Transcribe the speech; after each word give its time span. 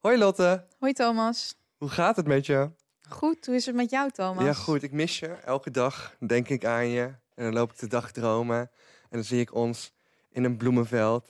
Hoi 0.00 0.18
Lotte, 0.18 0.66
Hoi 0.78 0.92
Thomas. 0.92 1.54
hoe 1.76 1.88
gaat 1.88 2.16
het 2.16 2.26
met 2.26 2.46
je? 2.46 2.70
Goed, 3.08 3.46
hoe 3.46 3.54
is 3.54 3.66
het 3.66 3.74
met 3.74 3.90
jou 3.90 4.10
Thomas? 4.10 4.44
Ja, 4.44 4.52
goed. 4.52 4.82
Ik 4.82 4.92
mis 4.92 5.18
je. 5.18 5.26
Elke 5.26 5.70
dag 5.70 6.16
denk 6.26 6.48
ik 6.48 6.64
aan 6.64 6.88
je. 6.88 7.02
En 7.34 7.44
dan 7.44 7.52
loop 7.52 7.72
ik 7.72 7.78
de 7.78 7.86
dag 7.86 8.12
dromen. 8.12 8.58
En 8.58 8.70
dan 9.10 9.24
zie 9.24 9.40
ik 9.40 9.54
ons 9.54 9.92
in 10.30 10.44
een 10.44 10.56
bloemenveld. 10.56 11.28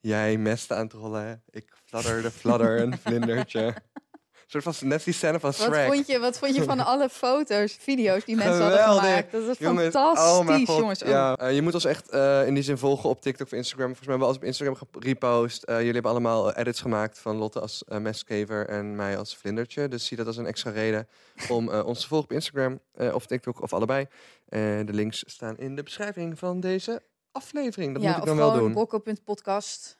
Jij 0.00 0.36
mesten 0.36 0.76
aan 0.76 0.82
het 0.84 0.92
rollen. 0.92 1.42
Ik 1.50 1.72
fladderde, 1.84 2.30
fladder, 2.30 2.80
een 2.80 2.98
vlindertje. 2.98 3.74
Soort 4.48 4.64
van, 4.64 4.74
net 4.88 5.04
die 5.04 5.14
scène 5.14 5.40
van 5.40 5.52
Wat 5.56 5.60
Shrek. 5.60 5.92
vond, 5.92 6.06
je, 6.06 6.18
wat 6.18 6.38
vond 6.38 6.54
je 6.54 6.64
van 6.64 6.80
alle 6.92 7.08
foto's, 7.08 7.76
video's 7.80 8.24
die 8.24 8.36
mensen 8.36 8.60
hadden 8.60 8.78
Geweldig. 8.78 9.04
gemaakt? 9.04 9.32
Dat 9.32 9.42
is 9.42 9.58
Jongens, 9.58 9.94
fantastisch, 9.94 10.68
oh 10.68 10.76
jongens. 10.78 11.02
Oh. 11.02 11.08
Ja, 11.08 11.36
eh, 11.36 11.54
je 11.54 11.62
moet 11.62 11.74
ons 11.74 11.84
echt 11.84 12.08
eh, 12.08 12.46
in 12.46 12.54
die 12.54 12.62
zin 12.62 12.78
volgen 12.78 13.08
op 13.08 13.20
TikTok 13.20 13.46
of 13.46 13.52
Instagram. 13.52 13.86
Volgens 13.86 14.06
mij 14.06 14.16
hebben 14.16 14.34
we 14.34 14.34
alles 14.34 14.56
op 14.56 14.64
Instagram 14.64 15.02
gerepost. 15.02 15.62
Eh, 15.62 15.76
jullie 15.76 15.92
hebben 15.92 16.10
allemaal 16.10 16.52
edits 16.52 16.80
gemaakt 16.80 17.18
van 17.18 17.36
Lotte 17.36 17.60
als 17.60 17.84
mestkever 18.00 18.68
en 18.68 18.96
mij 18.96 19.18
als 19.18 19.36
vlindertje. 19.36 19.88
Dus 19.88 20.06
zie 20.06 20.16
dat 20.16 20.26
als 20.26 20.36
een 20.36 20.46
extra 20.46 20.70
reden 20.70 21.08
om 21.48 21.68
ons 21.70 22.00
te 22.00 22.06
volgen 22.06 22.28
op 22.28 22.32
Instagram 22.32 22.80
of 23.12 23.26
TikTok 23.26 23.62
of 23.62 23.72
allebei. 23.72 24.06
De 24.48 24.86
links 24.90 25.22
staan 25.26 25.56
in 25.56 25.76
de 25.76 25.82
beschrijving 25.82 26.38
van 26.38 26.60
deze 26.60 27.02
aflevering. 27.32 27.94
Dat 27.94 28.02
ja, 28.02 28.08
moet 28.08 28.18
ik 28.18 28.24
dan 28.24 28.36
wel 28.36 28.52
doen. 28.52 28.72
brokko.podcast. 28.72 29.98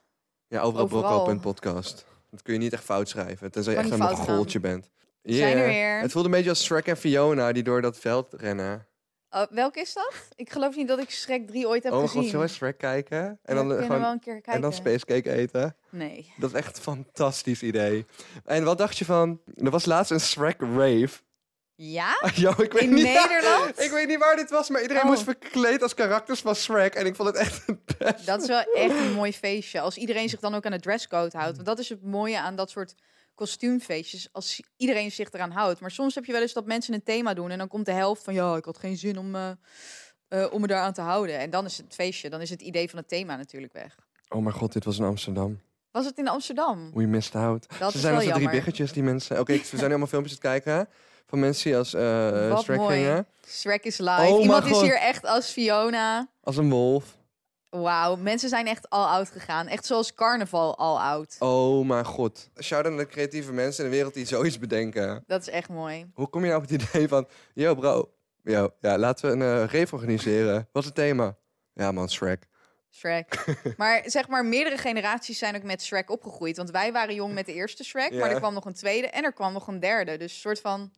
Ja, 0.49 0.61
overal, 0.61 0.85
overal. 0.85 1.23
brokko.podcast. 1.25 2.07
Dat 2.37 2.45
kun 2.45 2.55
je 2.55 2.61
niet 2.61 2.73
echt 2.73 2.85
fout 2.85 3.09
schrijven, 3.09 3.51
tenzij 3.51 3.73
je 3.73 3.79
echt 3.79 3.91
een 3.91 3.99
mongooltje 3.99 4.61
bent. 4.61 4.91
Zijn 5.23 5.57
er 5.57 5.67
weer. 5.67 6.01
Het 6.01 6.13
voelde 6.13 6.29
een 6.29 6.35
beetje 6.35 6.51
als 6.51 6.65
Shrek 6.65 6.87
en 6.87 6.97
Fiona 6.97 7.53
die 7.53 7.63
door 7.63 7.83
dat 7.83 7.99
veld 7.99 8.33
rennen. 8.37 8.87
Oh, 9.31 9.43
welke 9.51 9.81
is 9.81 9.93
dat? 9.95 10.13
Ik 10.35 10.51
geloof 10.51 10.77
niet 10.77 10.89
dat 10.89 10.99
ik 10.99 11.11
Shrek 11.11 11.47
3 11.47 11.69
ooit 11.69 11.83
heb 11.83 11.93
oh 11.93 12.01
gezien. 12.01 12.21
god, 12.21 12.31
zullen 12.31 12.47
we 12.47 12.53
Shrek 12.53 12.79
kijken? 12.79 13.19
En 13.19 13.39
Ja, 13.45 13.55
dan, 13.55 13.73
eh, 13.73 13.83
gewoon, 13.83 14.01
wel 14.01 14.13
een 14.13 14.21
keer 14.21 14.33
kijken. 14.33 14.53
en 14.53 14.61
dan 14.61 14.73
spacecake 14.73 15.33
eten? 15.33 15.77
Nee. 15.91 16.33
Dat 16.37 16.51
is 16.51 16.57
echt 16.57 16.77
een 16.77 16.83
fantastisch 16.83 17.63
idee. 17.63 18.05
En 18.45 18.65
wat 18.65 18.79
dacht 18.79 18.99
je 18.99 19.05
van... 19.05 19.41
Er 19.55 19.71
was 19.71 19.85
laatst 19.85 20.11
een 20.11 20.21
Shrek 20.21 20.61
rave. 20.61 21.09
Ja? 21.77 22.21
Ik 22.23 22.73
weet 22.73 22.83
In 22.83 22.95
niet, 22.95 23.05
Nederland? 23.05 23.81
ik 23.87 23.91
weet 23.91 24.09
niet 24.09 24.19
waar 24.19 24.37
dit 24.37 24.51
was, 24.51 24.69
maar 24.69 24.83
iedereen 24.83 25.03
Oh. 25.03 25.09
moest 25.09 25.23
verkleed 25.23 25.83
als 25.83 25.95
karakters 25.95 26.41
van 26.41 26.55
Shrek. 26.55 26.95
En 26.95 27.07
ik 27.07 27.15
vond 27.17 27.29
het 27.29 27.37
echt 27.39 27.67
het 27.67 27.99
best. 27.99 28.27
Dat 28.27 28.43
is 28.43 28.49
wel 28.49 28.61
echt 28.75 28.95
een 28.95 29.13
mooi 29.13 29.33
feestje. 29.33 29.81
Als 29.81 29.97
iedereen 29.97 30.29
zich 30.29 30.41
dan 30.41 30.55
ook 30.55 30.65
aan 30.67 30.73
de 30.73 30.81
dresscode 30.81 31.37
houdt. 31.39 31.55
Want 31.55 31.67
dat 31.67 31.79
is 31.79 31.89
het 31.89 32.03
mooie 32.03 32.39
aan 32.39 32.57
dat 32.57 32.71
soort 32.71 32.95
kostuumfeestjes. 33.35 34.29
Als 34.33 34.63
iedereen 34.77 35.11
zich 35.13 35.33
eraan 35.33 35.51
houdt. 35.51 35.81
Maar 35.81 35.91
soms 35.91 36.15
heb 36.15 36.25
je 36.25 36.33
wel 36.33 36.41
eens 36.41 36.53
dat 36.53 36.67
mensen 36.67 36.95
een 36.95 37.03
thema 37.03 37.35
doen. 37.35 37.51
En 37.51 37.59
dan 37.59 37.69
komt 37.69 37.87
de 37.87 37.93
helft 37.93 38.25
van... 38.25 38.35
Ja, 38.35 38.57
ik 38.57 38.65
had 38.65 38.79
geen 38.79 38.97
zin 38.97 39.19
om, 39.19 39.35
eh, 39.35 39.51
eh, 40.29 40.53
om 40.53 40.61
me 40.61 40.67
daaraan 40.67 40.93
te 40.93 41.01
houden. 41.01 41.39
En 41.39 41.51
dan 41.51 41.65
is 41.65 41.77
het 41.77 41.95
feestje. 41.95 42.31
Dan 42.31 42.41
is 42.41 42.51
het 42.51 42.63
idee 42.63 42.89
van 42.91 42.99
het 42.99 43.09
thema 43.09 43.37
natuurlijk 43.37 43.73
weg. 43.73 43.97
Oh 44.29 44.43
mijn 44.43 44.55
god, 44.55 44.73
dit 44.73 44.85
was 44.85 44.99
in 44.99 45.05
Amsterdam. 45.05 45.61
Was 45.91 46.05
het 46.05 46.19
in 46.19 46.29
Amsterdam? 46.29 46.91
We 46.95 47.03
missed 47.07 47.35
out. 47.35 47.67
Dat 47.79 47.93
Ze 47.93 47.99
zijn 47.99 48.15
als 48.15 48.25
de 48.25 48.31
drie 48.33 48.51
biggetjes, 48.51 48.93
die 48.93 49.03
mensen. 49.03 49.41
Oké, 49.41 49.53
we 49.53 49.65
zijn 49.65 49.81
nu 49.81 49.89
allemaal 49.89 50.07
filmpjes 50.07 50.39
aan 50.43 50.51
het 50.53 50.63
kijken. 50.65 50.89
Van 51.27 51.39
mensen 51.41 51.65
die 51.65 51.77
als 51.79 51.95
eh 51.95 52.49
Wat 52.49 52.63
Shrek 52.63 52.77
mooi. 52.79 52.97
gingen. 52.97 53.27
Shrek 53.49 53.85
is 53.85 53.99
live. 53.99 54.11
Oh 54.11 54.19
mijn 54.29 54.41
Iemand 54.41 54.65
is 54.65 54.71
God. 54.71 54.83
hier 54.83 54.99
echt 54.99 55.25
als 55.27 55.51
Fiona. 55.51 56.29
Als 56.43 56.57
een 56.57 56.71
wolf. 56.71 57.17
Wauw, 57.71 58.17
mensen 58.17 58.49
zijn 58.49 58.67
echt 58.67 58.91
al 58.91 59.07
oud 59.07 59.29
gegaan. 59.31 59.67
Echt 59.67 59.87
zoals 59.87 60.15
carnaval 60.15 60.77
al 60.79 61.01
oud. 61.01 61.37
Oh 61.39 61.87
mijn 61.87 62.05
god. 62.05 62.49
Shout-out 62.63 62.95
naar 62.95 63.05
de 63.05 63.11
creatieve 63.11 63.53
mensen 63.53 63.85
in 63.85 63.91
de 63.91 63.97
wereld 63.97 64.15
die 64.15 64.27
zoiets 64.27 64.59
bedenken. 64.59 65.25
Dat 65.27 65.41
is 65.41 65.49
echt 65.49 65.69
mooi. 65.69 66.11
Hoe 66.15 66.29
kom 66.29 66.41
je 66.45 66.51
nou 66.51 66.63
op 66.63 66.69
het 66.71 66.83
idee 66.83 67.09
van... 67.09 67.29
Yo 67.55 67.75
bro, 67.75 68.11
yo, 68.43 68.71
ja, 68.81 68.99
laten 68.99 69.27
we 69.27 69.33
een 69.45 69.63
eh 69.69 69.81
rave 69.81 69.95
organiseren. 69.95 70.69
Wat 70.73 70.83
is 70.83 70.89
het 70.89 70.95
thema? 70.95 71.37
Ja 71.75 71.93
man, 71.93 72.11
Shrek. 72.11 72.47
Shrek. 72.91 73.45
maar 73.77 74.03
zeg 74.05 74.29
maar, 74.29 74.45
meerdere 74.45 74.77
generaties 74.79 75.39
zijn 75.39 75.57
ook 75.57 75.63
met 75.63 75.83
Shrek 75.83 76.11
opgegroeid. 76.11 76.57
Want 76.57 76.71
wij 76.71 76.93
waren 76.93 77.15
jong 77.15 77.35
met 77.35 77.47
de 77.47 77.53
eerste 77.53 77.85
Shrek, 77.85 78.11
maar 78.11 78.29
Ja. 78.29 78.35
er 78.35 78.39
kwam 78.41 78.55
nog 78.55 78.65
een 78.65 78.75
tweede 78.75 79.07
en 79.09 79.25
er 79.25 79.33
kwam 79.33 79.53
nog 79.53 79.67
een 79.67 79.81
derde. 79.81 80.17
Dus 80.17 80.33
een 80.33 80.39
soort 80.41 80.61
van... 80.61 80.93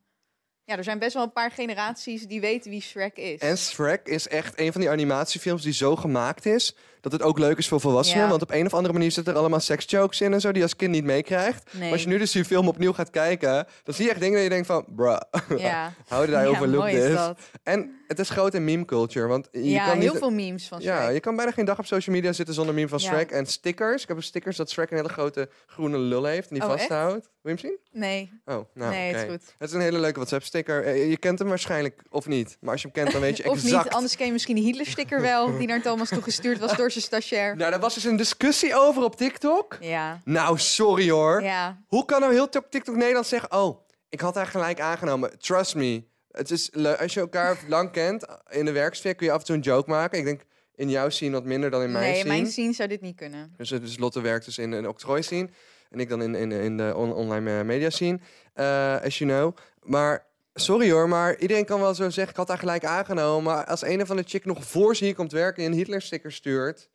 Ja, 0.69 0.77
er 0.77 0.85
zijn 0.85 0.99
best 0.99 1.15
wel 1.15 1.23
een 1.23 1.33
paar 1.33 1.51
generaties 1.51 2.27
die 2.27 2.41
weten 2.41 2.71
wie 2.71 2.81
Shrek 2.81 3.17
is. 3.17 3.41
En 3.41 3.59
Shrek 3.59 4.07
is 4.07 4.29
echt 4.29 4.61
een 4.61 4.73
van 4.73 4.81
die 4.81 4.91
animatiefilms 4.91 5.63
die 5.63 5.73
zo 5.73 5.97
gemaakt 5.97 6.47
is... 6.47 6.75
dat 7.11 7.21
het 7.21 7.29
ook 7.29 7.39
leuk 7.39 7.59
is 7.59 7.69
voor 7.69 7.81
volwassenen. 7.81 8.23
Ja. 8.25 8.29
Want 8.31 8.43
op 8.43 8.51
een 8.51 8.67
of 8.67 8.75
andere 8.75 8.93
manier 8.93 9.11
zitten 9.13 9.33
er 9.33 9.39
allemaal 9.39 9.61
seksjokes 9.61 10.21
in 10.21 10.33
en 10.33 10.41
zo... 10.41 10.49
die 10.49 10.57
je 10.57 10.63
als 10.63 10.77
kind 10.77 10.91
niet 10.91 11.05
meekrijgt. 11.05 11.65
Nee. 11.73 11.83
Maar 11.83 11.93
als 11.93 12.03
je 12.03 12.09
nu 12.09 12.19
dus 12.19 12.33
die 12.33 12.45
film 12.45 12.69
opnieuw 12.69 12.93
gaat 12.93 13.11
kijken... 13.11 13.67
dan 13.83 13.95
zie 13.95 14.05
je 14.05 14.11
echt 14.11 14.21
dingen 14.21 14.35
dat 14.35 14.43
je 14.43 14.49
denkt 14.49 14.67
van... 14.67 14.85
Bruh, 14.97 15.21
Ja, 15.59 15.93
how 16.09 16.21
did 16.27 16.35
I 16.35 16.47
overlook 16.47 16.89
this? 16.89 17.19
En 17.63 17.91
het 18.07 18.19
is 18.19 18.31
groot 18.31 18.55
in 18.55 18.65
meme 18.65 18.85
culture. 18.85 19.27
Want 19.27 19.49
je 19.53 19.65
ja, 19.71 19.87
kan 19.87 19.99
heel 19.99 20.11
niet... 20.11 20.19
veel 20.19 20.31
memes 20.31 20.69
van 20.69 20.81
Shrek. 20.81 20.95
Ja, 20.95 21.09
je 21.09 21.21
kan 21.21 21.37
bijna 21.37 21.51
geen 21.51 21.65
dag 21.65 21.79
op 21.79 21.87
social 21.87 22.17
media 22.17 22.33
zitten 22.33 22.55
zonder 22.55 22.75
meme 22.75 22.89
van. 22.89 23.01
Shrek. 23.01 23.31
En 23.31 23.47
stickers. 23.47 24.03
Ik 24.03 24.09
heb 24.09 24.17
een 24.17 24.23
stickers 24.23 24.57
dat 24.57 24.71
Shrek 24.71 24.91
een 24.91 24.97
hele 24.97 25.09
grote 25.09 25.49
groene 25.67 25.99
lul 25.99 26.25
heeft. 26.25 26.49
En 26.51 26.55
die 26.55 26.65
Oh, 26.65 26.71
echt? 26.73 26.79
vasthoudt. 26.81 27.29
Wil 27.43 27.57
je 27.57 27.61
hem 27.63 27.71
zien? 27.71 28.01
Nee, 28.01 28.33
Oh, 28.45 28.65
nou, 28.75 28.91
nee, 28.93 29.15
het 29.15 29.25
is 29.25 29.31
goed. 29.31 29.55
Het 29.59 29.69
is 29.69 29.75
een 29.75 29.81
hele 29.81 29.99
leuke 29.99 30.15
WhatsApp-sticker. 30.17 30.85
Eh, 30.85 31.11
Je 31.11 31.17
kent 31.17 31.39
hem 31.39 31.49
waarschijnlijk, 31.49 32.03
of 32.11 32.27
niet. 32.27 32.57
Maar 32.61 32.73
als 32.73 32.83
je 32.83 32.89
hem 32.93 33.03
kent, 33.03 33.13
dan 33.13 33.21
weet 33.21 33.37
je 33.37 33.45
Of 33.51 33.57
exact. 33.57 33.85
niet, 33.85 33.93
anders 33.93 34.17
ken 34.17 34.27
je 34.27 34.33
misschien 34.33 34.55
de 34.55 34.61
Hitler-sticker 34.63 35.21
wel... 35.21 35.59
die 35.59 35.67
naar 35.67 35.83
Thomas 35.83 36.09
toegestuurd 36.09 36.59
was 36.59 36.77
door 36.77 36.91
zijn 36.91 36.98
stagiair. 37.01 37.57
Nou, 37.57 37.71
daar 37.71 37.81
was 37.81 37.95
dus 37.95 38.05
een 38.05 38.17
discussie 38.17 38.75
over 38.75 39.03
op 39.03 39.17
TikTok. 39.17 39.77
Ja, 39.81 40.21
Nou, 40.25 40.59
sorry 40.59 41.11
hoor. 41.11 41.43
ja. 41.43 41.83
Hoe 41.87 42.05
kan 42.05 42.21
nou 42.21 42.33
heel 42.33 42.49
Tik- 42.49 42.71
TikTok 42.71 42.97
Nederland 42.97 43.27
zeggen... 43.27 43.53
Oh, 43.53 43.87
ik 44.09 44.21
had 44.21 44.35
haar 44.35 44.47
gelijk 44.47 44.81
aangenomen. 44.81 45.39
Trust 45.39 45.75
me. 45.75 46.05
Het 46.31 46.51
is 46.51 46.69
leuk. 46.73 47.01
Als 47.01 47.15
je 47.15 47.21
elkaar 47.21 47.59
lang 47.69 47.91
kent 47.91 48.27
in 48.51 48.65
de 48.65 48.73
werksfeer... 48.73 49.15
kun 49.15 49.27
je 49.27 49.33
af 49.33 49.39
en 49.39 49.45
toe 49.45 49.55
een 49.57 49.61
joke 49.63 49.91
maken. 49.91 50.19
Ik 50.19 50.25
denk 50.25 50.41
in 50.75 50.91
jouw 50.91 51.09
scene 51.09 51.33
wat 51.33 51.45
minder 51.45 51.71
dan 51.71 51.83
in 51.83 51.93
mijn 51.93 52.05
Nee, 52.05 52.15
scene. 52.15 52.29
mijn 52.29 52.47
scene 52.47 52.73
zou 52.73 52.89
dit 52.89 53.01
niet 53.01 53.17
kunnen. 53.17 53.55
Dus, 53.57 53.69
dus 53.69 53.99
Lotte 53.99 54.21
werkt 54.21 54.45
dus 54.45 54.59
in 54.59 54.73
een 54.73 54.89
octrooi 54.89 55.23
scene. 55.23 55.49
En 55.91 56.01
ik 56.01 56.09
dan 56.09 56.23
in, 56.23 56.35
in, 56.35 56.53
in 56.53 56.77
de 56.77 56.93
on- 56.97 57.13
online 57.15 57.59
eh, 57.59 57.65
media 57.65 57.91
scene. 57.91 58.19
eh, 58.55 58.97
as 59.05 59.19
you 59.19 59.31
know. 59.31 59.57
Maar 59.83 60.27
sorry 60.61 60.91
hoor, 60.91 61.09
maar 61.09 61.39
iedereen 61.39 61.65
kan 61.65 61.81
wel 61.81 61.95
zo 61.95 62.11
zeggen... 62.11 62.33
ik 62.33 62.37
had 62.37 62.49
haar 62.49 62.59
gelijk 62.59 62.85
aangenomen. 62.85 63.43
Maar 63.43 63.65
als 63.67 63.83
een 63.83 64.03
of 64.03 64.11
andere 64.11 64.29
chick 64.29 64.45
nog 64.45 64.65
voor 64.65 64.97
ze 64.97 65.05
hier 65.05 65.15
komt 65.15 65.33
werken... 65.33 65.65
en 65.65 65.71
een 65.71 65.77
Hitler-sticker 65.77 66.33
stuurt... 66.33 66.89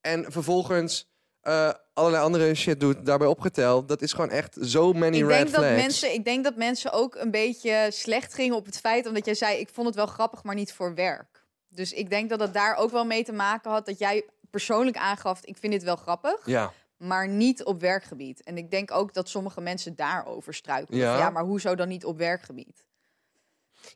en 0.00 0.32
vervolgens 0.32 1.10
eh, 1.40 1.70
allerlei 1.92 2.24
andere 2.24 2.54
shit 2.54 2.80
doet, 2.80 3.06
daarbij 3.06 3.28
opgeteld... 3.28 3.88
dat 3.88 4.02
is 4.02 4.12
gewoon 4.12 4.30
echt 4.30 4.56
zo 4.60 4.92
many 4.92 5.16
Ik 5.16 5.26
red 5.26 5.30
denk, 5.30 5.50
dat 5.50 5.64
flags. 5.64 5.82
mensen, 5.82 6.12
ik 6.12 6.24
denk 6.24 6.44
dat 6.44 6.56
mensen 6.56 6.92
ook 6.92 7.14
een 7.14 7.30
beetje 7.30 7.88
slecht 7.90 8.34
gingen 8.34 8.56
op 8.56 8.66
het 8.66 8.78
feit... 8.78 9.06
omdat 9.06 9.24
jij 9.24 9.34
zei, 9.34 9.58
ik 9.58 9.68
vond 9.72 9.86
het 9.86 9.96
wel 9.96 10.06
grappig, 10.06 10.42
maar 10.42 10.54
niet 10.54 10.72
voor 10.72 10.94
werk. 10.94 11.46
Dus 11.68 11.92
ik 11.92 12.10
denk 12.10 12.30
dat 12.30 12.40
het 12.40 12.54
daar 12.54 12.76
ook 12.76 12.90
wel 12.90 13.04
mee 13.04 13.24
te 13.24 13.32
maken 13.32 13.70
had... 13.70 13.86
dat 13.86 13.98
jij 13.98 14.24
persoonlijk 14.50 14.96
aangaf, 14.96 15.40
ik 15.44 15.56
vind 15.56 15.72
dit 15.72 15.82
wel 15.82 15.96
grappig... 15.96 16.46
Ja, 16.46 16.72
maar 17.02 17.28
niet 17.28 17.64
op 17.64 17.80
werkgebied. 17.80 18.42
En 18.42 18.56
ik 18.56 18.70
denk 18.70 18.90
ook 18.90 19.14
dat 19.14 19.28
sommige 19.28 19.60
mensen 19.60 19.96
daarover 19.96 20.54
struikelen. 20.54 21.00
Ja. 21.00 21.18
Ja, 21.18 21.30
maar 21.30 21.44
hoezo 21.44 21.74
dan 21.74 21.88
niet 21.88 22.04
op 22.04 22.18
werkgebied? 22.18 22.84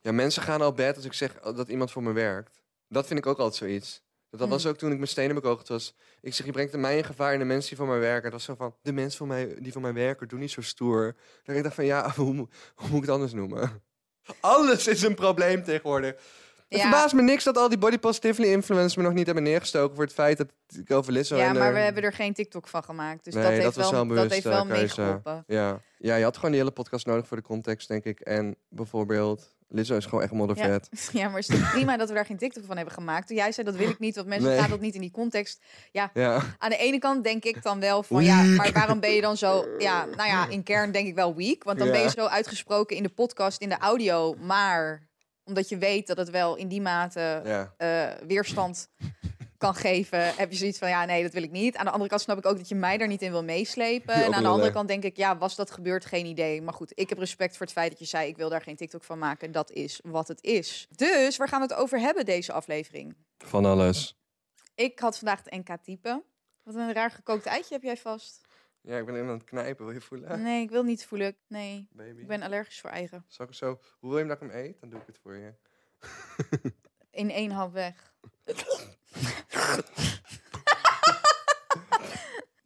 Ja, 0.02 0.12
mensen 0.12 0.42
gaan 0.42 0.60
al 0.60 0.72
bed 0.72 0.96
als 0.96 1.04
ik 1.04 1.12
zeg 1.12 1.32
dat 1.40 1.68
iemand 1.68 1.90
voor 1.90 2.02
me 2.02 2.12
werkt. 2.12 2.62
Dat 2.88 3.06
vind 3.06 3.18
ik 3.18 3.26
ook 3.26 3.38
altijd 3.38 3.54
zoiets. 3.56 4.04
Dat 4.30 4.40
Hmm. 4.40 4.48
was 4.50 4.66
ook 4.66 4.76
toen 4.76 4.90
ik 4.90 4.96
mijn 4.96 5.08
stenen 5.08 5.34
bekogeld 5.34 5.68
was. 5.68 5.94
Ik 6.20 6.34
zeg, 6.34 6.46
je 6.46 6.52
brengt 6.52 6.76
mij 6.76 6.96
in 6.96 7.04
gevaar 7.04 7.32
en 7.32 7.38
de 7.38 7.44
mensen 7.44 7.68
die 7.68 7.78
voor 7.78 7.86
mij 7.86 7.98
werken. 7.98 8.22
Het 8.24 8.32
was 8.32 8.44
zo 8.44 8.54
van, 8.54 8.74
de 8.82 8.92
mensen 8.92 9.18
voor 9.18 9.26
mij, 9.26 9.56
die 9.60 9.72
voor 9.72 9.80
mij 9.82 9.92
werken, 9.92 10.28
doen 10.28 10.38
niet 10.40 10.50
zo 10.50 10.60
stoer. 10.60 11.14
Dat 11.44 11.56
ik 11.56 11.62
dacht 11.62 11.74
van, 11.74 11.84
ja, 11.84 12.10
hoe, 12.16 12.26
hoe 12.74 12.88
moet 12.88 12.94
ik 12.96 13.00
het 13.00 13.10
anders 13.10 13.32
noemen? 13.32 13.82
Alles 14.40 14.86
is 14.86 15.02
een 15.02 15.14
probleem 15.14 15.64
tegenwoordig. 15.64 16.10
Het 16.68 16.78
Ja. 16.78 16.80
verbaast 16.80 17.14
me 17.14 17.22
niks 17.22 17.44
dat 17.44 17.56
al 17.56 17.68
die 17.68 17.78
body 17.78 17.98
positively 17.98 18.48
influencers 18.48 18.96
me 18.96 19.02
nog 19.02 19.12
niet 19.12 19.26
hebben 19.26 19.44
neergestoken 19.44 19.94
voor 19.96 20.04
het 20.04 20.12
feit 20.12 20.36
dat 20.38 20.48
ik 20.78 20.90
over 20.90 21.12
Lizzo 21.12 21.36
ja, 21.36 21.48
en... 21.48 21.54
maar 21.58 21.68
eh, 21.68 21.72
we 21.74 21.78
hebben 21.80 22.02
er 22.02 22.12
geen 22.12 22.34
TikTok 22.34 22.68
van 22.68 22.84
gemaakt. 22.84 23.24
Dus 23.24 23.34
nee, 23.34 23.42
dat 23.42 23.52
heeft 23.52 23.64
dat 23.64 23.90
wel, 23.90 24.06
dat 24.06 24.30
heeft 24.30 24.44
wel 24.44 24.66
keuze. 24.66 24.80
meegeholpen. 24.80 25.44
Ja. 25.46 25.80
ja, 25.98 26.16
je 26.16 26.24
had 26.24 26.34
gewoon 26.36 26.50
die 26.50 26.60
hele 26.60 26.72
podcast 26.72 27.06
nodig 27.06 27.26
voor 27.26 27.36
de 27.36 27.42
context, 27.42 27.88
denk 27.88 28.04
ik. 28.04 28.20
En 28.20 28.56
bijvoorbeeld, 28.68 29.55
Lizzo 29.68 29.96
is 29.96 30.04
gewoon 30.04 30.22
echt 30.22 30.32
moddervet. 30.32 30.88
Ja, 31.12 31.28
maar 31.28 31.38
is 31.38 31.48
het 31.48 31.70
prima 31.70 31.96
dat 31.96 32.08
we 32.08 32.14
daar 32.14 32.26
geen 32.26 32.36
TikTok 32.36 32.64
van 32.64 32.76
hebben 32.76 32.94
gemaakt? 32.94 33.26
Toen 33.26 33.36
jij 33.36 33.52
zei, 33.52 33.66
dat 33.66 33.76
wil 33.76 33.88
ik 33.88 33.98
niet, 33.98 34.14
want 34.14 34.26
mensen 34.26 34.48
Nee. 34.48 34.58
gaan 34.58 34.70
dat 34.70 34.80
niet 34.80 34.94
in 34.94 35.00
die 35.00 35.10
context. 35.10 35.60
Ja, 35.92 36.10
Ja. 36.14 36.42
aan 36.58 36.70
de 36.70 36.76
ene 36.76 36.98
kant 36.98 37.24
denk 37.24 37.44
ik 37.44 37.62
dan 37.62 37.80
wel 37.80 38.02
van, 38.02 38.24
ja, 38.24 38.42
maar 38.42 38.72
waarom 38.72 39.00
ben 39.00 39.10
je 39.10 39.20
dan 39.20 39.36
zo... 39.36 39.66
Ja, 39.78 40.04
nou 40.04 40.28
ja, 40.28 40.48
in 40.48 40.62
kern 40.62 40.92
denk 40.92 41.06
ik 41.06 41.14
wel 41.14 41.34
weak. 41.34 41.64
Want 41.64 41.78
dan 41.78 41.88
ben 41.88 41.98
je 41.98 42.04
Ja. 42.04 42.10
zo 42.10 42.26
uitgesproken 42.26 42.96
in 42.96 43.02
de 43.02 43.08
podcast, 43.08 43.60
in 43.60 43.68
de 43.68 43.78
audio. 43.78 44.34
Maar 44.34 45.08
omdat 45.44 45.68
je 45.68 45.78
weet 45.78 46.06
dat 46.06 46.16
het 46.16 46.30
wel 46.30 46.56
in 46.56 46.68
die 46.68 46.80
mate 46.80 47.40
ja. 47.44 47.74
eh, 47.76 48.26
weerstand 48.26 48.88
kan 49.58 49.74
geven, 49.74 50.34
heb 50.34 50.50
je 50.50 50.56
zoiets 50.56 50.78
van 50.78 50.88
ja, 50.88 51.04
nee, 51.04 51.22
dat 51.22 51.32
wil 51.32 51.42
ik 51.42 51.50
niet. 51.50 51.76
Aan 51.76 51.84
de 51.84 51.90
andere 51.90 52.10
kant 52.10 52.20
snap 52.20 52.38
ik 52.38 52.46
ook 52.46 52.56
dat 52.56 52.68
je 52.68 52.74
mij 52.74 52.98
daar 52.98 53.08
niet 53.08 53.22
in 53.22 53.30
wil 53.30 53.44
meeslepen. 53.44 54.14
En 54.24 54.34
aan 54.34 54.42
de 54.42 54.48
andere 54.48 54.72
kant 54.72 54.88
denk 54.88 55.04
ik, 55.04 55.16
ja, 55.16 55.38
was 55.38 55.56
dat 55.56 55.70
gebeurd? 55.70 56.04
Geen 56.04 56.26
idee. 56.26 56.62
Maar 56.62 56.74
goed, 56.74 56.92
ik 56.94 57.08
heb 57.08 57.18
respect 57.18 57.56
voor 57.56 57.66
het 57.66 57.74
feit 57.74 57.90
dat 57.90 57.98
je 57.98 58.04
zei, 58.04 58.28
ik 58.28 58.36
wil 58.36 58.48
daar 58.48 58.62
geen 58.62 58.76
TikTok 58.76 59.04
van 59.04 59.18
maken. 59.18 59.52
Dat 59.52 59.70
is 59.70 60.00
wat 60.04 60.28
het 60.28 60.42
is. 60.42 60.86
Dus 60.90 61.36
waar 61.36 61.48
gaan 61.48 61.60
we 61.60 61.66
het 61.66 61.76
over 61.76 61.98
hebben 62.00 62.24
deze 62.24 62.52
aflevering? 62.52 63.16
Van 63.38 63.64
alles. 63.64 64.18
Ik 64.74 64.98
had 64.98 65.18
vandaag 65.18 65.42
het 65.44 65.52
NK 65.52 65.76
typen. 65.82 66.22
Wat 66.62 66.74
een 66.74 66.92
raar 66.92 67.10
gekookt 67.10 67.46
eitje 67.46 67.74
heb 67.74 67.82
jij 67.82 67.96
vast. 67.96 68.40
Ja, 68.80 68.98
ik 68.98 69.06
ben 69.06 69.14
in 69.14 69.22
aan 69.22 69.28
het 69.28 69.44
knijpen. 69.44 69.84
Wil 69.84 69.94
je 69.94 70.00
voelen? 70.00 70.42
Nee, 70.42 70.62
ik 70.62 70.70
wil 70.70 70.82
niet 70.82 71.04
voelen. 71.06 71.36
Nee, 71.48 71.88
Baby. 71.92 72.20
ik 72.20 72.26
ben 72.26 72.42
allergisch 72.42 72.80
voor 72.80 72.90
eieren. 72.90 73.24
Zal 73.28 73.46
ik 73.46 73.54
zo... 73.54 73.66
Hoe 73.98 74.10
wil 74.10 74.18
je 74.18 74.18
hem 74.18 74.28
dat 74.28 74.42
ik 74.42 74.48
hem 74.50 74.64
eet? 74.64 74.80
Dan 74.80 74.90
doe 74.90 75.00
ik 75.00 75.06
het 75.06 75.18
voor 75.18 75.36
je. 75.36 75.54
In 77.10 77.30
één 77.30 77.50
hap 77.50 77.72
weg. 77.72 78.14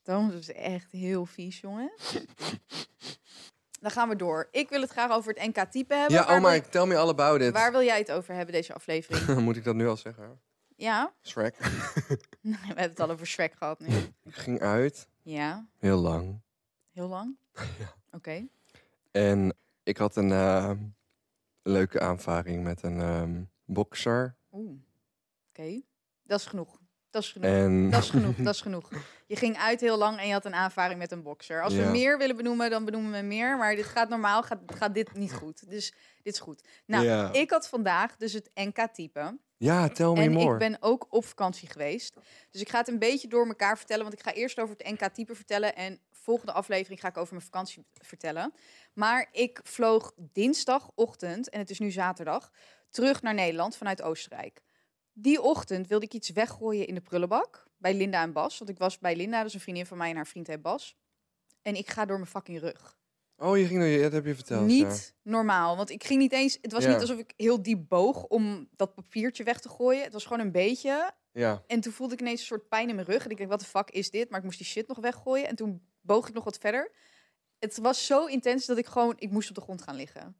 Thomas 0.03 0.35
is 0.35 0.53
echt 0.53 0.93
heel 0.93 1.27
vies, 1.27 1.61
jongen. 1.61 1.93
dan 3.81 3.91
gaan 3.91 4.09
we 4.09 4.17
door. 4.17 4.49
Ik 4.50 4.69
wil 4.69 4.81
het 4.81 4.91
graag 4.91 5.11
over 5.11 5.35
het 5.35 5.47
NK-type 5.56 5.94
hebben. 5.94 6.17
Ja, 6.17 6.37
oh 6.37 6.43
my, 6.43 6.61
tell 6.61 6.87
me 6.87 6.97
all 6.97 7.09
about 7.09 7.41
it. 7.41 7.53
Waar 7.53 7.73
wil 7.73 7.82
jij 7.82 7.99
het 7.99 8.11
over 8.12 8.35
hebben, 8.35 8.55
deze 8.55 8.75
aflevering? 8.75 9.41
Moet 9.44 9.56
ik 9.56 9.65
dat 9.65 9.75
nu 9.75 9.88
al 9.88 9.97
zeggen? 9.97 10.41
ja? 10.77 11.12
Shrek. 11.23 11.56
We 12.41 12.56
hebben 12.56 12.85
het 12.85 13.00
al 13.00 13.11
over 13.11 13.26
Shrek 13.26 13.53
gehad 13.55 13.81
nu. 13.81 13.87
ik 14.25 14.35
ging 14.35 14.61
uit, 14.61 15.09
Ja, 15.23 15.67
heel 15.79 15.99
lang. 15.99 16.41
heel 16.93 17.09
lang? 17.09 17.37
Oké. 18.12 18.47
En 19.11 19.56
ik 19.83 19.97
had 19.97 20.17
een 20.17 20.33
eh, 20.33 20.71
leuke 21.62 22.00
aanvaring 22.00 22.62
met 22.65 22.83
een 22.83 23.00
ehm 23.00 23.43
bokser. 23.65 24.37
Oeh. 24.53 24.79
Oké. 25.61 25.81
Dat 26.23 26.39
is 26.41 26.47
genoeg. 26.47 26.79
Dat 27.11 27.23
is 27.23 27.33
genoeg. 27.33 27.51
En 27.51 27.91
Dat 27.91 28.03
is 28.03 28.11
genoeg, 28.17 28.37
dat 28.37 28.55
is 28.55 28.61
genoeg. 28.61 28.91
Je 29.27 29.37
ging 29.37 29.57
uit 29.59 29.81
heel 29.81 29.99
lang 29.99 30.19
en 30.19 30.27
je 30.27 30.33
had 30.33 30.45
een 30.45 30.55
aanvaring 30.55 30.99
met 30.99 31.12
een 31.12 31.23
bokser. 31.23 31.62
Als 31.62 31.75
we 31.75 31.83
meer 31.83 32.19
willen 32.19 32.37
benoemen, 32.37 32.71
dan 32.71 32.85
benoemen 32.85 33.12
we 33.12 33.27
meer. 33.27 33.57
Maar 33.57 33.75
dit 33.77 33.85
gaat 33.85 34.09
normaal, 34.09 34.43
gaat, 34.43 34.59
gaat 34.67 34.95
dit 34.95 35.15
niet 35.15 35.33
goed. 35.33 35.71
Dus 35.71 35.93
dit 36.23 36.35
is 36.35 36.41
goed. 36.41 36.62
Nou, 36.87 37.05
Ja. 37.05 37.33
ik 37.33 37.51
had 37.51 37.69
vandaag 37.69 38.17
dus 38.17 38.33
het 38.33 38.51
NK-type. 38.55 39.39
ja, 39.57 39.89
tell 39.89 40.07
me 40.12 40.21
En 40.21 40.33
more. 40.33 40.53
ik 40.53 40.59
ben 40.59 40.77
ook 40.81 41.07
op 41.11 41.25
vakantie 41.25 41.69
geweest. 41.69 42.17
Dus 42.51 42.61
ik 42.61 42.69
ga 42.69 42.79
het 42.79 42.89
een 42.89 42.99
beetje 42.99 43.29
door 43.29 43.47
elkaar 43.47 43.77
vertellen. 43.79 44.03
Want 44.03 44.19
ik 44.19 44.23
ga 44.25 44.33
eerst 44.33 44.59
over 44.59 44.77
het 44.79 44.91
NK-type 45.01 45.35
vertellen. 45.35 45.77
En 45.77 46.01
volgende 46.11 46.53
aflevering 46.53 47.01
ga 47.01 47.09
ik 47.09 47.17
over 47.17 47.33
mijn 47.35 47.45
vakantie 47.47 47.85
vertellen. 47.93 48.53
Maar 48.93 49.29
ik 49.33 49.61
vloog 49.62 50.12
dinsdagochtend, 50.17 51.49
en 51.49 51.59
het 51.59 51.71
is 51.71 51.79
nu 51.79 51.91
zaterdag, 51.91 52.51
terug 52.91 53.23
naar 53.23 53.35
Nederland 53.35 53.77
vanuit 53.77 54.03
Oostenrijk. 54.03 54.61
Die 55.20 55.43
ochtend 55.43 55.87
wilde 55.87 56.05
ik 56.05 56.14
iets 56.14 56.31
weggooien 56.31 56.87
in 56.87 56.94
de 56.94 57.00
prullenbak. 57.00 57.69
Bij 57.76 57.94
Linda 57.94 58.22
en 58.22 58.32
Bas. 58.32 58.58
Want 58.58 58.70
ik 58.70 58.78
was 58.78 58.99
bij 58.99 59.17
Linda, 59.17 59.43
dus 59.43 59.55
een 59.55 59.61
vriendin 59.61 59.87
van 59.87 59.99
mij 59.99 60.11
en 60.11 60.17
haar 60.17 60.26
vriend 60.26 60.46
heet 60.46 60.62
Bas. 60.62 60.96
En 61.62 61.75
ik 61.75 61.90
ga 61.90 62.05
door 62.05 62.17
mijn 62.17 62.31
fucking 62.31 62.61
rug. 62.61 62.99
Oh, 63.37 63.58
je 63.58 63.67
ging 63.67 63.78
door 63.81 63.88
je, 63.88 64.00
dat 64.02 64.12
heb 64.12 64.25
je 64.25 64.34
verteld. 64.34 64.67
Niet 64.67 65.14
normaal. 65.22 65.76
Want 65.76 65.90
ik 65.90 66.05
ging 66.05 66.20
niet 66.20 66.32
eens. 66.32 66.58
Het 66.62 66.72
was 66.72 66.84
Ja. 66.84 66.90
niet 66.93 67.00
alsof 67.00 67.19
ik 67.19 67.32
heel 67.37 67.62
diep 67.62 67.88
boog 67.88 68.25
om 68.25 68.69
dat 68.76 68.94
papiertje 68.94 69.44
weg 69.44 69.61
te 69.61 69.69
gooien. 69.69 70.02
Het 70.02 70.12
was 70.12 70.25
gewoon 70.25 70.40
een 70.40 70.52
beetje. 70.52 71.12
Ja. 71.32 71.62
En 71.66 71.81
toen 71.81 71.93
voelde 71.93 72.14
ik 72.14 72.20
ineens 72.20 72.40
een 72.40 72.46
soort 72.46 72.69
pijn 72.69 72.88
in 72.88 72.94
mijn 72.94 73.06
rug. 73.06 73.25
En 73.25 73.31
ik 73.31 73.37
dacht, 73.37 73.50
wat 73.50 73.61
de 73.61 73.66
fuck 73.66 73.90
is 73.90 74.11
dit? 74.11 74.31
Maar 74.31 74.38
ik 74.38 74.44
moest 74.44 74.58
die 74.58 74.66
shit 74.66 74.88
nog 74.88 74.99
weggooien. 74.99 75.49
En 75.49 75.56
toen 75.56 75.82
boog 76.00 76.28
ik 76.28 76.34
nog 76.34 76.44
wat 76.44 76.58
verder. 76.58 76.93
Het 77.58 77.78
was 77.78 78.06
zo 78.06 78.26
intens 78.26 78.66
dat 78.66 78.78
ik 78.78 78.87
gewoon... 78.87 79.14
Ik 79.19 79.31
moest 79.31 79.49
op 79.49 79.55
de 79.55 79.61
grond 79.61 79.82
gaan 79.82 79.96
liggen. 79.96 80.37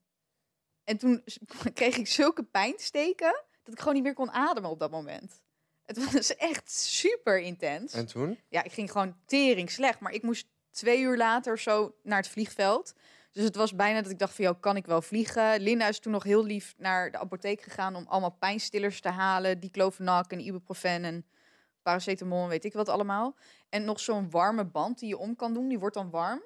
En 0.85 0.97
toen 0.99 1.25
kreeg 1.75 1.97
ik 1.97 2.07
zulke 2.07 2.43
pijnsteken... 2.43 3.45
dat 3.71 3.79
ik 3.79 3.79
gewoon 3.79 3.95
niet 3.95 4.05
meer 4.05 4.15
kon 4.15 4.31
ademen 4.31 4.71
op 4.71 4.79
dat 4.79 4.91
moment. 4.91 5.41
Het 5.85 6.13
was 6.13 6.37
echt 6.53 6.71
super 6.71 7.41
intens. 7.41 7.93
En 7.93 8.07
toen? 8.07 8.39
Ja, 8.49 8.63
ik 8.63 8.73
ging 8.73 8.91
gewoon 8.91 9.17
tering 9.27 9.71
slecht. 9.71 10.01
Maar 10.01 10.13
ik 10.13 10.23
moest 10.23 10.47
twee 10.71 11.01
uur 11.01 11.17
later 11.17 11.59
zo 11.59 11.95
naar 12.03 12.19
het 12.19 12.29
vliegveld. 12.29 12.95
Dus 13.33 13.45
het 13.45 13.57
was 13.57 13.75
bijna 13.75 14.03
dat 14.03 14.11
ik 14.11 14.19
dacht 14.19 14.35
van, 14.35 14.45
joh, 14.45 14.61
kan 14.61 14.77
ik 14.77 14.87
wel 14.87 15.03
vliegen? 15.03 15.61
Linda 15.61 15.89
is 15.89 15.99
toen 15.99 16.13
nog 16.13 16.23
heel 16.23 16.45
lief 16.45 16.75
naar 16.77 17.11
de 17.11 17.19
apotheek 17.19 17.63
gegaan 17.63 17.97
om 17.97 18.07
allemaal 18.09 18.37
pijnstillers 18.39 19.01
te 19.01 19.09
halen. 19.09 19.61
Diclofenac 19.61 20.33
en 20.33 20.41
ibuprofen 20.41 21.05
en 21.05 21.27
paracetamol 21.83 22.43
en 22.43 22.49
weet 22.49 22.65
ik 22.65 22.73
wat 22.73 22.89
allemaal. 22.89 23.37
En 23.69 23.85
nog 23.85 24.01
zo'n 24.01 24.31
warme 24.31 24.65
band 24.65 24.99
die 24.99 25.09
je 25.09 25.19
om 25.19 25.37
kan 25.37 25.55
doen, 25.55 25.69
die 25.69 25.79
wordt 25.79 25.95
dan 25.95 26.11
warm. 26.11 26.43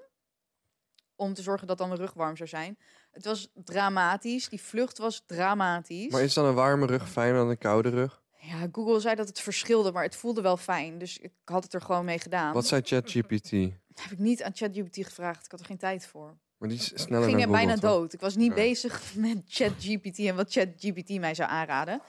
Om 1.16 1.34
te 1.34 1.42
zorgen 1.42 1.66
dat 1.66 1.78
dan 1.78 1.90
de 1.90 1.96
rug 1.96 2.12
warm 2.12 2.36
zou 2.36 2.48
zijn. 2.48 2.78
Het 3.14 3.24
was 3.24 3.50
dramatisch. 3.54 4.48
Die 4.48 4.60
vlucht 4.62 4.98
was 4.98 5.22
dramatisch. 5.26 6.12
Maar 6.12 6.22
is 6.22 6.34
dan 6.34 6.44
een 6.44 6.54
warme 6.54 6.86
rug 6.86 7.08
fijner 7.10 7.36
dan 7.38 7.48
een 7.48 7.58
koude 7.58 7.88
rug? 7.88 8.22
Ja, 8.40 8.68
Google 8.72 9.00
zei 9.00 9.14
dat 9.14 9.28
het 9.28 9.40
verschilde, 9.40 9.92
maar 9.92 10.02
het 10.02 10.16
voelde 10.16 10.42
wel 10.42 10.56
fijn. 10.56 10.98
Dus 10.98 11.18
ik 11.18 11.32
had 11.44 11.62
het 11.62 11.74
er 11.74 11.80
gewoon 11.80 12.04
mee 12.04 12.18
gedaan. 12.18 12.52
Wat 12.52 12.66
zei 12.66 12.80
ChatGPT? 12.84 13.50
Heb 13.50 14.10
ik 14.10 14.18
niet 14.18 14.42
aan 14.42 14.52
ChatGPT 14.54 15.04
gevraagd. 15.06 15.44
Ik 15.44 15.50
had 15.50 15.60
er 15.60 15.66
geen 15.66 15.78
tijd 15.78 16.06
voor. 16.06 16.36
Maar 16.58 16.68
die 16.68 16.78
is 16.78 16.92
Ik 16.92 16.98
sneller 16.98 17.24
ging 17.28 17.36
dan 17.38 17.46
er 17.46 17.52
bijna 17.52 17.72
toch? 17.72 17.80
dood. 17.90 18.12
Ik 18.12 18.20
was 18.20 18.36
niet 18.36 18.48
Ja. 18.48 18.54
bezig 18.54 19.02
met 19.14 19.42
ChatGPT 19.46 20.18
en 20.18 20.36
wat 20.36 20.52
ChatGPT 20.52 21.18
mij 21.18 21.34
zou 21.34 21.50
aanraden. 21.50 22.02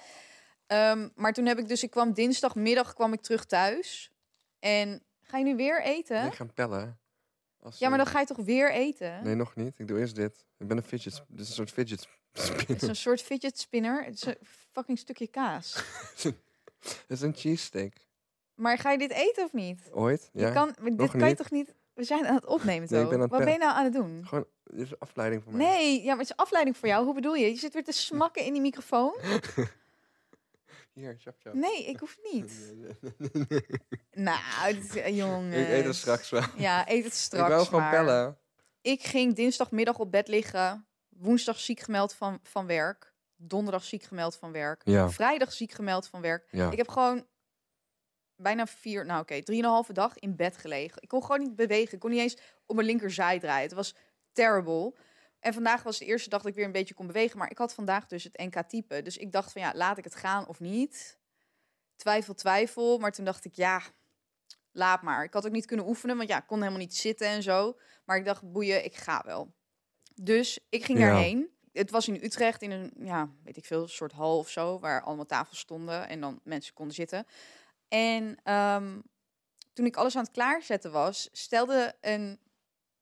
Ehm, 0.68 1.10
maar 1.16 1.34
toen 1.34 1.46
heb 1.46 1.58
ik 1.60 1.68
dus, 1.68 1.84
ik 1.84 1.90
kwam 1.92 2.14
dinsdagmiddag 2.14 2.94
kwam 2.94 3.14
ik 3.14 3.22
terug 3.22 3.46
thuis. 3.46 4.12
En 4.60 5.04
ga 5.22 5.38
je 5.38 5.44
nu 5.44 5.56
weer 5.56 5.84
eten? 5.84 6.26
Ik 6.26 6.34
ga 6.34 6.46
pellen. 6.54 7.00
Als, 7.66 7.78
ja, 7.78 7.90
maar 7.90 7.98
dan 7.98 8.08
ga 8.08 8.20
je 8.20 8.26
toch 8.26 8.38
weer 8.38 8.72
eten? 8.72 9.24
Nee, 9.24 9.36
nog 9.36 9.56
niet. 9.56 9.80
Ik 9.80 9.88
doe 9.88 10.00
eerst 10.00 10.16
dit. 10.16 10.46
Ik 10.58 10.68
ben 10.68 10.78
een 10.78 10.84
fidget... 10.84 11.24
Dit 11.28 11.40
is 11.40 11.48
een 11.48 11.54
soort 11.56 11.72
fidget 11.72 12.08
Het 12.32 12.44
spinner. 12.44 12.76
is 12.76 12.88
een 12.88 12.96
soort 12.96 13.22
fidget 13.22 13.60
spinner. 13.60 14.04
Het 14.04 14.14
is 14.14 14.26
een 14.26 14.38
fucking 14.72 14.98
stukje 14.98 15.28
kaas. 15.28 15.74
Het 16.80 17.06
is 17.08 17.22
een 17.22 17.34
cheese 17.36 17.64
steak. 17.64 17.94
Maar 18.56 18.78
ga 18.78 18.92
je 18.92 18.98
dit 18.98 19.12
eten 19.12 19.44
of 19.44 19.54
niet? 19.54 19.90
Ooit? 19.92 20.30
Ja. 20.34 20.48
Je 20.48 20.54
kan, 20.54 20.76
dit 20.84 20.98
nog 20.98 21.12
kan 21.18 21.28
je 21.28 21.36
toch 21.36 21.52
niet... 21.52 21.74
We 21.94 22.04
zijn 22.04 22.26
aan 22.26 22.36
het 22.36 22.46
opnemen, 22.46 22.88
toch? 22.90 23.10
het 23.10 23.30
Wat 23.30 23.44
ben 23.44 23.52
je 23.52 23.58
nou 23.58 23.76
aan 23.76 23.84
het 23.84 23.94
doen? 23.94 24.28
Gewoon, 24.28 24.46
dit 24.64 24.80
is 24.80 24.92
een 24.92 25.00
afleiding 25.00 25.44
voor 25.44 25.54
mij. 25.54 25.66
Nee, 25.68 26.02
ja, 26.02 26.10
maar 26.10 26.18
het 26.18 26.30
is 26.30 26.36
afleiding 26.36 26.78
voor 26.78 26.88
jou. 26.88 27.06
Hoe 27.06 27.14
bedoel 27.14 27.36
je? 27.36 27.50
Je 27.50 27.56
zit 27.56 27.74
weer 27.74 27.84
te 27.84 27.92
smakken 27.92 28.46
in 28.46 28.54
die 28.54 28.62
microfoon. 28.62 29.16
Hier, 30.96 31.16
chap 31.20 31.36
chap. 31.40 31.54
Nee, 31.54 31.86
ik 31.86 32.00
hoef 32.00 32.18
niet. 32.32 32.52
Nou, 34.12 34.40
jongens. 35.14 35.56
Ik 35.56 35.68
eet 35.68 35.86
het 35.86 35.96
straks 35.96 36.30
wel. 36.30 36.44
Ja, 36.58 36.90
eet 36.90 37.04
het 37.04 37.14
straks 37.14 37.44
ik 37.50 37.54
wou 37.54 37.66
gewoon 37.66 37.82
maar. 37.82 37.92
pellen. 37.92 38.38
Ik 38.82 39.04
ging 39.04 39.36
dinsdagmiddag 39.36 39.98
op 39.98 40.12
bed 40.12 40.28
liggen. 40.28 40.88
Woensdag 41.10 41.60
ziek 41.60 41.80
gemeld 41.80 42.14
van, 42.14 42.40
van 42.44 42.66
werk. 42.68 43.14
Donderdag 43.36 43.84
ziek 43.84 44.04
gemeld 44.04 44.36
van 44.36 44.52
werk. 44.52 44.82
Ja. 44.86 45.10
Vrijdag 45.10 45.54
ziek 45.54 45.72
gemeld 45.72 46.08
van 46.08 46.22
werk. 46.22 46.48
Ja. 46.52 46.72
Ik 46.72 46.78
heb 46.78 46.90
gewoon 46.90 47.28
bijna 48.36 48.66
vier, 48.68 49.06
nou 49.06 49.22
oké, 49.22 49.44
drieënhalve 49.44 49.94
dag 49.94 50.20
in 50.20 50.36
bed 50.36 50.58
gelegen. 50.58 51.02
Ik 51.02 51.08
kon 51.08 51.22
gewoon 51.22 51.40
niet 51.42 51.56
bewegen. 51.56 51.94
Ik 51.94 52.00
kon 52.00 52.10
niet 52.10 52.20
eens 52.20 52.38
op 52.66 52.76
mijn 52.76 52.88
linkerzij 52.88 53.40
draaien. 53.40 53.64
Het 53.64 53.74
was 53.74 53.96
terrible. 54.32 54.94
En 55.46 55.54
vandaag 55.54 55.84
was 55.84 55.98
de 55.98 56.06
eerste 56.06 56.30
dag 56.30 56.42
dat 56.42 56.50
ik 56.50 56.56
weer 56.56 56.66
een 56.66 56.72
beetje 56.72 56.94
kon 56.94 57.08
bewegen. 57.08 57.38
Maar 57.38 57.52
ik 57.52 57.58
had 57.58 57.74
vandaag 57.74 58.08
dus 58.08 58.24
het 58.24 58.38
NK-type. 58.38 59.02
Dus 59.02 59.18
ik 59.18 59.32
dacht 59.32 59.52
van 59.52 59.62
ja, 59.62 59.72
laat 59.76 59.98
ik 59.98 60.04
het 60.04 60.16
gaan 60.16 60.48
of 60.48 60.60
niet? 60.60 61.18
Twijfel, 61.96 62.34
twijfel. 62.34 62.98
Maar 62.98 63.12
toen 63.12 63.26
dacht 63.26 63.46
ik 63.46 63.54
ja, 63.54 63.82
laat 64.72 65.02
maar. 65.02 65.24
Ik 65.24 65.34
had 65.34 65.46
ook 65.46 65.52
niet 65.52 65.66
kunnen 65.66 65.88
oefenen, 65.88 66.18
want 66.18 66.30
ja, 66.30 66.38
ik 66.38 66.48
kon 66.48 66.58
helemaal 66.58 66.80
niet 66.80 66.96
zitten 66.96 67.28
en 67.28 67.44
zo. 67.44 67.78
Maar 68.06 68.18
ik 68.18 68.26
dacht, 68.26 68.52
boeien, 68.52 68.86
ik 68.86 68.96
ga 68.96 69.22
wel. 69.26 69.54
Dus 70.16 70.60
ik 70.70 70.86
ging 70.86 71.00
Ja. 71.00 71.06
daarheen. 71.06 71.50
Het 71.72 71.92
was 71.92 72.08
in 72.08 72.24
Utrecht 72.24 72.62
in 72.62 72.72
een, 72.72 72.94
ja, 72.98 73.30
weet 73.44 73.58
ik 73.58 73.66
veel, 73.66 73.88
soort 73.88 74.12
hal 74.12 74.38
of 74.38 74.50
zo, 74.50 74.80
waar 74.80 75.02
allemaal 75.02 75.26
tafels 75.26 75.60
stonden 75.60 76.08
en 76.08 76.22
dan 76.22 76.40
mensen 76.44 76.74
konden 76.74 76.96
zitten. 76.96 77.26
En 77.88 78.38
ehm, 78.44 79.00
toen 79.74 79.86
ik 79.86 79.96
alles 79.96 80.16
aan 80.16 80.24
het 80.24 80.32
klaarzetten 80.32 80.92
was, 80.92 81.30
stelde 81.32 81.96
een 82.02 82.40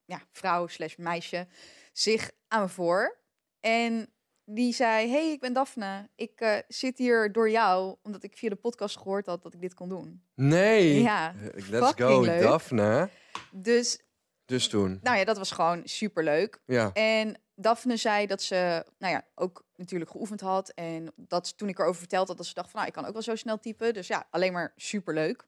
ja, 0.06 0.22
vrouw 0.32 0.68
slash 0.68 0.96
meisje 0.96 1.48
zich 1.94 2.32
aan 2.48 2.62
me 2.62 2.68
voor. 2.70 3.18
En 3.60 4.08
die 4.46 4.74
zei, 4.74 5.10
hey, 5.10 5.32
ik 5.32 5.40
ben 5.40 5.54
Daphne. 5.54 6.10
Ik 6.16 6.40
eh, 6.42 6.58
zit 6.68 6.98
hier 6.98 7.32
door 7.32 7.50
jou, 7.50 7.96
omdat 8.04 8.24
ik 8.24 8.38
via 8.38 8.50
de 8.50 8.56
podcast 8.56 8.98
gehoord 8.98 9.26
had 9.26 9.44
dat 9.44 9.54
ik 9.54 9.62
dit 9.62 9.74
kon 9.74 9.90
doen. 9.90 10.24
Nee. 10.36 11.02
Ja, 11.02 11.34
Eh, 11.56 11.70
Let's 11.70 11.94
go, 11.96 12.22
leuk. 12.22 12.42
Daphne. 12.42 13.10
Dus, 13.52 14.00
Dus 14.46 14.68
toen. 14.68 15.00
nou 15.02 15.18
ja, 15.18 15.24
dat 15.24 15.38
was 15.38 15.52
gewoon 15.52 15.82
super 15.84 16.24
leuk. 16.24 16.62
Ja. 16.66 16.92
En 16.94 17.36
Daphne 17.56 17.98
zei 17.98 18.28
dat 18.28 18.42
ze, 18.42 18.86
nou 18.98 19.14
ja, 19.14 19.26
ook 19.36 19.66
natuurlijk 19.76 20.12
geoefend 20.12 20.42
had. 20.42 20.70
En 20.70 21.14
dat 21.16 21.58
toen 21.58 21.70
ik 21.70 21.80
erover 21.80 22.00
verteld 22.00 22.28
had, 22.28 22.38
dat 22.38 22.46
ze 22.46 22.54
dacht 22.54 22.70
van, 22.70 22.76
nou, 22.80 22.88
ik 22.88 22.98
kan 22.98 23.06
ook 23.06 23.14
wel 23.14 23.22
zo 23.22 23.36
snel 23.36 23.60
typen. 23.60 23.94
Dus 23.94 24.08
ja, 24.08 24.28
alleen 24.30 24.54
maar 24.54 24.74
super 24.76 25.14
leuk. 25.14 25.46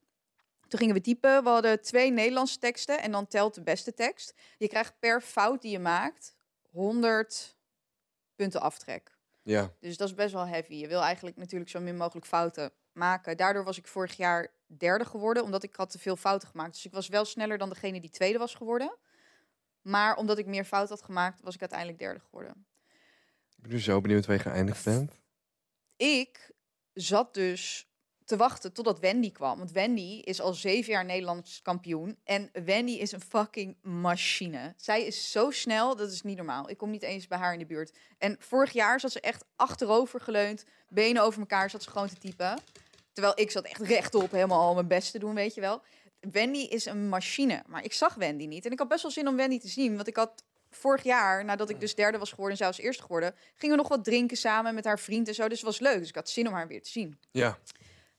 Toen 0.68 0.80
gingen 0.80 0.96
we 0.96 1.02
typen. 1.02 1.44
We 1.44 1.50
hadden 1.50 1.82
twee 1.82 2.12
Nederlandse 2.12 2.58
teksten 2.60 3.02
en 3.02 3.12
dan 3.12 3.28
telt 3.28 3.56
de 3.56 3.62
beste 3.64 3.94
tekst. 3.94 4.34
Je 4.58 4.68
krijgt 4.68 4.94
per 5.00 5.22
fout 5.22 5.62
die 5.62 5.72
je 5.72 5.80
maakt 5.80 6.35
100 6.76 7.58
punten 8.36 8.62
aftrek. 8.62 9.18
Ja. 9.42 9.74
Dus 9.80 9.98
dat 9.98 10.08
is 10.08 10.14
best 10.14 10.34
wel 10.34 10.48
heavy. 10.48 10.74
Je 10.74 10.88
wil 10.88 11.02
eigenlijk 11.02 11.38
natuurlijk 11.38 11.72
zo 11.72 11.80
min 11.80 11.98
mogelijk 11.98 12.26
fouten 12.26 12.72
maken. 12.92 13.38
Daardoor 13.38 13.64
was 13.64 13.78
ik 13.78 13.88
vorig 13.88 14.18
jaar 14.18 14.52
derde 14.68 15.06
geworden, 15.06 15.44
omdat 15.44 15.64
ik 15.64 15.76
had 15.76 15.90
te 15.90 16.00
veel 16.00 16.16
fouten 16.16 16.48
gemaakt. 16.48 16.74
Dus 16.74 16.86
ik 16.86 16.92
was 16.92 17.08
wel 17.08 17.26
sneller 17.26 17.58
dan 17.58 17.70
degene 17.70 18.02
die 18.02 18.10
tweede 18.10 18.38
was 18.38 18.56
geworden. 18.56 18.98
Maar 19.82 20.16
omdat 20.16 20.38
ik 20.38 20.46
meer 20.46 20.66
fout 20.66 20.90
had 20.90 21.02
gemaakt, 21.02 21.42
was 21.42 21.54
ik 21.54 21.60
uiteindelijk 21.60 22.00
derde 22.00 22.20
geworden. 22.20 22.66
Ik 23.56 23.62
ben 23.62 23.72
nu 23.72 23.80
zo 23.80 24.02
benieuwd 24.02 24.26
waar 24.26 24.36
je 24.36 24.42
geëindigd 24.42 24.84
bent. 24.84 25.20
Ik 25.96 26.52
zat 26.94 27.34
dus 27.34 27.90
te 28.26 28.38
wachten 28.38 28.74
totdat 28.74 29.00
Wendy 29.00 29.32
kwam. 29.32 29.58
Want 29.58 29.72
Wendy 29.72 30.22
is 30.24 30.42
al 30.42 30.54
zeven 30.54 30.92
jaar 30.92 31.06
Nederlands 31.06 31.62
kampioen. 31.62 32.18
En 32.24 32.50
Wendy 32.66 32.92
is 32.92 33.12
een 33.12 33.22
fucking 33.22 33.76
machine. 33.82 34.74
Zij 34.78 35.06
is 35.06 35.32
zo 35.32 35.52
snel, 35.52 35.96
dat 35.96 36.12
is 36.12 36.22
niet 36.22 36.38
normaal. 36.38 36.70
Ik 36.70 36.78
kom 36.78 36.90
niet 36.90 37.02
eens 37.02 37.28
bij 37.28 37.38
haar 37.38 37.54
in 37.54 37.60
de 37.60 37.66
buurt. 37.66 37.98
En 38.18 38.36
vorig 38.40 38.72
jaar 38.72 39.00
zat 39.00 39.12
ze 39.12 39.20
echt 39.20 39.46
achterover 39.56 40.22
geleund, 40.22 40.66
benen 40.90 41.24
over 41.24 41.40
elkaar, 41.40 41.70
zat 41.70 41.84
ze 41.84 41.90
gewoon 41.90 42.08
te 42.08 42.18
typen. 42.18 42.60
Terwijl 43.14 43.40
ik 43.40 43.52
zat 43.52 43.66
echt 43.66 43.82
rechtop, 43.82 44.32
helemaal 44.32 44.62
al 44.62 44.74
mijn 44.74 44.88
best 44.88 45.12
te 45.12 45.20
doen, 45.20 45.36
weet 45.36 45.54
je 45.54 45.62
wel. 45.62 45.82
Wendy 46.32 46.60
is 46.60 46.86
een 46.86 47.10
machine, 47.10 47.64
maar 47.68 47.84
ik 47.84 47.94
zag 47.94 48.14
Wendy 48.14 48.46
niet. 48.46 48.66
En 48.66 48.72
ik 48.72 48.80
had 48.80 48.88
best 48.88 49.02
wel 49.02 49.12
zin 49.12 49.28
om 49.28 49.36
Wendy 49.36 49.60
te 49.60 49.68
zien, 49.68 49.96
want 49.96 50.08
ik 50.08 50.16
had 50.16 50.44
vorig 50.70 51.04
jaar, 51.04 51.46
nadat 51.46 51.70
ik 51.70 51.80
dus 51.80 51.96
derde 51.96 52.18
was 52.18 52.30
geworden 52.30 52.52
en 52.52 52.58
zij 52.58 52.68
was 52.68 52.78
eerste 52.78 53.02
geworden, 53.02 53.36
gingen 53.56 53.76
we 53.76 53.82
nog 53.82 53.92
wat 53.92 54.04
drinken 54.04 54.38
samen 54.38 54.76
met 54.76 54.86
haar 54.86 55.00
vriend 55.00 55.28
en 55.28 55.36
zo. 55.36 55.48
Dus 55.48 55.58
het 55.58 55.66
was 55.66 55.80
leuk. 55.80 56.00
Dus 56.00 56.10
ik 56.10 56.16
had 56.16 56.30
zin 56.30 56.48
om 56.48 56.54
haar 56.54 56.68
weer 56.68 56.82
te 56.82 56.90
zien. 56.90 57.20
Ja. 57.32 57.58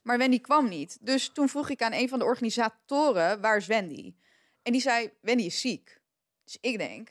Maar 0.06 0.18
Wendy 0.18 0.40
kwam 0.40 0.68
niet. 0.68 0.98
Dus 1.00 1.28
toen 1.28 1.48
vroeg 1.48 1.68
ik 1.70 1.82
aan 1.82 1.92
een 1.92 2.08
van 2.08 2.18
de 2.18 2.24
organisatoren, 2.24 3.40
waar 3.40 3.56
is 3.56 3.66
Wendy? 3.66 4.14
En 4.62 4.72
die 4.72 4.80
zei, 4.80 5.10
Wendy 5.20 5.42
is 5.42 5.60
ziek. 5.60 6.00
Dus 6.44 6.58
ik 6.60 6.78
denk, 6.78 7.10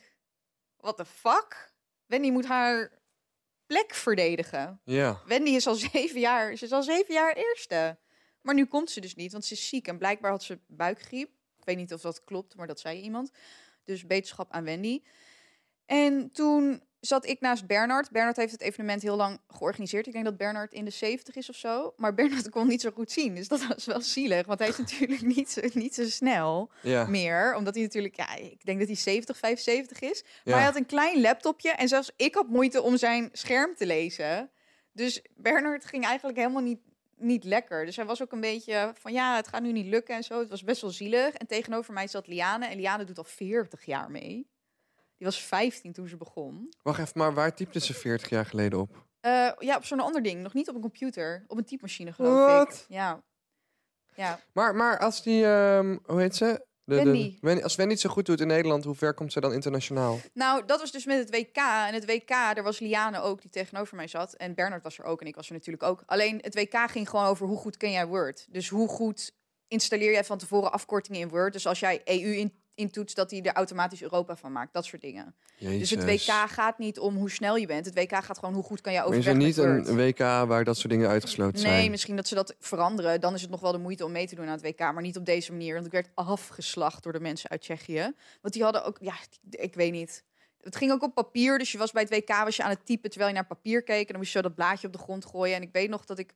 what 0.76 0.96
the 0.96 1.04
fuck? 1.04 1.72
Wendy 2.06 2.30
moet 2.30 2.44
haar 2.44 2.92
plek 3.66 3.94
verdedigen. 3.94 4.80
Ja. 4.84 5.22
Wendy 5.26 5.50
is 5.50 5.66
al 5.66 5.74
zeven 5.92 6.20
jaar, 6.20 6.56
ze 6.56 6.64
is 6.64 6.72
al 6.72 6.82
zeven 6.82 7.14
jaar 7.14 7.32
eerste. 7.32 7.98
Maar 8.40 8.54
nu 8.54 8.64
komt 8.64 8.90
ze 8.90 9.00
dus 9.00 9.14
niet, 9.14 9.32
want 9.32 9.44
ze 9.44 9.54
is 9.54 9.68
ziek. 9.68 9.88
En 9.88 9.98
blijkbaar 9.98 10.30
had 10.30 10.42
ze 10.42 10.58
buikgriep. 10.66 11.30
Ik 11.58 11.64
weet 11.64 11.76
niet 11.76 11.92
of 11.92 12.00
dat 12.00 12.24
klopt, 12.24 12.56
maar 12.56 12.66
dat 12.66 12.80
zei 12.80 13.00
iemand. 13.00 13.30
Dus 13.84 14.06
beterschap 14.06 14.52
aan 14.52 14.64
Wendy. 14.64 15.02
En 15.86 16.30
toen 16.32 16.82
zat 17.06 17.26
ik 17.26 17.40
naast 17.40 17.66
Bernard. 17.66 18.10
Bernard 18.10 18.36
heeft 18.36 18.52
het 18.52 18.60
evenement 18.60 19.02
heel 19.02 19.16
lang 19.16 19.38
georganiseerd. 19.48 20.06
Ik 20.06 20.12
denk 20.12 20.24
dat 20.24 20.36
Bernard 20.36 20.72
in 20.72 20.84
de 20.84 20.90
70 20.90 21.34
is 21.36 21.48
of 21.48 21.56
zo. 21.56 21.92
Maar 21.96 22.14
Bernard 22.14 22.48
kon 22.48 22.66
niet 22.66 22.80
zo 22.80 22.90
goed 22.90 23.10
zien. 23.10 23.34
Dus 23.34 23.48
dat 23.48 23.66
was 23.66 23.84
wel 23.84 24.00
zielig. 24.00 24.46
Want 24.46 24.58
hij 24.58 24.68
is 24.68 24.76
natuurlijk 24.78 25.20
niet 25.36 25.50
zo, 25.50 25.60
niet 25.72 25.94
zo 25.94 26.04
snel 26.04 26.70
Ja. 26.82 27.06
meer. 27.06 27.54
Omdat 27.54 27.74
hij 27.74 27.82
natuurlijk, 27.82 28.16
ja, 28.16 28.34
ik 28.36 28.64
denk 28.64 28.78
dat 28.78 28.86
hij 28.88 28.96
70, 28.96 29.36
75 29.38 30.00
is. 30.00 30.22
Maar 30.22 30.32
Ja. 30.44 30.54
hij 30.54 30.64
had 30.64 30.76
een 30.76 30.86
klein 30.86 31.20
laptopje. 31.20 31.70
En 31.70 31.88
zelfs 31.88 32.10
ik 32.16 32.34
had 32.34 32.48
moeite 32.48 32.82
om 32.82 32.96
zijn 32.96 33.28
scherm 33.32 33.74
te 33.74 33.86
lezen. 33.86 34.50
Dus 34.92 35.22
Bernard 35.36 35.84
ging 35.84 36.04
eigenlijk 36.04 36.38
helemaal 36.38 36.62
niet, 36.62 36.80
niet 37.16 37.44
lekker. 37.44 37.84
Dus 37.86 37.96
hij 37.96 38.04
was 38.04 38.22
ook 38.22 38.32
een 38.32 38.40
beetje 38.40 38.92
van, 38.98 39.12
ja, 39.12 39.36
het 39.36 39.48
gaat 39.48 39.62
nu 39.62 39.72
niet 39.72 39.86
lukken 39.86 40.14
en 40.14 40.22
zo. 40.24 40.38
Het 40.38 40.48
was 40.48 40.64
best 40.64 40.80
wel 40.80 40.90
zielig. 40.90 41.34
En 41.34 41.46
tegenover 41.46 41.92
mij 41.92 42.08
zat 42.08 42.26
Liane. 42.26 42.66
En 42.66 42.76
Liane 42.76 43.04
doet 43.04 43.18
al 43.18 43.24
40 43.24 43.84
jaar 43.84 44.10
mee. 44.10 44.46
Die 45.16 45.26
was 45.26 45.42
15 45.42 45.92
toen 45.92 46.08
ze 46.08 46.16
begon. 46.16 46.72
Wacht 46.82 46.98
even, 47.00 47.12
maar 47.14 47.34
waar 47.34 47.54
typte 47.54 47.80
ze 47.80 47.94
40 47.94 48.28
jaar 48.28 48.46
geleden 48.46 48.80
op? 48.80 49.04
Eh, 49.20 49.50
ja, 49.58 49.76
op 49.76 49.84
zo'n 49.84 50.00
ander 50.00 50.22
ding. 50.22 50.42
Nog 50.42 50.54
niet 50.54 50.68
op 50.68 50.74
een 50.74 50.80
computer. 50.80 51.44
Op 51.46 51.56
een 51.56 51.64
typemachine, 51.64 52.12
geloof 52.12 52.62
ik. 52.62 52.68
Wat? 52.68 52.86
Ja. 52.88 53.22
Ja. 54.14 54.40
Maar, 54.52 54.74
maar 54.74 54.98
als 54.98 55.22
die, 55.22 55.44
ehm, 55.44 55.98
hoe 56.04 56.20
heet 56.20 56.36
ze? 56.36 56.66
De, 56.84 56.94
Wendy. 56.94 57.38
De. 57.40 57.62
Als 57.62 57.76
Wendy 57.76 57.92
het 57.92 58.02
zo 58.02 58.10
goed 58.10 58.26
doet 58.26 58.40
in 58.40 58.46
Nederland, 58.46 58.84
hoe 58.84 58.94
ver 58.94 59.14
komt 59.14 59.32
ze 59.32 59.40
dan 59.40 59.52
internationaal? 59.52 60.18
Nou, 60.32 60.66
dat 60.66 60.80
was 60.80 60.92
dus 60.92 61.04
met 61.04 61.18
het 61.18 61.30
WK. 61.30 61.56
En 61.56 61.94
het 61.94 62.04
WK, 62.04 62.28
daar 62.28 62.62
was 62.62 62.78
Liane 62.78 63.20
ook 63.20 63.40
die 63.40 63.50
tegenover 63.50 63.96
mij 63.96 64.08
zat. 64.08 64.34
En 64.34 64.54
Bernard 64.54 64.82
was 64.82 64.98
er 64.98 65.04
ook 65.04 65.20
en 65.20 65.26
ik 65.26 65.34
was 65.34 65.46
er 65.46 65.54
natuurlijk 65.54 65.82
ook. 65.82 66.02
Alleen 66.06 66.38
het 66.40 66.54
WK 66.54 66.90
ging 66.90 67.10
gewoon 67.10 67.26
over 67.26 67.46
hoe 67.46 67.56
goed 67.56 67.76
ken 67.76 67.90
jij 67.90 68.06
Word. 68.06 68.46
Dus 68.50 68.68
hoe 68.68 68.88
goed 68.88 69.32
installeer 69.68 70.12
jij 70.12 70.24
van 70.24 70.38
tevoren 70.38 70.72
afkortingen 70.72 71.20
in 71.20 71.28
Word. 71.28 71.52
Dus 71.52 71.66
als 71.66 71.80
jij 71.80 72.00
EU 72.04 72.34
in, 72.34 72.52
intoetst, 72.76 73.16
dat 73.16 73.30
hij 73.30 73.42
er 73.42 73.52
automatisch 73.52 74.02
Europa 74.02 74.36
van 74.36 74.52
maakt. 74.52 74.72
Dat 74.72 74.84
soort 74.84 75.02
dingen. 75.02 75.34
Jezus. 75.56 75.78
Dus 75.78 75.90
het 75.90 76.04
WK 76.04 76.50
gaat 76.50 76.78
niet 76.78 76.98
om 76.98 77.16
hoe 77.16 77.30
snel 77.30 77.56
je 77.56 77.66
bent. 77.66 77.86
Het 77.86 77.94
WK 77.94 78.24
gaat 78.24 78.38
gewoon 78.38 78.54
hoe 78.54 78.62
goed 78.62 78.80
kan 78.80 78.92
jij 78.92 79.02
Maar 79.02 79.10
is 79.12 79.18
overweg 79.18 79.42
er 79.56 79.74
niet 79.76 79.86
een 79.88 79.96
WK 79.96 80.18
waar 80.18 80.64
dat 80.64 80.76
soort 80.76 80.92
dingen 80.92 81.08
uitgesloten 81.08 81.62
Nee, 81.62 81.72
zijn? 81.72 81.90
misschien 81.90 82.16
dat 82.16 82.28
ze 82.28 82.34
dat 82.34 82.54
veranderen. 82.58 83.20
Dan 83.20 83.34
is 83.34 83.40
het 83.40 83.50
nog 83.50 83.60
wel 83.60 83.72
de 83.72 83.78
moeite 83.78 84.04
om 84.04 84.12
mee 84.12 84.26
te 84.26 84.34
doen 84.34 84.46
aan 84.46 84.52
het 84.52 84.62
WK. 84.62 84.78
Maar 84.78 85.02
niet 85.02 85.16
op 85.16 85.24
deze 85.26 85.52
manier. 85.52 85.74
Want 85.74 85.86
ik 85.86 85.92
werd 85.92 86.10
afgeslacht 86.14 87.02
door 87.02 87.12
de 87.12 87.20
mensen 87.20 87.50
uit 87.50 87.60
Tsjechië. 87.60 88.12
Want 88.40 88.54
die 88.54 88.62
hadden 88.62 88.84
ook, 88.84 88.96
ja, 89.00 89.14
ik 89.50 89.74
weet 89.74 89.92
niet. 89.92 90.24
Het 90.60 90.76
ging 90.76 90.92
ook 90.92 91.02
op 91.02 91.14
papier. 91.14 91.58
Dus 91.58 91.72
je 91.72 91.78
was 91.78 91.92
bij 91.92 92.02
het 92.02 92.10
WK 92.10 92.44
was 92.44 92.56
je 92.56 92.62
aan 92.62 92.70
het 92.70 92.86
typen 92.86 93.10
terwijl 93.10 93.30
je 93.30 93.36
naar 93.36 93.46
papier 93.46 93.82
keek. 93.82 94.00
En 94.06 94.06
dan 94.06 94.16
moest 94.16 94.32
je 94.32 94.38
zo 94.38 94.44
dat 94.44 94.54
blaadje 94.54 94.86
op 94.86 94.92
de 94.92 94.98
grond 94.98 95.24
gooien. 95.24 95.56
En 95.56 95.62
ik 95.62 95.72
weet 95.72 95.88
nog 95.88 96.04
dat 96.04 96.18
ik 96.18 96.34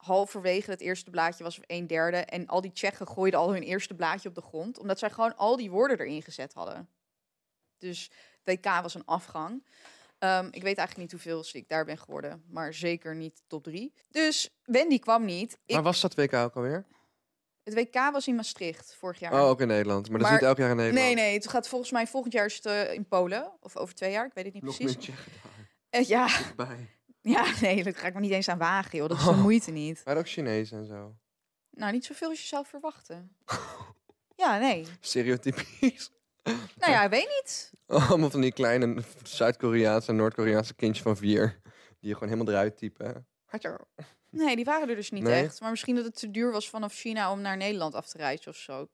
halverwege 0.00 0.70
het 0.70 0.80
eerste 0.80 1.10
blaadje 1.10 1.44
was 1.44 1.58
of 1.58 1.64
een 1.66 1.86
derde. 1.86 2.16
En 2.16 2.46
al 2.46 2.60
die 2.60 2.72
Tsjechen 2.72 3.08
gooiden 3.08 3.40
al 3.40 3.52
hun 3.52 3.62
eerste 3.62 3.94
blaadje 3.94 4.28
op 4.28 4.34
de 4.34 4.40
grond. 4.40 4.78
Omdat 4.78 4.98
zij 4.98 5.10
gewoon 5.10 5.36
al 5.36 5.56
die 5.56 5.70
woorden 5.70 5.98
erin 6.00 6.22
gezet 6.22 6.52
hadden. 6.52 6.88
Dus 7.78 8.10
WK 8.44 8.64
was 8.64 8.94
een 8.94 9.04
afgang. 9.04 9.66
Ehm, 10.18 10.46
ik 10.46 10.62
weet 10.62 10.78
eigenlijk 10.78 10.96
niet 10.96 11.12
hoeveel 11.12 11.44
ik 11.52 11.68
daar 11.68 11.84
ben 11.84 11.98
geworden, 11.98 12.44
maar 12.48 12.74
zeker 12.74 13.16
niet 13.16 13.42
top 13.46 13.62
drie. 13.64 13.92
Dus 14.08 14.50
Wendy 14.64 14.98
kwam 14.98 15.24
niet. 15.24 15.58
Ik, 15.66 15.74
Waar 15.74 15.82
was 15.84 16.00
dat 16.00 16.14
WK 16.14 16.32
ook 16.34 16.54
alweer? 16.56 16.86
het 17.62 17.74
WK 17.74 17.94
was 18.12 18.26
in 18.26 18.34
Maastricht 18.34 18.94
vorig 18.98 19.18
jaar. 19.18 19.32
Oh, 19.32 19.40
ook 19.48 19.60
in 19.60 19.66
Nederland. 19.66 20.08
Maar 20.10 20.18
dat 20.18 20.26
is 20.26 20.32
Maar- 20.32 20.40
niet 20.40 20.48
elk 20.48 20.58
jaar 20.58 20.70
in 20.70 20.76
Nederland. 20.76 21.06
nee, 21.06 21.14
nee, 21.14 21.34
het 21.34 21.48
gaat 21.48 21.68
volgens 21.68 21.90
mij 21.90 22.06
volgend 22.06 22.32
jaar 22.32 22.44
is 22.46 22.54
het 22.54 22.66
eh, 22.66 22.92
in 22.92 23.08
Polen. 23.08 23.52
Of 23.60 23.76
over 23.76 23.94
twee 23.94 24.10
jaar, 24.10 24.26
ik 24.26 24.34
weet 24.34 24.44
het 24.44 24.54
niet 24.54 24.62
Nog 24.62 24.76
precies. 24.76 24.96
meer 24.96 25.04
Tsjechen 25.04 25.32
daar. 25.42 26.00
Eh, 26.00 26.08
ja, 26.08 26.28
Bij. 26.56 26.88
Ja, 27.20 27.52
nee, 27.60 27.82
daar 27.82 27.94
ga 27.94 28.06
ik 28.06 28.14
me 28.14 28.20
niet 28.20 28.30
eens 28.30 28.48
aan 28.48 28.58
wagen, 28.58 28.98
joh. 28.98 29.08
Dat 29.08 29.18
is 29.18 29.24
de 29.24 29.30
Oh. 29.30 29.42
moeite 29.42 29.70
niet. 29.70 30.02
Maar 30.04 30.16
ook 30.16 30.28
Chinezen 30.28 30.78
en 30.78 30.86
zo. 30.86 31.14
Nou, 31.70 31.92
niet 31.92 32.04
zoveel 32.04 32.28
als 32.28 32.40
je 32.40 32.46
zou 32.46 32.66
verwachten. 32.66 33.36
Ja, 34.36 34.58
nee. 34.58 34.86
Stereotypisch. 35.00 36.10
Nou 36.78 36.92
ja, 36.92 37.04
ik 37.04 37.10
weet 37.10 37.28
niet. 37.28 37.72
Allemaal 38.08 38.30
van 38.30 38.40
die 38.40 38.52
kleine 38.52 39.02
Zuid-Koreaanse 39.22 40.08
en 40.10 40.16
Noord-Koreaanse 40.16 40.74
kindjes 40.74 41.02
van 41.02 41.16
vier. 41.16 41.60
Die 41.98 42.08
je 42.08 42.14
gewoon 42.14 42.28
helemaal 42.28 42.52
eruit 42.52 42.76
typen. 42.76 43.26
Nee, 44.30 44.56
die 44.56 44.64
waren 44.64 44.88
er 44.88 44.94
dus 44.94 45.10
niet 45.10 45.22
Nee? 45.22 45.44
echt. 45.44 45.60
Maar 45.60 45.70
misschien 45.70 45.94
dat 45.94 46.04
het 46.04 46.16
te 46.18 46.30
duur 46.30 46.52
was 46.52 46.68
vanaf 46.70 46.94
China 46.94 47.32
om 47.32 47.40
naar 47.40 47.56
Nederland 47.56 47.94
af 47.94 48.06
te 48.08 48.18
reizen 48.18 48.50
of 48.50 48.56
zo. 48.56 48.88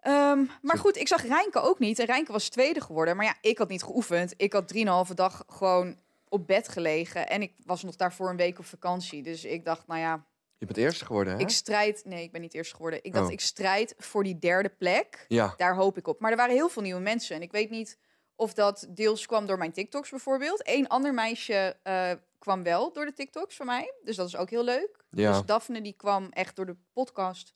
Ehm, 0.00 0.44
maar 0.62 0.78
goed, 0.78 0.96
ik 0.96 1.08
zag 1.08 1.22
Rijnke 1.26 1.60
ook 1.60 1.78
niet. 1.78 1.98
En 1.98 2.06
Rijnke 2.06 2.32
was 2.32 2.48
tweede 2.48 2.80
geworden. 2.80 3.16
Maar 3.16 3.26
ja, 3.26 3.36
ik 3.40 3.58
had 3.58 3.68
niet 3.68 3.82
geoefend. 3.82 4.34
Ik 4.36 4.52
had 4.52 4.68
drieënhalve 4.68 5.14
dag 5.14 5.44
gewoon 5.46 5.98
op 6.34 6.46
bed 6.46 6.68
gelegen. 6.68 7.28
En 7.28 7.42
ik 7.42 7.52
was 7.64 7.82
nog 7.82 7.96
daarvoor 7.96 8.30
een 8.30 8.36
week 8.36 8.58
op 8.58 8.64
vakantie. 8.64 9.22
Dus 9.22 9.44
ik 9.44 9.64
dacht, 9.64 9.86
nou 9.86 10.00
ja, 10.00 10.26
Je 10.58 10.66
bent 10.66 10.78
eerste 10.78 11.04
geworden, 11.04 11.32
hè? 11.34 11.38
ik 11.40 11.48
strijd... 11.48 12.02
Nee, 12.04 12.22
ik 12.22 12.32
ben 12.32 12.40
niet 12.40 12.54
eerst 12.54 12.74
geworden. 12.74 12.98
Ik 13.04 13.12
dacht, 13.12 13.26
Oh. 13.26 13.32
ik 13.32 13.40
strijd 13.40 13.94
voor 13.98 14.22
die 14.24 14.38
derde 14.38 14.68
plek. 14.68 15.24
Ja. 15.28 15.54
Daar 15.56 15.74
hoop 15.74 15.96
ik 15.96 16.06
op. 16.06 16.20
Maar 16.20 16.30
er 16.30 16.36
waren 16.36 16.54
heel 16.54 16.68
veel 16.68 16.82
nieuwe 16.82 17.00
mensen. 17.00 17.36
En 17.36 17.42
ik 17.42 17.52
weet 17.52 17.70
niet 17.70 17.98
of 18.36 18.54
dat 18.54 18.86
deels 18.90 19.26
kwam 19.26 19.46
door 19.46 19.58
mijn 19.58 19.72
TikToks 19.72 20.10
bijvoorbeeld. 20.10 20.60
Eén 20.68 20.88
ander 20.88 21.14
meisje 21.14 21.76
eh, 21.82 22.10
kwam 22.38 22.62
wel 22.62 22.92
door 22.92 23.04
de 23.04 23.12
TikToks 23.12 23.56
van 23.56 23.66
mij. 23.66 23.92
Dus 24.04 24.16
dat 24.16 24.26
is 24.26 24.36
ook 24.36 24.50
heel 24.50 24.64
leuk. 24.64 25.04
Ja. 25.10 25.32
Dus 25.32 25.46
Daphne 25.46 25.80
die 25.82 25.92
kwam 25.96 26.28
echt 26.30 26.56
door 26.56 26.66
de 26.66 26.76
podcast. 26.92 27.54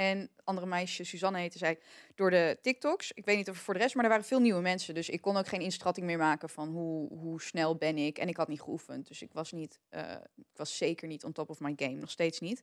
En 0.00 0.30
andere 0.44 0.66
meisje, 0.66 1.04
Suzanne 1.04 1.38
heette 1.38 1.58
zij, 1.58 1.78
door 2.14 2.30
de 2.30 2.58
TikToks. 2.62 3.12
Ik 3.12 3.24
weet 3.24 3.36
niet 3.36 3.48
of 3.48 3.56
voor 3.56 3.74
de 3.74 3.80
rest, 3.80 3.94
maar 3.94 4.04
er 4.04 4.10
waren 4.10 4.24
veel 4.24 4.40
nieuwe 4.40 4.60
mensen. 4.60 4.94
Dus 4.94 5.08
ik 5.08 5.20
kon 5.20 5.36
ook 5.36 5.46
geen 5.46 5.60
inschatting 5.60 6.06
meer 6.06 6.18
maken 6.18 6.48
van 6.48 6.68
hoe, 6.68 7.08
hoe 7.08 7.42
snel 7.42 7.76
ben 7.76 7.98
ik. 7.98 8.18
En 8.18 8.28
ik 8.28 8.36
had 8.36 8.48
niet 8.48 8.60
geoefend. 8.60 9.08
Dus 9.08 9.22
ik 9.22 9.32
was, 9.32 9.52
niet, 9.52 9.78
eh, 9.88 10.12
ik 10.36 10.56
was 10.56 10.76
zeker 10.76 11.08
niet 11.08 11.24
on 11.24 11.32
top 11.32 11.50
of 11.50 11.60
my 11.60 11.72
game. 11.76 11.94
Nog 11.94 12.10
steeds 12.10 12.40
niet. 12.40 12.62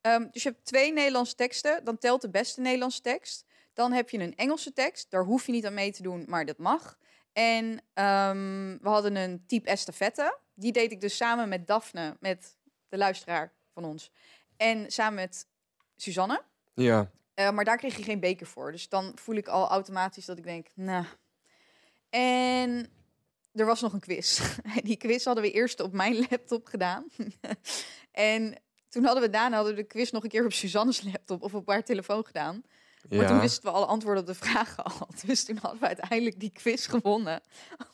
Ehm, 0.00 0.26
dus 0.30 0.42
je 0.42 0.48
hebt 0.48 0.64
twee 0.64 0.92
Nederlandse 0.92 1.34
teksten. 1.34 1.84
Dan 1.84 1.98
telt 1.98 2.20
de 2.20 2.30
beste 2.30 2.60
Nederlandse 2.60 3.00
tekst. 3.00 3.44
Dan 3.72 3.92
heb 3.92 4.10
je 4.10 4.18
een 4.18 4.36
Engelse 4.36 4.72
tekst. 4.72 5.10
Daar 5.10 5.24
hoef 5.24 5.46
je 5.46 5.52
niet 5.52 5.66
aan 5.66 5.74
mee 5.74 5.92
te 5.92 6.02
doen, 6.02 6.24
maar 6.28 6.46
dat 6.46 6.58
mag. 6.58 6.98
En 7.32 7.80
ehm, 7.94 8.78
we 8.80 8.88
hadden 8.88 9.16
een 9.16 9.44
type 9.46 9.68
estafette. 9.68 10.38
Die 10.54 10.72
deed 10.72 10.92
ik 10.92 11.00
dus 11.00 11.16
samen 11.16 11.48
met 11.48 11.66
Daphne, 11.66 12.16
met 12.20 12.56
de 12.88 12.96
luisteraar 12.96 13.52
van 13.72 13.84
ons. 13.84 14.10
En 14.56 14.90
samen 14.90 15.14
met 15.14 15.46
Suzanne. 15.96 16.48
Ja. 16.82 17.10
Eh, 17.34 17.50
maar 17.50 17.64
daar 17.64 17.76
kreeg 17.76 17.96
je 17.96 18.02
geen 18.02 18.20
beker 18.20 18.46
voor. 18.46 18.72
Dus 18.72 18.88
dan 18.88 19.12
voel 19.14 19.34
ik 19.34 19.48
al 19.48 19.68
automatisch 19.68 20.24
dat 20.24 20.38
ik 20.38 20.44
denk, 20.44 20.66
nou. 20.74 21.04
En 22.10 22.88
er 23.52 23.66
was 23.66 23.80
nog 23.80 23.92
een 23.92 24.00
quiz. 24.00 24.40
Die 24.82 24.96
quiz 24.96 25.24
hadden 25.24 25.44
we 25.44 25.50
eerst 25.50 25.80
op 25.80 25.92
mijn 25.92 26.16
laptop 26.30 26.66
gedaan. 26.66 27.04
en 28.12 28.60
toen 28.88 29.04
hadden 29.04 29.22
we 29.22 29.30
daarna 29.30 29.56
hadden 29.56 29.74
we 29.74 29.80
de 29.80 29.86
quiz 29.86 30.10
nog 30.10 30.22
een 30.22 30.28
keer 30.28 30.44
op 30.44 30.52
Suzanne's 30.52 31.02
laptop 31.02 31.42
of 31.42 31.54
op 31.54 31.68
haar 31.68 31.84
telefoon 31.84 32.26
gedaan. 32.26 32.62
Maar 33.08 33.26
toen 33.26 33.36
Ja. 33.36 33.40
wisten 33.40 33.62
we 33.62 33.70
alle 33.70 33.86
antwoorden 33.86 34.22
op 34.22 34.28
de 34.28 34.34
vragen 34.34 34.84
al. 34.84 35.08
Dus 35.26 35.44
toen 35.44 35.58
hadden 35.62 35.80
we 35.80 35.86
uiteindelijk 35.86 36.40
die 36.40 36.50
quiz 36.50 36.88
gewonnen. 36.88 37.40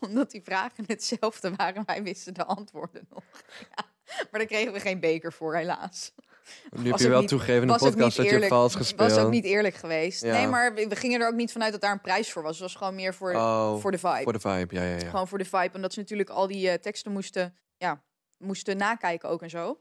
Omdat 0.01 0.31
die 0.31 0.43
vragen 0.43 0.85
hetzelfde 0.87 1.55
waren. 1.55 1.83
Wij 1.87 2.03
wisten 2.03 2.35
de 2.35 2.45
antwoorden 2.45 3.07
nog. 3.11 3.25
Ja. 3.61 3.85
Maar 4.31 4.41
daar 4.41 4.47
kregen 4.47 4.73
we 4.73 4.81
geen 4.81 5.01
beker 5.01 5.33
voor, 5.33 5.57
helaas. 5.57 6.13
Nu 6.83 6.91
heb 6.91 6.99
je 6.99 7.09
wel 7.09 7.21
niet- 7.21 7.29
toegegeven 7.29 7.61
in 7.63 7.67
de 7.69 7.79
podcast 7.79 8.17
dat 8.17 8.31
je 8.31 8.47
vals 8.47 8.75
gespeeld. 8.75 9.11
Was 9.11 9.19
ook 9.21 9.31
niet 9.31 9.45
eerlijk 9.45 9.75
geweest. 9.75 10.23
Ja. 10.23 10.33
Nee, 10.33 10.47
maar 10.47 10.75
we, 10.75 10.89
we 10.89 10.97
gingen 10.97 11.21
er 11.21 11.29
ook 11.29 11.35
niet 11.35 11.53
vanuit 11.53 11.73
dat 11.73 11.81
daar 11.81 11.93
een 11.93 12.01
prijs 12.01 12.33
voor 12.33 12.43
was. 12.43 12.53
Het 12.53 12.61
was 12.61 12.75
gewoon 12.75 12.95
meer 12.95 13.15
voor, 13.15 13.35
Oh, 13.35 13.81
voor 13.81 13.91
de 13.91 13.99
vibe. 13.99 14.23
voor 14.23 14.33
de 14.33 14.41
vibe. 14.41 14.75
Ja, 14.75 14.83
ja, 14.83 14.97
ja. 14.97 15.09
Gewoon 15.09 15.29
voor 15.29 15.39
de 15.39 15.45
vibe. 15.45 15.71
En 15.73 15.83
dat 15.83 15.93
ze 15.93 15.99
natuurlijk 16.01 16.31
al 16.31 16.47
die 16.47 16.69
eh, 16.71 16.79
teksten 16.79 17.13
moesten, 17.13 17.57
ja, 17.77 18.03
moesten 18.39 18.77
nakijken 18.77 19.29
ook 19.29 19.43
en 19.43 19.51
zo. 19.51 19.81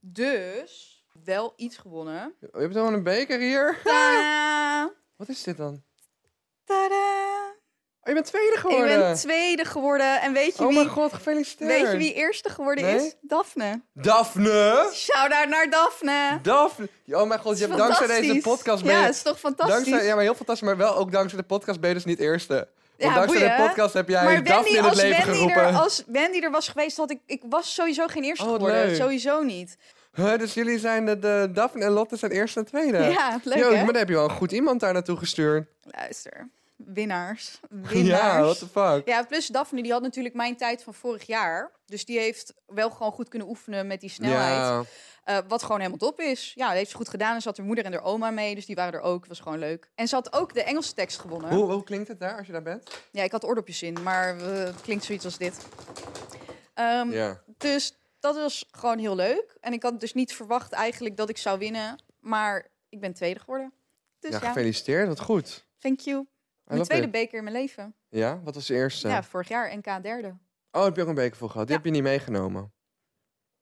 Dus 0.00 1.04
wel 1.24 1.52
iets 1.56 1.76
gewonnen. 1.76 2.34
Je 2.40 2.48
hebt 2.58 2.72
gewoon 2.72 2.92
een 2.94 3.02
beker 3.02 3.38
hier. 3.38 3.78
Tadaa! 3.84 4.90
Wat 5.16 5.28
is 5.28 5.42
dit 5.42 5.56
dan? 5.56 5.82
Tadaa! 6.64 7.27
Oh, 8.00 8.08
je 8.08 8.12
bent 8.14 8.26
tweede 8.26 8.52
Ik 8.52 8.58
geworden. 8.58 8.98
ben 8.98 9.14
tweede 9.14 9.64
geworden. 9.64 10.20
En 10.20 10.32
weet 10.32 10.56
je, 10.56 10.62
Oh 10.62 10.68
wie, 10.68 10.76
mijn 10.76 10.88
god, 10.88 11.12
gefeliciteerd. 11.12 11.70
weet 11.70 11.90
je 11.92 11.96
wie 11.96 12.14
eerste 12.14 12.48
geworden 12.48 12.84
Nee? 12.84 12.96
is? 12.96 13.14
Daphne. 13.20 13.82
Daphne! 13.94 14.90
Shout-out 14.94 15.48
naar 15.48 15.70
Daphne. 15.70 16.38
Daphne! 16.42 16.88
Oh 17.10 17.28
mijn 17.28 17.40
god, 17.40 17.58
je 17.58 17.64
hebt 17.66 17.76
dankzij 17.78 18.06
deze 18.06 18.40
podcast 18.40 18.82
ben 18.84 18.92
Ja, 18.92 19.02
het 19.02 19.14
is 19.14 19.22
toch 19.22 19.38
fantastisch? 19.38 19.74
Dankzij, 19.84 20.06
ja, 20.06 20.14
maar 20.14 20.22
heel 20.24 20.34
fantastisch, 20.34 20.66
maar 20.66 20.76
wel 20.76 20.96
ook 20.96 21.12
dankzij 21.12 21.38
de 21.38 21.44
podcast 21.44 21.80
ben 21.80 21.88
je 21.88 21.94
dus 21.94 22.04
niet 22.04 22.18
eerste. 22.18 22.54
Want 22.54 23.12
Ja, 23.12 23.18
dankzij 23.18 23.40
boeien. 23.40 23.56
de 23.56 23.62
podcast 23.68 23.94
heb 23.94 24.08
jij 24.08 24.24
maar 24.24 24.44
Daphne 24.44 24.68
in 24.70 24.76
het 24.76 24.84
als 24.84 24.96
leven 25.02 25.16
Wendy, 25.16 25.32
geroepen. 25.32 25.62
er, 25.62 25.74
als 25.76 26.02
Wendy 26.06 26.40
er 26.40 26.50
was 26.50 26.68
geweest, 26.68 26.96
had 26.96 27.10
ik, 27.10 27.20
ik 27.26 27.42
was 27.48 27.74
sowieso 27.74 28.06
geen 28.06 28.24
eerste 28.24 28.44
Oh, 28.44 28.52
geworden. 28.52 28.86
leuk. 28.86 28.96
Sowieso 28.96 29.42
niet. 29.42 29.76
Huh, 30.14 30.38
dus 30.38 30.54
jullie 30.54 30.78
zijn 30.78 31.04
de, 31.06 31.18
de 31.18 31.50
Daphne 31.52 31.84
en 31.84 31.90
Lotte 31.90 32.16
zijn 32.16 32.30
eerste 32.32 32.58
en 32.58 32.66
tweede. 32.66 32.98
Ja, 32.98 33.40
leuk 33.44 33.58
Yo, 33.58 33.68
hè? 33.70 33.76
maar 33.76 33.86
dan 33.86 33.94
heb 33.96 34.08
je 34.08 34.14
wel 34.14 34.24
een 34.24 34.30
goed 34.36 34.52
iemand 34.52 34.80
daar 34.80 34.92
naartoe 34.92 35.16
gestuurd. 35.16 35.66
Luister. 35.82 36.48
Winnaars. 36.84 37.60
Ja, 37.82 37.88
Winnaars. 37.88 38.42
what 38.44 38.58
the 38.58 38.66
fuck. 38.68 39.08
Ja, 39.08 39.22
plus 39.24 39.46
Daphne, 39.46 39.82
die 39.82 39.92
had 39.92 40.02
natuurlijk 40.02 40.34
mijn 40.34 40.56
tijd 40.56 40.82
van 40.82 40.94
vorig 40.94 41.26
jaar. 41.26 41.72
Dus 41.86 42.04
die 42.04 42.18
heeft 42.18 42.54
wel 42.66 42.90
gewoon 42.90 43.12
goed 43.12 43.28
kunnen 43.28 43.48
oefenen 43.48 43.86
met 43.86 44.00
die 44.00 44.10
snelheid. 44.10 44.58
Ja. 44.58 44.82
Eh, 45.24 45.38
wat 45.48 45.62
gewoon 45.62 45.78
helemaal 45.78 45.98
top 45.98 46.20
is. 46.20 46.52
Ja, 46.54 46.66
dat 46.66 46.76
heeft 46.76 46.90
ze 46.90 46.96
goed 46.96 47.08
gedaan. 47.08 47.34
En 47.34 47.40
ze 47.42 47.48
had 47.48 47.56
haar 47.56 47.66
moeder 47.66 47.84
en 47.84 47.92
haar 47.92 48.02
oma 48.02 48.30
mee, 48.30 48.54
dus 48.54 48.66
die 48.66 48.74
waren 48.74 48.92
er 48.92 49.00
ook. 49.00 49.26
was 49.26 49.40
gewoon 49.40 49.58
leuk. 49.58 49.90
En 49.94 50.08
ze 50.08 50.14
had 50.14 50.32
ook 50.32 50.54
de 50.54 50.62
Engelse 50.62 50.94
tekst 50.94 51.18
gewonnen. 51.18 51.50
Hoe, 51.54 51.72
hoe 51.72 51.84
klinkt 51.84 52.08
het 52.08 52.20
daar 52.20 52.36
als 52.38 52.46
je 52.46 52.52
daar 52.52 52.62
bent? 52.62 52.90
Ja, 53.12 53.22
ik 53.22 53.32
had 53.32 53.44
oordopjes 53.44 53.82
in, 53.82 54.02
maar 54.02 54.36
eh, 54.38 54.44
het 54.64 54.80
klinkt 54.80 55.04
zoiets 55.04 55.24
als 55.24 55.38
dit. 55.38 55.66
Ehm, 56.74 57.10
Ja. 57.10 57.40
Dus 57.58 57.96
dat 58.20 58.34
was 58.36 58.68
gewoon 58.70 58.98
heel 58.98 59.16
leuk. 59.16 59.56
En 59.60 59.72
ik 59.72 59.82
had 59.82 60.00
dus 60.00 60.14
niet 60.14 60.34
verwacht 60.34 60.72
eigenlijk 60.72 61.16
dat 61.16 61.28
ik 61.28 61.38
zou 61.38 61.58
winnen. 61.58 62.02
Maar 62.20 62.66
ik 62.88 63.00
ben 63.00 63.12
tweede 63.12 63.40
geworden. 63.40 63.72
Dus 64.20 64.30
ja, 64.30 64.38
ja, 64.42 64.46
gefeliciteerd. 64.46 65.08
Wat 65.08 65.20
goed. 65.20 65.66
thank 65.78 66.00
you. 66.00 66.26
Mijn 66.68 66.82
tweede 66.82 67.06
it. 67.06 67.10
beker 67.12 67.38
in 67.38 67.44
mijn 67.44 67.56
leven. 67.56 67.94
Ja, 68.08 68.40
wat 68.42 68.54
was 68.54 68.66
de 68.66 68.74
eerste? 68.74 69.08
Ja, 69.08 69.22
vorig 69.22 69.48
jaar 69.48 69.76
NK 69.76 70.02
derde. 70.02 70.36
Oh, 70.72 70.84
heb 70.84 70.96
je 70.96 71.02
ook 71.02 71.08
een 71.08 71.14
beker 71.14 71.36
voor 71.36 71.50
gehad? 71.50 71.66
Die 71.66 71.76
Ja. 71.76 71.82
heb 71.82 71.92
je 71.92 72.00
niet 72.00 72.08
meegenomen. 72.10 72.72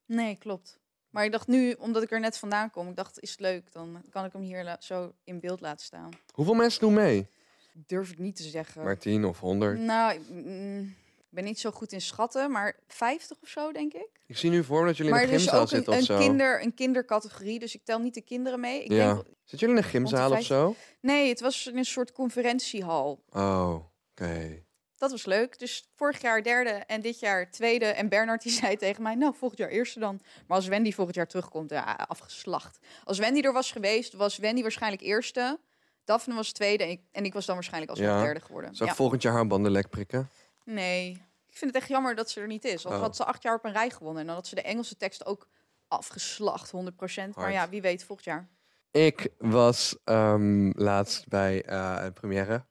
Nee, 0.07 0.37
klopt. 0.39 0.79
Maar 1.11 1.25
ik 1.25 1.33
dacht 1.33 1.47
nu, 1.47 1.73
omdat 1.73 2.03
ik 2.03 2.11
er 2.11 2.21
net 2.21 2.39
vandaan 2.39 2.71
kom, 2.71 2.89
ik 2.89 2.97
dacht, 2.97 3.21
is 3.21 3.31
het 3.31 3.41
leuk, 3.41 3.73
dan 3.73 4.03
kan 4.11 4.25
ik 4.25 4.33
hem 4.33 4.43
hier 4.43 4.77
zo 4.81 5.15
in 5.25 5.41
beeld 5.41 5.61
laten 5.61 5.85
staan. 5.87 6.11
Hoeveel 6.33 6.55
mensen 6.55 6.81
doen 6.81 6.95
mee? 6.95 7.27
Durf 7.73 8.11
ik 8.11 8.19
niet 8.19 8.37
te 8.37 8.43
zeggen. 8.43 8.85
Maar 8.85 8.99
tien 8.99 9.25
of 9.25 9.41
honderd? 9.41 9.79
Nou, 9.79 10.19
mm, 10.29 10.81
ik 11.05 11.06
ben 11.29 11.45
niet 11.45 11.61
zo 11.61 11.71
goed 11.71 11.93
in 11.93 12.01
schatten, 12.01 12.51
maar 12.51 12.77
50 12.89 13.37
of 13.43 13.49
zo, 13.49 13.73
denk 13.73 13.93
ik. 13.95 14.09
Ik 14.27 14.37
zie 14.37 14.51
nu 14.51 14.65
voor 14.65 14.87
dat 14.87 14.97
jullie 14.97 15.13
maar 15.13 15.23
in 15.23 15.29
een 15.29 15.35
is 15.35 15.41
gymzaal 15.41 15.61
ook 15.61 15.71
een, 15.71 15.77
zitten 15.77 15.93
of 15.93 15.99
een, 15.99 16.05
zo. 16.05 16.19
kinder, 16.19 16.63
een 16.63 16.75
kindercategorie, 16.75 17.59
dus 17.59 17.75
ik 17.75 17.85
tel 17.85 17.99
niet 17.99 18.15
de 18.15 18.21
kinderen 18.21 18.61
mee. 18.61 18.85
Ik 18.85 18.91
Ja. 18.93 19.15
denk, 19.15 19.27
Zitten 19.45 19.69
jullie 19.69 19.77
in 19.77 19.83
een 19.83 19.91
gymzaal 19.91 20.31
of 20.33 20.43
zo? 20.43 20.75
nee, 21.01 21.29
het 21.29 21.41
was 21.41 21.67
in 21.67 21.77
een 21.79 21.85
soort 21.85 22.13
conferentiehal. 22.13 23.23
Oh, 23.33 23.75
oké. 24.11 24.65
Dat 24.97 25.11
was 25.11 25.25
leuk. 25.27 25.59
Dus 25.59 25.89
vorig 25.95 26.21
jaar 26.21 26.43
derde 26.43 26.71
en 26.71 27.01
dit 27.01 27.21
jaar 27.21 27.51
tweede. 27.51 27.85
En 27.85 28.09
Bernard 28.09 28.43
die 28.43 28.53
zei 28.63 28.77
tegen 28.77 29.03
mij, 29.03 29.15
nou, 29.15 29.35
volgend 29.37 29.61
jaar 29.61 29.69
eerste 29.71 29.99
dan. 29.99 30.21
Maar 30.47 30.57
als 30.57 30.67
Wendy 30.67 30.93
volgend 30.93 31.17
jaar 31.17 31.27
terugkomt, 31.27 31.71
ja, 31.71 31.83
afgeslacht. 32.09 32.79
Als 33.05 33.19
Wendy 33.19 33.41
er 33.41 33.53
was 33.53 33.73
geweest, 33.73 34.13
was 34.13 34.37
Wendy 34.37 34.63
waarschijnlijk 34.63 35.03
eerste. 35.03 35.59
Daphne 36.05 36.35
was 36.35 36.53
tweede 36.53 36.85
en 36.85 36.91
ik, 36.91 37.01
en 37.13 37.25
ik 37.25 37.33
was 37.33 37.47
dan 37.47 37.55
waarschijnlijk 37.55 37.91
alsnog 37.93 38.09
Ja. 38.11 38.23
derde 38.23 38.41
geworden. 38.41 38.71
Ik 38.71 38.77
Ja. 38.79 38.95
volgend 38.95 39.23
jaar 39.23 39.33
haar 39.33 39.47
banden 39.47 39.73
lek 39.73 39.89
prikken? 39.91 40.31
Nee, 40.67 41.11
ik 41.49 41.57
vind 41.57 41.73
het 41.75 41.81
echt 41.83 41.91
jammer 41.91 42.15
dat 42.15 42.31
ze 42.31 42.41
er 42.41 42.47
niet 42.47 42.65
is. 42.65 42.83
Want 42.83 42.95
Oh. 42.95 43.01
had 43.01 43.17
ze 43.17 43.25
acht 43.25 43.43
jaar 43.43 43.55
op 43.55 43.65
een 43.65 43.73
rij 43.73 43.91
gewonnen. 43.91 44.21
En 44.21 44.27
dan 44.27 44.35
had 44.37 44.47
ze 44.47 44.55
de 44.55 44.63
Engelse 44.63 44.97
tekst 44.97 45.27
ook 45.27 45.49
afgeslacht, 45.89 46.71
100%. 46.71 46.75
Maar 47.37 47.53
ja, 47.53 47.69
wie 47.69 47.81
weet 47.83 48.05
volgend 48.05 48.27
jaar. 48.27 48.49
Ik 48.91 49.29
was 49.39 49.97
ehm, 50.05 50.71
laatst 50.75 51.29
bij 51.29 51.63
eh, 51.65 51.97
een 52.01 52.13
première. 52.13 52.65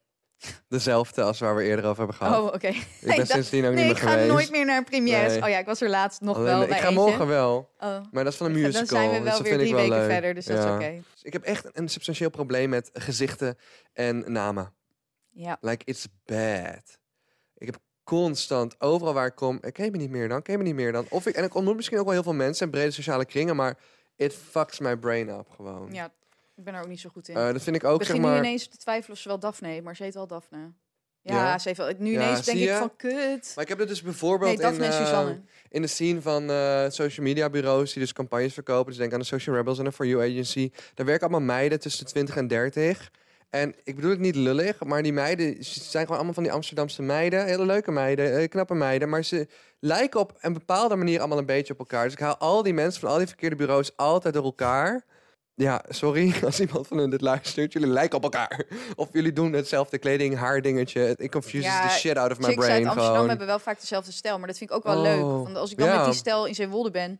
Dezelfde 0.67 1.21
als 1.23 1.39
waar 1.39 1.55
we 1.55 1.63
eerder 1.63 1.85
over 1.85 1.97
hebben 1.97 2.15
gehad. 2.15 2.39
Oh, 2.41 2.45
oké. 2.53 2.67
ik 2.67 2.75
ik 3.01 3.15
ben 3.15 3.27
sindsdien 3.27 3.65
ook 3.65 3.73
Nee, 3.73 3.85
niet 3.85 3.95
ik 3.95 4.01
meer 4.01 4.09
ga 4.09 4.15
geweest. 4.17 4.31
nooit 4.31 4.51
meer 4.51 4.65
naar 4.65 4.83
premières. 4.83 5.33
Nee. 5.33 5.43
Oh 5.43 5.49
ja, 5.49 5.57
ik 5.57 5.65
was 5.65 5.81
er 5.81 5.89
laatst 5.89 6.21
nog 6.21 6.35
Alleen- 6.35 6.47
wel 6.47 6.61
ik 6.61 6.67
bij 6.69 6.79
ga 6.79 6.87
eentje. 6.87 7.01
morgen 7.01 7.27
wel. 7.27 7.69
Oh. 7.79 7.97
Maar 8.11 8.23
dat 8.23 8.33
is 8.33 8.37
van 8.39 8.45
een 8.47 8.53
Dan 8.53 8.61
musical. 8.61 8.85
zijn 8.85 9.09
we 9.11 9.19
dus 9.19 9.31
wel 9.31 9.41
weer 9.41 9.51
ik 9.53 9.57
drie 9.59 9.73
wel 9.73 9.81
weken 9.83 9.97
leuk. 9.99 10.09
verder, 10.11 10.33
dus 10.33 10.45
dat 10.45 10.57
is 10.57 10.65
oké. 10.71 11.01
Dus 11.13 11.23
ik 11.23 11.33
heb 11.33 11.43
echt 11.43 11.77
een 11.77 11.89
substantieel 11.89 12.29
probleem 12.29 12.69
met 12.69 12.89
gezichten 12.93 13.57
en 13.93 14.31
namen. 14.31 14.73
Ja. 15.29 15.57
Like, 15.61 15.85
it's 15.85 16.07
bad. 16.25 16.99
Ik 18.05 18.11
constant, 18.11 18.81
overal 18.81 19.13
waar 19.13 19.25
ik 19.25 19.35
kom, 19.35 19.57
ik 19.61 19.73
ken 19.73 19.91
me 19.91 19.97
niet 19.97 20.09
meer 20.09 20.27
dan, 20.27 20.41
ken 20.41 20.53
je 20.53 20.59
me 20.59 20.65
niet 20.65 20.75
meer 20.75 20.91
dan. 20.91 21.05
Of 21.09 21.25
ik, 21.25 21.35
en 21.35 21.43
ik 21.43 21.55
ontmoet 21.55 21.75
misschien 21.75 21.97
ook 21.97 22.03
wel 22.03 22.13
heel 22.13 22.23
veel 22.23 22.33
mensen 22.33 22.65
en 22.65 22.71
brede 22.71 22.91
sociale 22.91 23.25
kringen, 23.25 23.55
maar 23.55 23.77
it 24.15 24.33
fucks 24.33 24.79
my 24.79 24.97
brain 24.97 25.29
up 25.29 25.49
gewoon. 25.55 25.89
ja, 25.91 26.11
ik 26.55 26.63
ben 26.63 26.73
er 26.73 26.81
ook 26.81 26.87
niet 26.87 26.99
zo 26.99 27.09
goed 27.09 27.27
in. 27.27 27.35
Eh, 27.35 27.51
dat 27.51 27.61
vind 27.61 27.75
ik 27.75 27.83
ook, 27.83 27.99
ik 27.99 28.05
zeg 28.05 28.15
begin 28.15 28.31
maar... 28.31 28.41
nu 28.41 28.47
ineens 28.47 28.67
te 28.67 28.77
twijfelen 28.77 29.15
of 29.15 29.21
ze 29.21 29.27
wel 29.27 29.39
Daphne 29.39 29.81
maar 29.81 29.95
ze 29.95 30.03
heet 30.03 30.13
wel 30.13 30.27
Daphne. 30.27 30.71
Ja, 31.21 31.35
Ja? 31.35 31.57
ze 31.59 31.67
heeft 31.67 31.79
wel. 31.79 31.91
Nu 31.97 32.11
Ja, 32.11 32.21
ineens 32.21 32.45
denk 32.45 32.59
ik 32.59 32.71
van 32.71 32.95
kut. 32.95 33.51
Maar 33.55 33.63
ik 33.63 33.69
heb 33.69 33.79
het 33.79 33.87
dus 33.87 34.01
bijvoorbeeld 34.01 34.57
Nee, 34.57 34.73
in, 34.73 34.81
eh, 34.81 35.29
in 35.69 35.81
de 35.81 35.87
scene 35.87 36.21
van 36.21 36.49
eh, 36.49 36.85
social 36.89 37.25
media 37.25 37.49
bureaus 37.49 37.93
die 37.93 38.01
dus 38.01 38.13
campagnes 38.13 38.53
verkopen. 38.53 38.85
Dus 38.85 38.97
denk 38.97 39.13
aan 39.13 39.19
de 39.19 39.25
Social 39.25 39.55
Rebels 39.55 39.77
en 39.77 39.83
de 39.83 39.91
For 39.91 40.05
You 40.05 40.31
Agency. 40.31 40.71
Daar 40.93 41.05
werken 41.05 41.27
allemaal 41.27 41.55
meiden 41.55 41.79
tussen 41.79 42.05
de 42.05 42.11
20 42.11 42.35
en 42.35 42.47
30. 42.47 43.11
En 43.49 43.75
ik 43.83 43.95
bedoel 43.95 44.09
het 44.09 44.19
niet 44.19 44.35
lullig, 44.35 44.83
maar 44.83 45.03
die 45.03 45.13
meiden 45.13 45.63
ze 45.63 45.79
zijn 45.83 46.01
gewoon 46.03 46.15
allemaal 46.15 46.33
van 46.33 46.43
die 46.43 46.51
Amsterdamse 46.51 47.01
meiden. 47.01 47.45
Hele 47.45 47.65
leuke 47.65 47.91
meiden, 47.91 48.37
eh, 48.37 48.47
knappe 48.49 48.73
meiden. 48.73 49.09
Maar 49.09 49.23
ze 49.23 49.47
lijken 49.79 50.19
op 50.19 50.37
een 50.41 50.53
bepaalde 50.53 50.95
manier 50.95 51.19
allemaal 51.19 51.37
een 51.37 51.45
beetje 51.45 51.73
op 51.73 51.79
elkaar. 51.79 52.03
Dus 52.03 52.13
ik 52.13 52.19
haal 52.19 52.37
al 52.37 52.63
die 52.63 52.73
mensen 52.73 53.01
van 53.01 53.09
al 53.09 53.17
die 53.17 53.27
verkeerde 53.27 53.55
bureaus 53.55 53.97
altijd 53.97 54.33
door 54.33 54.43
elkaar. 54.43 55.03
Ja, 55.53 55.83
sorry 55.89 56.33
als 56.45 56.59
iemand 56.59 56.87
van 56.87 56.97
hun 56.97 57.09
dit 57.09 57.21
luistert. 57.21 57.73
Jullie 57.73 57.87
lijken 57.87 58.17
op 58.17 58.23
elkaar. 58.23 58.63
Of 58.95 59.09
jullie 59.11 59.33
doen 59.33 59.53
hetzelfde 59.53 59.97
kleding, 59.97 60.35
haardingetje. 60.37 61.13
Ik 61.17 61.31
confuse 61.31 61.63
Ja, 61.63 61.87
the 61.87 61.93
shit 61.93 62.17
out 62.17 62.31
of 62.31 62.37
my 62.39 62.43
Chicks 62.45 62.57
uit 62.57 62.67
brain 62.67 62.85
Amsterdam 62.85 63.13
gewoon. 63.13 63.29
hebben 63.29 63.47
wel 63.47 63.59
vaak 63.59 63.79
dezelfde 63.79 64.11
stijl, 64.11 64.37
maar 64.37 64.47
dat 64.47 64.57
vind 64.57 64.69
ik 64.69 64.75
ook 64.75 64.83
wel 64.83 64.95
Oh, 64.95 65.01
leuk. 65.01 65.21
Want 65.21 65.55
als 65.55 65.71
ik 65.71 65.77
dan 65.77 65.87
ja. 65.87 65.95
met 65.95 66.05
die 66.05 66.13
stijl 66.13 66.45
in 66.45 66.55
Zeewolde 66.55 66.91
ben, 66.91 67.19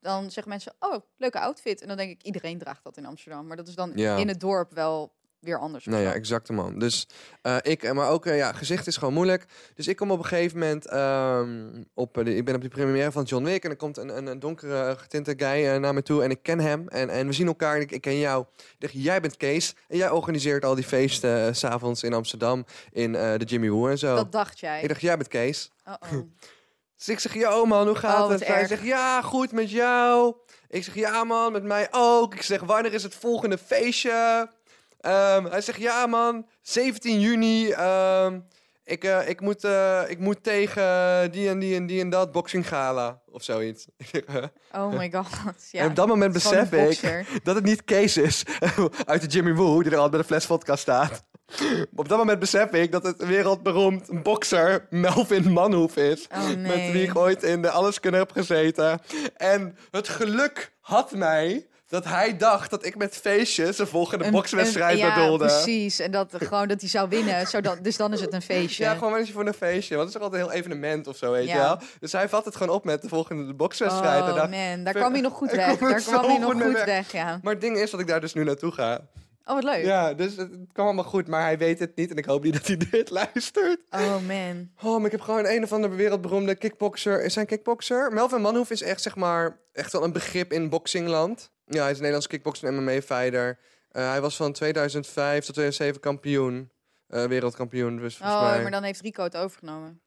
dan 0.00 0.30
zeggen 0.30 0.48
mensen, 0.52 0.72
oh, 0.78 0.96
leuke 1.16 1.40
outfit. 1.40 1.80
En 1.80 1.88
dan 1.88 1.96
denk 1.96 2.10
ik, 2.10 2.22
iedereen 2.22 2.58
draagt 2.58 2.84
dat 2.84 2.96
in 2.96 3.06
Amsterdam. 3.06 3.46
Maar 3.46 3.56
dat 3.56 3.68
is 3.68 3.74
dan 3.74 3.92
Ja. 3.94 4.16
in 4.16 4.28
het 4.28 4.40
dorp 4.40 4.72
wel 4.72 5.12
weer 5.40 5.58
anders. 5.58 5.84
Nou 5.84 6.02
ja, 6.02 6.12
exact 6.12 6.50
man. 6.50 6.78
Dus 6.78 7.08
eh, 7.42 7.56
ik, 7.62 7.82
eh, 7.82 7.92
maar 7.92 8.08
ook, 8.08 8.26
eh, 8.26 8.36
ja, 8.36 8.52
gezicht 8.52 8.86
is 8.86 8.96
gewoon 8.96 9.14
moeilijk. 9.14 9.46
Dus 9.74 9.88
ik 9.88 9.96
kom 9.96 10.10
op 10.10 10.18
een 10.18 10.24
gegeven 10.24 10.58
moment 10.58 10.86
ehm, 10.86 11.82
op, 11.94 12.14
de, 12.14 12.36
ik 12.36 12.44
ben 12.44 12.54
op 12.54 12.60
die 12.60 12.70
première 12.70 13.12
van 13.12 13.22
John 13.22 13.44
Wick 13.44 13.64
en 13.64 13.70
er 13.70 13.76
komt 13.76 13.96
een, 13.96 14.16
een, 14.16 14.26
een 14.26 14.38
donkere 14.38 14.96
getinte 14.98 15.34
guy 15.36 15.76
naar 15.76 15.94
me 15.94 16.02
toe 16.02 16.22
en 16.22 16.30
ik 16.30 16.42
ken 16.42 16.60
hem 16.60 16.88
en, 16.88 17.08
en 17.08 17.26
we 17.26 17.32
zien 17.32 17.46
elkaar 17.46 17.74
en 17.74 17.80
ik, 17.80 17.90
ik 17.90 18.00
ken 18.00 18.18
jou. 18.18 18.44
Ik 18.56 18.74
dacht, 18.78 18.92
jij 18.96 19.20
bent 19.20 19.36
Kees 19.36 19.74
en 19.88 19.96
jij 19.96 20.10
organiseert 20.10 20.64
al 20.64 20.74
die 20.74 20.84
feesten 20.84 21.56
s 21.56 21.58
s'avonds 21.58 22.02
in 22.02 22.12
Amsterdam 22.12 22.64
in 22.92 23.12
de 23.12 23.44
Jimmy 23.46 23.70
Woo 23.70 23.88
en 23.88 23.98
zo. 23.98 24.14
Dat 24.14 24.32
dacht 24.32 24.60
jij. 24.60 24.82
Ik 24.82 24.88
dacht, 24.88 25.00
jij 25.00 25.16
bent 25.16 25.28
Kees. 25.28 25.70
Dus 26.96 27.08
ik 27.08 27.18
zeg, 27.18 27.34
yo 27.34 27.64
man, 27.64 27.86
hoe 27.86 27.96
gaat 27.96 28.24
Oh, 28.24 28.30
het? 28.30 28.46
Hij 28.46 28.66
zegt, 28.66 28.82
ja, 28.82 29.22
goed 29.22 29.52
met 29.52 29.70
jou. 29.70 30.34
Ik 30.68 30.84
zeg, 30.84 30.94
ja 30.94 31.24
man, 31.24 31.52
met 31.52 31.62
mij 31.62 31.88
ook. 31.90 32.34
Ik 32.34 32.42
zeg, 32.42 32.60
wanneer 32.60 32.92
is 32.92 33.02
het 33.02 33.14
volgende 33.14 33.58
feestje? 33.58 34.48
Ehm, 35.00 35.44
hij 35.44 35.60
zegt, 35.60 35.78
ja 35.78 36.06
man, 36.06 36.46
17 36.62 37.20
juni. 37.20 37.70
ehm, 37.70 38.40
ik, 38.84 39.04
eh, 39.04 39.28
ik, 39.28 39.40
moet, 39.40 39.64
eh, 39.64 40.02
ik 40.06 40.18
moet 40.18 40.42
tegen 40.42 41.30
die 41.30 41.48
en 41.48 41.58
die 41.58 41.74
en 41.76 41.86
die 41.86 42.00
en 42.00 42.10
dat 42.10 42.32
boxing 42.32 42.68
gala 42.68 43.20
of 43.30 43.42
zoiets. 43.42 43.86
Oh 44.72 44.92
my 44.96 45.10
god. 45.12 45.26
Ja. 45.72 45.80
en 45.80 45.88
op 45.88 45.94
dat 45.96 46.06
moment 46.06 46.32
besef 46.32 46.72
ik 46.72 47.24
dat 47.44 47.54
het 47.54 47.64
niet 47.64 47.84
Kees 47.84 48.16
is 48.16 48.42
uit 49.04 49.20
de 49.20 49.26
Jimmy 49.26 49.54
Woo, 49.54 49.82
die 49.82 49.90
er 49.90 49.96
altijd 49.96 50.10
bij 50.10 50.20
de 50.20 50.26
fles 50.26 50.44
vodka 50.44 50.76
staat. 50.76 51.24
Op 51.94 52.08
dat 52.08 52.18
moment 52.18 52.38
besef 52.38 52.70
ik 52.72 52.92
dat 52.92 53.02
het 53.02 53.26
wereldberoemd 53.26 54.22
bokser 54.22 54.86
Melvin 54.90 55.52
Manhoef 55.52 55.96
is. 55.96 56.26
Oh 56.32 56.48
Met 56.48 56.92
wie 56.92 57.02
ik 57.02 57.16
ooit 57.16 57.42
in 57.42 57.62
de 57.62 57.70
Alleskunde 57.70 58.18
heb 58.18 58.32
gezeten. 58.32 59.00
En 59.36 59.76
het 59.90 60.08
geluk 60.08 60.72
had 60.80 61.12
mij 61.12 61.66
dat 61.90 62.04
hij 62.04 62.36
dacht 62.36 62.70
dat 62.70 62.84
ik 62.84 62.96
met 62.96 63.16
feestjes 63.16 63.78
een 63.78 63.86
volgende 63.86 64.24
Een- 64.24 64.30
bokswedstrijd 64.30 64.92
een- 65.00 65.06
ja, 65.06 65.14
bedoelde. 65.14 65.44
precies. 65.44 65.98
En 65.98 66.10
dat 66.10 66.34
gewoon 66.38 66.68
dat 66.68 66.80
hij 66.80 66.88
zou 66.90 67.08
winnen. 67.08 67.46
Zodat, 67.54 67.84
dus 67.84 67.96
dan 67.96 68.12
is 68.12 68.20
het 68.20 68.32
een 68.32 68.42
feestje. 68.42 68.84
Ja, 68.84 68.94
gewoon 68.94 69.14
een 69.14 69.26
voor 69.26 69.46
een 69.46 69.54
feestje. 69.54 69.96
Want 69.96 70.06
het 70.06 70.16
is 70.16 70.22
toch 70.22 70.30
altijd 70.32 70.42
een 70.42 70.48
heel 70.50 70.58
evenement 70.58 71.06
of 71.06 71.16
zo, 71.16 71.30
weet 71.32 71.46
Ja. 71.46 71.54
je 71.54 71.60
wel. 71.60 71.78
Dus 72.00 72.12
hij 72.12 72.28
vat 72.28 72.44
het 72.44 72.56
gewoon 72.56 72.74
op 72.74 72.84
met 72.84 73.02
de 73.02 73.08
volgende 73.08 73.54
bokswedstrijd. 73.54 74.24
en 74.24 74.30
Oh 74.30 74.34
dacht, 74.36 74.50
man, 74.50 74.84
daar 74.84 74.94
kwam 74.94 75.12
hij 75.12 75.20
nog 75.20 75.32
goed 75.32 75.50
weg. 75.62 75.78
Daar 75.78 76.00
kwam 76.02 76.24
hij 76.24 76.38
nog 76.38 76.52
goed 76.52 76.72
weg. 76.72 76.84
weg, 76.84 77.12
ja. 77.12 77.38
Maar 77.42 77.52
het 77.52 77.62
ding 77.62 77.76
is 77.78 77.90
dat 77.90 78.00
ik 78.00 78.06
daar 78.06 78.20
dus 78.20 78.34
nu 78.34 78.44
naartoe 78.44 78.72
ga. 78.72 79.00
Oh, 79.44 79.54
wat 79.54 79.64
leuk. 79.64 79.84
Ja, 79.84 80.14
dus 80.14 80.36
het 80.36 80.50
het 80.50 80.72
kwam 80.72 80.86
allemaal 80.86 81.04
goed. 81.04 81.28
Maar 81.28 81.42
hij 81.42 81.58
weet 81.58 81.78
het 81.78 81.96
niet 81.96 82.10
en 82.10 82.16
ik 82.16 82.24
hoop 82.24 82.42
niet 82.42 82.52
dat 82.52 82.66
hij 82.66 82.76
dit 82.90 83.10
luistert. 83.10 83.80
Oh 83.90 84.16
man. 84.26 84.70
Oh, 84.82 84.96
maar 84.96 85.06
ik 85.06 85.12
heb 85.12 85.20
gewoon 85.20 85.46
een 85.46 85.62
of 85.62 85.72
andere 85.72 85.94
wereldberoemde 85.94 86.54
kickboxer. 86.54 87.24
Is 87.24 87.34
hij 87.34 87.42
een 87.42 87.48
kickboxer? 87.48 88.12
Melvin 88.12 88.40
Manhoef 88.40 88.70
is 88.70 88.82
echt, 88.82 89.02
zeg 89.02 89.16
maar, 89.16 89.58
echt 89.72 89.92
wel 89.92 90.04
een 90.04 90.12
begrip 90.12 90.52
in 90.52 90.68
boxingland. 90.68 91.50
Ja, 91.72 91.80
hij 91.80 91.90
is 91.90 91.96
een 91.96 92.02
Nederlands 92.02 92.26
kickboxer 92.26 92.68
en 92.68 92.74
MMA-fighter. 92.82 93.58
hij 93.90 94.20
was 94.20 94.36
van 94.36 94.52
2005 94.52 95.44
tot 95.44 95.54
2007 95.54 96.00
kampioen. 96.00 96.70
Eh, 97.08 97.24
wereldkampioen, 97.24 97.96
dus 97.96 98.16
volgens 98.16 98.38
Oh, 98.38 98.50
mij. 98.50 98.62
maar 98.62 98.70
dan 98.70 98.82
heeft 98.82 99.00
Rico 99.00 99.22
het 99.22 99.36
overgenomen. 99.36 100.00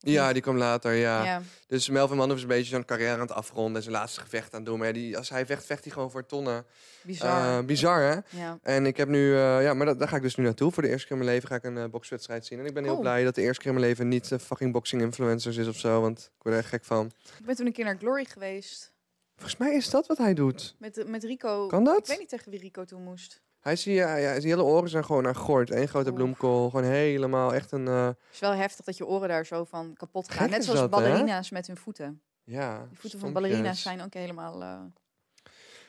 Ja, 0.00 0.32
die 0.32 0.42
kwam 0.42 0.56
later, 0.56 0.92
ja. 0.92 1.24
Ja. 1.24 1.42
Dus 1.66 1.88
Melvin 1.88 2.16
Manhoef 2.16 2.36
is 2.36 2.42
een 2.42 2.48
beetje 2.48 2.74
zo'n 2.74 2.84
carrière 2.84 3.12
aan 3.12 3.20
het 3.20 3.32
afronden. 3.32 3.76
en 3.76 3.82
Zijn 3.82 3.94
laatste 3.94 4.20
gevecht 4.20 4.52
aan 4.52 4.58
het 4.60 4.68
doen. 4.68 4.78
Maar 4.78 4.86
ja, 4.86 4.92
die, 4.92 5.16
als 5.16 5.28
hij 5.28 5.46
vecht, 5.46 5.64
vecht 5.66 5.84
hij 5.84 5.92
gewoon 5.92 6.10
voor 6.10 6.26
tonnen. 6.26 6.64
bizar. 7.02 7.58
Eh, 7.58 7.64
bizar, 7.64 8.00
hè? 8.02 8.38
ja. 8.40 8.58
En 8.62 8.86
ik 8.86 8.96
heb 8.96 9.08
nu, 9.08 9.34
eh, 9.34 9.62
ja, 9.62 9.74
maar 9.74 9.86
dat, 9.86 9.98
daar 9.98 10.08
ga 10.08 10.16
ik 10.16 10.22
dus 10.22 10.34
nu 10.34 10.44
naartoe. 10.44 10.72
Voor 10.72 10.82
de 10.82 10.88
eerste 10.88 11.06
keer 11.06 11.16
in 11.16 11.22
mijn 11.22 11.34
leven 11.34 11.48
ga 11.48 11.54
ik 11.54 11.64
een 11.64 11.78
eh, 11.78 11.84
bokswedstrijd 11.90 12.46
zien. 12.46 12.58
En 12.58 12.66
ik 12.66 12.74
ben 12.74 12.84
heel 12.84 12.98
blij 13.00 13.24
dat 13.24 13.34
de 13.34 13.42
eerste 13.42 13.62
keer 13.62 13.70
in 13.72 13.76
mijn 13.78 13.88
leven 13.88 14.08
niet 14.08 14.32
eh, 14.32 14.38
fucking 14.38 14.72
boxing 14.72 15.02
influencers 15.02 15.56
is 15.56 15.66
of 15.68 15.76
zo. 15.78 16.00
Want 16.00 16.18
ik 16.36 16.42
word 16.42 16.54
er 16.54 16.60
echt 16.60 16.70
gek 16.70 16.84
van. 16.84 17.12
Ik 17.38 17.44
ben 17.46 17.56
toen 17.56 17.66
een 17.66 17.72
keer 17.72 17.84
naar 17.84 17.96
Glory 17.98 18.24
geweest. 18.24 18.92
Volgens 19.38 19.56
mij 19.56 19.74
is 19.74 19.90
dat 19.90 20.06
wat 20.06 20.18
hij 20.18 20.34
doet. 20.34 20.74
Met, 20.78 21.04
met 21.08 21.24
Rico. 21.24 21.66
Kan 21.66 21.84
dat? 21.84 21.98
Ik 21.98 22.06
weet 22.06 22.18
niet 22.18 22.28
tegen 22.28 22.50
wie 22.50 22.60
Rico 22.60 22.84
toen 22.84 23.02
moest. 23.02 23.42
Hij 23.60 23.72
is, 23.72 23.84
ja, 23.84 24.16
ja, 24.16 24.28
zijn 24.30 24.42
hele 24.42 24.62
oren 24.62 24.88
zijn 24.90 25.04
gewoon 25.04 25.22
naar 25.22 25.34
gort. 25.34 25.70
Eén 25.70 25.88
grote 25.88 26.12
bloemkool. 26.12 26.70
Gewoon 26.70 26.84
helemaal 26.90 27.54
echt 27.54 27.72
een... 27.72 27.88
eh, 27.88 28.06
Het 28.06 28.16
is 28.32 28.38
wel 28.40 28.52
heftig 28.52 28.84
dat 28.84 28.96
je 28.96 29.06
oren 29.06 29.28
daar 29.28 29.46
zo 29.46 29.64
van 29.64 29.94
kapot 29.94 30.28
gaan. 30.30 30.38
Gek 30.42 30.50
Net 30.50 30.58
is 30.58 30.64
zoals 30.64 30.80
dat, 30.80 30.90
hè? 30.90 30.96
ballerina's 30.96 31.50
met 31.50 31.66
hun 31.66 31.76
voeten. 31.76 32.22
ja, 32.44 32.78
Die 32.88 32.98
voeten 32.98 33.18
van 33.18 33.28
stompjes. 33.28 33.32
ballerina's 33.32 33.82
zijn 33.82 34.02
ook 34.02 34.14
helemaal... 34.14 34.62
eh, 34.62 34.80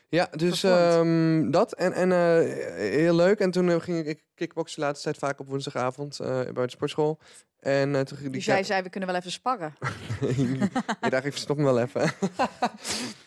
Ja, 0.09 0.25
dus 0.31 0.59
Vervormd. 0.59 0.93
ehm, 1.43 1.51
dat. 1.51 1.73
En, 1.73 1.93
en 1.93 2.11
eh, 2.11 2.53
heel 2.89 3.15
leuk. 3.15 3.39
En 3.39 3.51
toen 3.51 3.69
eh, 3.69 3.79
ging 3.79 4.05
ik 4.07 4.23
kickboksen 4.35 4.79
de 4.79 4.85
laatste 4.85 5.03
tijd 5.03 5.17
vaak 5.17 5.39
op 5.39 5.47
woensdagavond 5.47 6.19
eh, 6.19 6.41
bij 6.53 6.65
de 6.65 6.71
sportschool. 6.71 7.19
En 7.59 7.93
uh, 7.93 7.99
toen 8.01 8.17
die 8.21 8.29
Dus 8.29 8.45
jij 8.45 8.63
zei, 8.63 8.81
we 8.81 8.89
kunnen 8.89 9.09
wel 9.09 9.17
even 9.17 9.31
sparren. 9.31 9.73
ik 11.01 11.09
dacht, 11.09 11.25
ik 11.25 11.31
verstop 11.31 11.57
me 11.57 11.63
wel 11.63 11.79
even. 11.79 12.11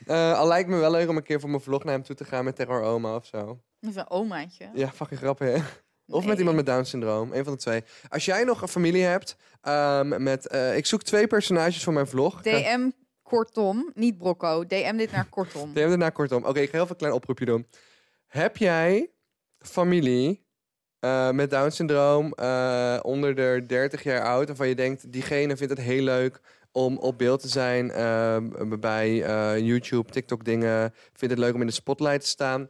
Eh, 0.07 0.39
al 0.39 0.47
lijkt 0.47 0.69
me 0.69 0.77
wel 0.77 0.91
leuk 0.91 1.09
om 1.09 1.17
een 1.17 1.23
keer 1.23 1.41
voor 1.41 1.51
mijn 1.51 1.63
vlog 1.63 1.85
naar 1.85 1.95
hem 1.95 2.03
toe 2.03 2.17
te 2.17 2.25
gaan 2.25 2.45
met 2.45 2.57
Terror 2.57 2.83
Oma 2.83 3.15
of 3.15 3.27
zo. 3.27 3.63
Even 3.81 4.01
een 4.01 4.11
omaatje. 4.11 4.71
Ja, 4.75 4.91
fucking 4.93 5.21
grappig 5.21 5.57
hè? 5.57 5.63
Of 6.07 6.27
met 6.27 6.39
iemand 6.39 6.57
met 6.57 6.67
Down 6.67 6.85
syndroom. 6.85 7.33
Een 7.33 7.45
van 7.45 7.53
de 7.53 7.59
twee. 7.59 7.85
Als 8.09 8.25
jij 8.25 8.45
nog 8.45 8.63
een 8.63 8.69
familie 8.69 9.03
hebt 9.03 9.37
ehm, 9.61 10.23
met... 10.23 10.47
eh, 10.47 10.77
ik 10.77 10.87
zoek 10.87 11.03
twee 11.03 11.27
personages 11.27 11.85
voor 11.85 11.93
mijn 11.93 12.07
vlog. 12.07 12.43
DM 12.43 12.91
kortom, 13.23 13.91
niet 13.95 14.19
brocco. 14.19 14.67
DM 14.67 14.97
dit 14.97 15.13
naar 15.13 15.27
kortom. 15.29 15.73
DM 15.73 15.89
daarna 15.89 16.11
kortom. 16.11 16.45
Oké, 16.45 16.61
ik 16.61 16.71
ga 16.71 16.77
heel 16.77 16.87
veel 16.87 16.97
klein 16.97 17.13
oproepje 17.13 17.45
doen. 17.45 17.67
Heb 18.27 18.57
jij 18.57 19.11
familie 19.59 20.47
eh, 21.03 21.31
met 21.31 21.51
Down 21.51 21.71
syndroom 21.71 22.33
eh, 22.33 22.99
onder 23.03 23.35
de 23.35 23.65
30 23.67 24.03
jaar 24.03 24.23
oud... 24.25 24.47
waarvan 24.47 24.69
je 24.69 24.75
denkt, 24.75 25.13
diegene 25.13 25.57
vindt 25.57 25.77
het 25.77 25.83
heel 25.83 26.03
leuk 26.03 26.41
om 26.73 26.97
op 26.97 27.19
beeld 27.19 27.41
te 27.41 27.49
zijn 27.49 27.91
ehm, 27.91 28.79
bij 28.81 29.25
eh, 29.25 29.59
YouTube, 29.59 30.11
TikTok 30.11 30.45
dingen. 30.45 30.93
Vindt 31.13 31.35
het 31.35 31.39
leuk 31.39 31.55
om 31.55 31.61
in 31.61 31.67
de 31.67 31.73
spotlight 31.73 32.21
te 32.21 32.27
staan. 32.27 32.69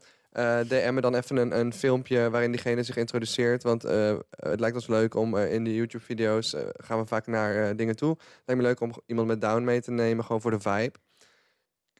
DM 0.68 0.90
me 0.94 1.00
dan 1.00 1.14
even 1.14 1.36
een, 1.36 1.58
een 1.58 1.72
filmpje 1.72 2.30
waarin 2.30 2.50
diegene 2.50 2.82
zich 2.82 2.96
introduceert. 2.96 3.62
Want 3.62 3.82
het 4.30 4.60
lijkt 4.60 4.76
ons 4.76 4.86
leuk 4.86 5.14
om 5.14 5.36
in 5.36 5.64
de 5.64 5.74
YouTube-video's... 5.74 6.56
gaan 6.72 6.98
we 6.98 7.06
vaak 7.06 7.26
naar 7.26 7.76
dingen 7.76 7.96
toe. 7.96 8.16
Lijkt 8.44 8.62
me 8.62 8.68
leuk 8.68 8.80
om 8.80 8.92
iemand 9.06 9.28
met 9.28 9.40
Down 9.40 9.64
mee 9.64 9.80
te 9.80 9.90
nemen, 9.90 10.24
gewoon 10.24 10.40
voor 10.40 10.50
de 10.50 10.60
vibe. 10.60 10.98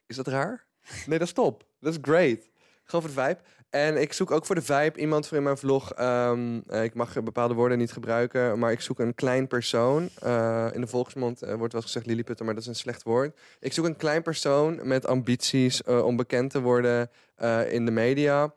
Is 0.07 0.15
dat 0.15 0.27
raar? 0.27 0.65
Nee, 1.05 1.17
dat 1.17 1.27
is 1.27 1.33
top. 1.33 1.63
Dat 1.79 1.93
is 1.93 1.99
great. 2.01 2.49
Gewoon 2.83 3.09
voor 3.09 3.15
de 3.15 3.21
vibe. 3.21 3.39
En 3.73 4.01
ik 4.01 4.13
zoek 4.13 4.31
ook 4.31 4.45
voor 4.45 4.55
de 4.55 4.61
vibe 4.61 4.99
iemand 4.99 5.27
voor 5.27 5.37
in 5.37 5.43
mijn 5.43 5.57
vlog. 5.57 5.93
ehm, 5.93 6.59
eh, 6.67 6.83
ik 6.83 6.93
mag 6.93 7.23
bepaalde 7.23 7.53
woorden 7.53 7.77
niet 7.77 7.91
gebruiken, 7.91 8.59
maar 8.59 8.71
ik 8.71 8.81
zoek 8.81 8.99
een 8.99 9.15
klein 9.15 9.47
persoon. 9.47 10.09
Eh, 10.19 10.67
in 10.73 10.81
de 10.81 10.87
volksmond 10.87 11.41
eh, 11.41 11.55
wordt 11.55 11.73
wel 11.73 11.81
gezegd 11.81 12.05
lilliputter, 12.05 12.45
maar 12.45 12.53
dat 12.53 12.63
is 12.63 12.69
een 12.69 12.75
slecht 12.75 13.03
woord. 13.03 13.39
Ik 13.59 13.73
zoek 13.73 13.85
een 13.85 13.95
klein 13.95 14.21
persoon 14.21 14.87
met 14.87 15.07
ambities 15.07 15.83
eh, 15.83 16.05
om 16.05 16.15
bekend 16.15 16.51
te 16.51 16.61
worden 16.61 17.09
in 17.69 17.85
de 17.85 17.91
media. 17.91 18.53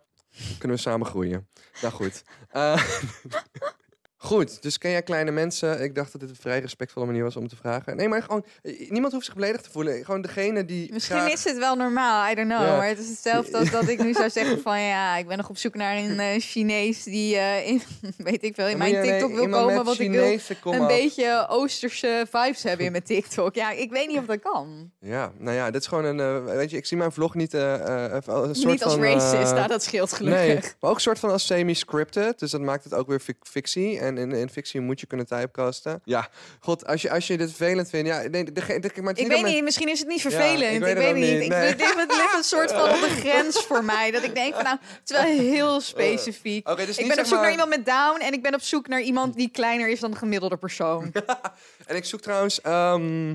Kunnen 0.59 0.77
we 0.77 0.83
samen 0.83 1.07
groeien. 1.07 1.49
Nou 1.81 1.95
goed. 1.95 2.23
Goed, 4.19 4.63
dus 4.63 4.79
ken 4.79 4.91
jij 4.91 5.03
kleine 5.03 5.31
mensen? 5.31 5.83
Ik 5.83 5.95
dacht 5.95 6.13
dat 6.13 6.21
dit 6.21 6.31
een 6.31 6.37
vrij 6.37 6.61
respectvolle 6.61 7.07
manier 7.07 7.23
was 7.23 7.37
om 7.37 7.49
te 7.49 7.57
vragen. 7.57 7.97
Nee, 7.97 8.09
maar 8.09 8.23
gewoon, 8.23 8.45
eh, 8.63 8.91
niemand 8.91 9.13
hoeft 9.13 9.25
zich 9.25 9.35
beledigd 9.35 9.65
te 9.65 9.71
voelen. 9.71 10.05
Gewoon 10.05 10.21
degene 10.21 10.65
die. 10.65 10.93
Misschien 10.93 11.17
graag- 11.17 11.33
is 11.33 11.45
het 11.45 11.59
wel 11.59 11.75
normaal, 11.77 12.31
I 12.31 12.35
don't 12.35 12.49
know. 12.49 12.61
Ja. 12.63 12.77
Maar 12.77 12.89
het 12.89 12.99
is 12.99 13.09
hetzelfde 13.09 13.59
als 13.59 13.71
dat 13.71 13.89
ik 13.89 14.03
nu 14.03 14.13
zou 14.15 14.31
zeggen 14.31 14.61
van... 14.61 14.81
ja, 14.81 15.17
ik 15.17 15.27
ben 15.27 15.37
nog 15.37 15.49
op 15.49 15.57
zoek 15.57 15.75
naar 15.75 15.97
een 15.97 16.21
eh, 16.31 16.41
Chinees 16.41 17.03
die, 17.03 17.37
eh, 17.37 17.67
in, 17.69 17.83
weet 18.17 18.43
ik 18.43 18.55
veel, 18.55 18.67
in 18.69 18.79
mijn 18.79 18.93
nee, 18.93 19.03
TikTok 19.11 19.31
wil 19.35 19.49
komen. 19.49 19.85
Want 19.85 20.01
ik 20.01 20.11
wil 20.11 20.39
een 20.73 20.81
af. 20.81 20.87
beetje 20.89 21.47
Oosterse 21.49 22.27
vibes 22.31 22.63
hebben 22.63 22.87
in 22.87 22.93
mijn 22.93 23.05
TikTok. 23.05 23.55
Ja, 23.55 23.71
ik 23.71 23.91
weet 23.91 24.09
niet 24.09 24.19
of 24.19 24.27
dat 24.27 24.41
kan. 24.41 24.91
Ja, 25.01 25.33
nou 25.39 25.57
ja, 25.57 25.71
dit 25.71 25.81
is 25.81 25.87
gewoon 25.87 26.05
een. 26.05 26.45
weet 26.45 26.71
je, 26.71 26.77
ik 26.77 26.87
zie 26.87 26.97
mijn 26.97 27.13
vlog 27.13 27.35
niet. 27.35 27.53
een 27.53 28.23
soort 28.55 28.65
niet 28.65 28.85
als 28.85 28.93
van, 28.95 29.03
racist, 29.03 29.53
nou, 29.53 29.69
dat 29.69 29.83
scheelt 29.83 30.13
gelukkig. 30.13 30.47
Nee, 30.47 30.55
maar 30.81 30.91
ook 30.91 30.97
een 30.97 31.01
soort 31.03 31.19
van 31.19 31.31
als 31.31 31.47
semi-scripted. 31.47 32.39
Dus 32.39 32.51
dat 32.51 32.61
maakt 32.61 32.85
het 32.85 32.95
ook 32.95 33.07
weer 33.09 33.21
fic- 33.21 33.37
fictie. 33.43 33.99
En 34.07 34.19
in, 34.19 34.33
in 34.33 34.49
fictie 34.51 34.81
moet 34.81 35.01
je 35.01 35.07
kunnen 35.07 35.27
typecasten. 35.27 36.01
Ja, 36.05 36.29
god, 36.61 36.87
als 36.87 37.03
je, 37.03 37.11
als 37.11 37.27
je 37.27 37.37
dit 37.37 37.49
vervelend 37.53 37.89
vindt. 37.89 38.09
Ja, 38.09 38.23
nee, 38.29 38.45
de, 38.45 38.53
de, 38.53 38.61
de, 38.81 38.91
maar 39.03 39.09
het 39.13 39.19
is 39.19 39.25
Ik 39.25 39.31
weet 39.31 39.45
niet, 39.45 39.63
misschien 39.65 39.89
is 39.89 39.99
het 39.99 40.09
niet 40.09 40.21
vervelend. 40.21 40.61
ik 40.63 40.73
ik 40.73 40.81
weet 40.81 40.95
weet, 40.95 41.05
het 41.05 41.15
ook 41.15 41.15
niet. 41.21 41.33
niet, 41.33 41.43
Ik 41.43 41.49
nee. 41.49 41.69
het 41.69 42.17
ligt 42.17 42.35
een 42.37 42.43
soort 42.45 42.73
van 42.73 42.83
op 42.91 43.01
de 43.01 43.09
grens 43.25 43.63
voor 43.63 43.85
mij. 43.85 44.11
Dat 44.11 44.23
ik 44.23 44.35
denk 44.35 44.55
van 44.55 44.65
nou, 44.65 44.77
het 44.81 45.11
is 45.11 45.17
wel 45.17 45.25
heel 45.39 45.81
specifiek. 45.81 46.69
Oké, 46.69 46.87
dus 46.87 46.99
ik 46.99 47.05
niet 47.05 47.15
ben 47.15 47.17
zeg 47.17 47.25
op 47.25 47.31
zoek 47.31 47.35
maar- 47.35 47.43
naar 47.43 47.51
iemand 47.51 47.69
met 47.77 47.87
down 47.87 48.21
en 48.21 48.33
ik 48.33 48.43
ben 48.43 48.55
op 48.55 48.61
zoek 48.63 48.89
naar 48.89 49.01
iemand 49.01 49.35
die 49.37 49.51
kleiner 49.51 49.89
is 49.89 50.01
dan 50.01 50.11
de 50.11 50.17
gemiddelde 50.17 50.57
persoon. 50.57 51.13
En 51.87 51.97
ik 51.97 52.05
zoek 52.05 52.21
trouwens. 52.21 52.61
ehm 52.61 53.35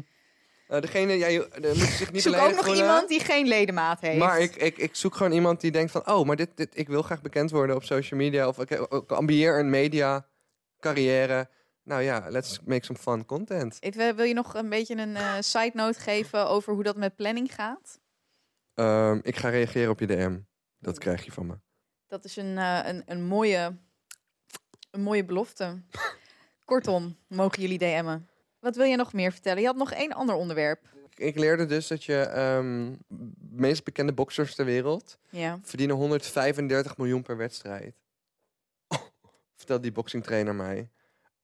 eh, 0.67 0.81
degene, 0.81 1.17
jij 1.17 1.33
ja, 1.33 1.45
moet 1.61 1.63
je 1.63 1.75
zich 1.75 1.99
Ik 2.07 2.11
niet 2.11 2.21
zoek 2.21 2.35
ook 2.35 2.55
nog 2.55 2.65
voelen. 2.65 2.83
iemand 2.83 3.07
die 3.09 3.19
geen 3.19 3.47
ledemaat 3.47 4.01
heeft. 4.01 4.17
Maar 4.17 4.39
ik, 4.39 4.55
ik, 4.55 4.77
ik 4.77 4.95
zoek 4.95 5.15
gewoon 5.15 5.31
iemand 5.31 5.61
die 5.61 5.71
denkt 5.71 5.91
van... 5.91 6.07
Oh, 6.07 6.25
maar 6.25 6.35
dit, 6.35 6.49
dit, 6.55 6.69
ik 6.73 6.87
wil 6.87 7.01
graag 7.01 7.21
bekend 7.21 7.51
worden 7.51 7.75
op 7.75 7.83
social 7.83 8.19
media. 8.19 8.47
Of 8.47 8.59
ik, 8.59 8.69
ik 8.69 9.11
ambieer 9.11 9.59
een 9.59 9.69
media 9.69 10.25
carrière. 10.81 11.49
Nou 11.83 12.01
ja, 12.01 12.25
let's 12.29 12.59
make 12.65 12.85
some 12.85 12.99
fun 12.99 13.25
content. 13.25 13.77
Ik 13.79 13.93
wil, 13.93 14.13
wil 14.13 14.25
je 14.25 14.33
nog 14.33 14.53
een 14.53 14.69
beetje 14.69 14.95
een 14.95 15.15
eh, 15.15 15.35
side 15.39 15.71
note 15.73 15.99
geven 15.99 16.47
over 16.47 16.73
hoe 16.73 16.83
dat 16.83 16.95
met 16.97 17.15
planning 17.15 17.53
gaat? 17.55 17.99
Ehm, 18.73 19.19
ik 19.21 19.35
ga 19.35 19.49
reageren 19.49 19.89
op 19.89 19.99
je 19.99 20.07
DM. 20.07 20.39
Dat 20.79 20.97
krijg 20.97 21.25
je 21.25 21.31
van 21.31 21.45
me. 21.45 21.55
Dat 22.07 22.25
is 22.25 22.35
een, 22.35 22.57
eh, 22.57 22.79
een, 22.83 23.03
een, 23.05 23.23
mooie, 23.23 23.75
een 24.91 25.01
mooie 25.01 25.25
belofte. 25.25 25.81
Kortom, 26.65 27.17
mogen 27.27 27.61
jullie 27.61 27.77
DM'en. 27.77 28.29
Wat 28.59 28.75
wil 28.75 28.85
je 28.85 28.95
nog 28.95 29.13
meer 29.13 29.31
vertellen? 29.31 29.59
Je 29.61 29.67
had 29.67 29.75
nog 29.75 29.91
één 29.91 30.11
ander 30.13 30.35
onderwerp. 30.35 30.79
Ik 31.15 31.35
leerde 31.37 31.65
dus 31.65 31.87
dat 31.87 32.03
je 32.03 32.19
ehm 32.21 32.93
meest 33.51 33.83
bekende 33.83 34.13
boxers 34.13 34.55
ter 34.55 34.65
wereld 34.65 35.17
Ja. 35.29 35.59
verdienen 35.63 35.95
135 35.95 36.97
miljoen 36.97 37.21
per 37.21 37.37
wedstrijd. 37.37 37.95
Vertelt 39.61 39.81
die 39.83 39.91
boxingtrainer 39.91 40.55
mij. 40.55 40.89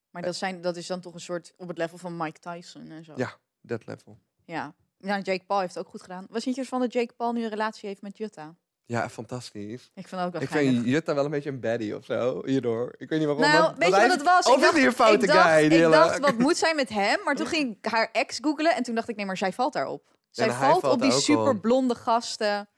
Maar 0.10 0.21
dat, 0.21 0.36
zijn, 0.36 0.62
dat 0.62 0.75
is 0.75 0.88
dan 0.88 1.01
toch 1.01 1.13
een 1.13 1.19
soort 1.19 1.53
op 1.58 1.67
het 1.67 1.77
level 1.77 1.97
van 1.97 2.17
Mike 2.17 2.39
Tyson 2.39 2.89
en 2.89 3.03
zo. 3.03 3.13
Ja. 3.15 3.38
Dat 3.62 3.86
level. 3.86 4.17
Ja. 4.45 4.73
Ja, 4.97 5.19
Jake 5.19 5.45
Paul 5.45 5.60
heeft 5.60 5.75
het 5.75 5.84
ook 5.86 5.89
goed 5.91 6.01
gedaan. 6.01 6.25
Was 6.30 6.45
niet 6.45 6.56
je 6.56 6.65
van 6.65 6.80
dat 6.80 6.93
Jake 6.93 7.13
Paul 7.13 7.32
nu 7.34 7.43
een 7.43 7.49
relatie 7.49 7.89
heeft 7.89 8.01
met 8.01 8.17
Jutta? 8.17 8.56
Ja, 8.86 9.10
fantastisch. 9.10 9.91
Ik 9.93 10.08
vind 10.08 10.21
ook 10.21 10.32
wel 10.32 10.41
Ik 10.41 10.49
geinig. 10.49 10.73
vind 10.73 10.86
Jutta 10.86 11.13
wel 11.15 11.25
een 11.25 11.32
beetje 11.32 11.49
een 11.49 11.60
baddie 11.60 11.95
of 11.95 12.06
zo, 12.06 12.41
hierdoor. 12.45 12.95
Ik 12.97 13.10
weet 13.10 13.19
niet 13.19 13.27
waarom. 13.27 13.45
Nou, 13.45 13.73
weet 13.77 13.89
je 13.89 14.01
wat 14.01 14.12
het 14.12 14.23
was? 14.23 14.45
Of 14.45 14.51
Ik 14.51 14.56
is 14.58 14.62
dacht- 14.62 14.75
hij 14.75 14.86
een 14.86 14.91
foute 14.91 15.25
ik 15.25 15.32
dacht, 15.32 15.49
guy? 15.49 15.63
ik 15.71 15.91
dacht, 15.91 16.19
wat 16.19 16.38
moet 16.38 16.58
zij 16.58 16.73
met 16.75 16.89
hem? 16.89 17.23
Maar 17.23 17.36
toen 17.36 17.47
ging 17.56 17.77
ik 17.77 17.86
haar 17.91 18.10
ex 18.12 18.38
googelen 18.41 18.75
en 18.75 18.84
toen 18.84 18.95
dacht 18.95 19.10
ik, 19.10 19.15
nee, 19.15 19.25
maar 19.25 19.38
zij 19.38 19.53
valt 19.53 19.73
daarop. 19.73 20.15
Zij 20.30 20.51
valt 20.51 20.82
valt 20.82 20.93
op 20.93 21.01
die 21.01 21.12
super 21.12 21.60
blonde 21.60 21.95
gasten. 21.95 22.69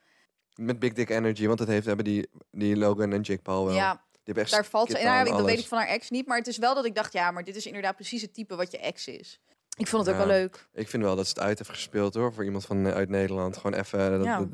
Met 0.54 0.78
Big 0.78 0.92
Dick 0.92 1.08
Energy, 1.10 1.46
want 1.46 1.58
dat 1.58 1.68
heeft, 1.68 1.86
hebben 1.86 2.04
die, 2.04 2.30
die 2.50 2.76
Logan 2.76 3.12
en 3.12 3.20
Jake 3.20 3.42
Paul 3.42 3.64
wel. 3.64 3.74
Ja, 3.74 4.04
echt 4.24 4.50
daar 4.50 4.64
valt 4.66 4.86
ze. 4.90 4.92
skit 4.96 5.04
Nou, 5.06 5.24
dat 5.28 5.44
weet 5.44 5.58
ik 5.58 5.66
van 5.66 5.78
haar 5.78 5.86
ex 5.86 6.10
niet. 6.10 6.26
Maar 6.26 6.38
het 6.38 6.46
is 6.46 6.58
wel 6.58 6.74
dat 6.74 6.84
ik 6.84 6.94
dacht, 6.94 7.12
ja, 7.12 7.30
maar 7.30 7.44
dit 7.44 7.56
is 7.56 7.66
inderdaad 7.66 7.94
precies 7.96 8.22
het 8.22 8.34
type 8.34 8.56
wat 8.56 8.70
je 8.70 8.78
ex 8.78 9.06
is. 9.08 9.40
Ik 9.76 9.86
vond 9.86 10.06
het 10.06 10.14
ook 10.14 10.20
wel 10.26 10.30
leuk. 10.36 10.68
Ik 10.72 10.88
vind 10.88 11.02
wel 11.02 11.16
dat 11.16 11.26
ze 11.26 11.32
het 11.34 11.42
uit 11.42 11.58
heeft 11.58 11.70
gespeeld 11.70 12.14
hoor, 12.14 12.32
voor 12.32 12.44
iemand 12.44 12.64
van 12.66 12.86
eh, 12.86 12.92
uit 12.94 13.08
Nederland. 13.08 13.56
Gewoon 13.56 13.78
even. 13.80 14.10
dat- 14.10 14.24
Ja. 14.24 14.48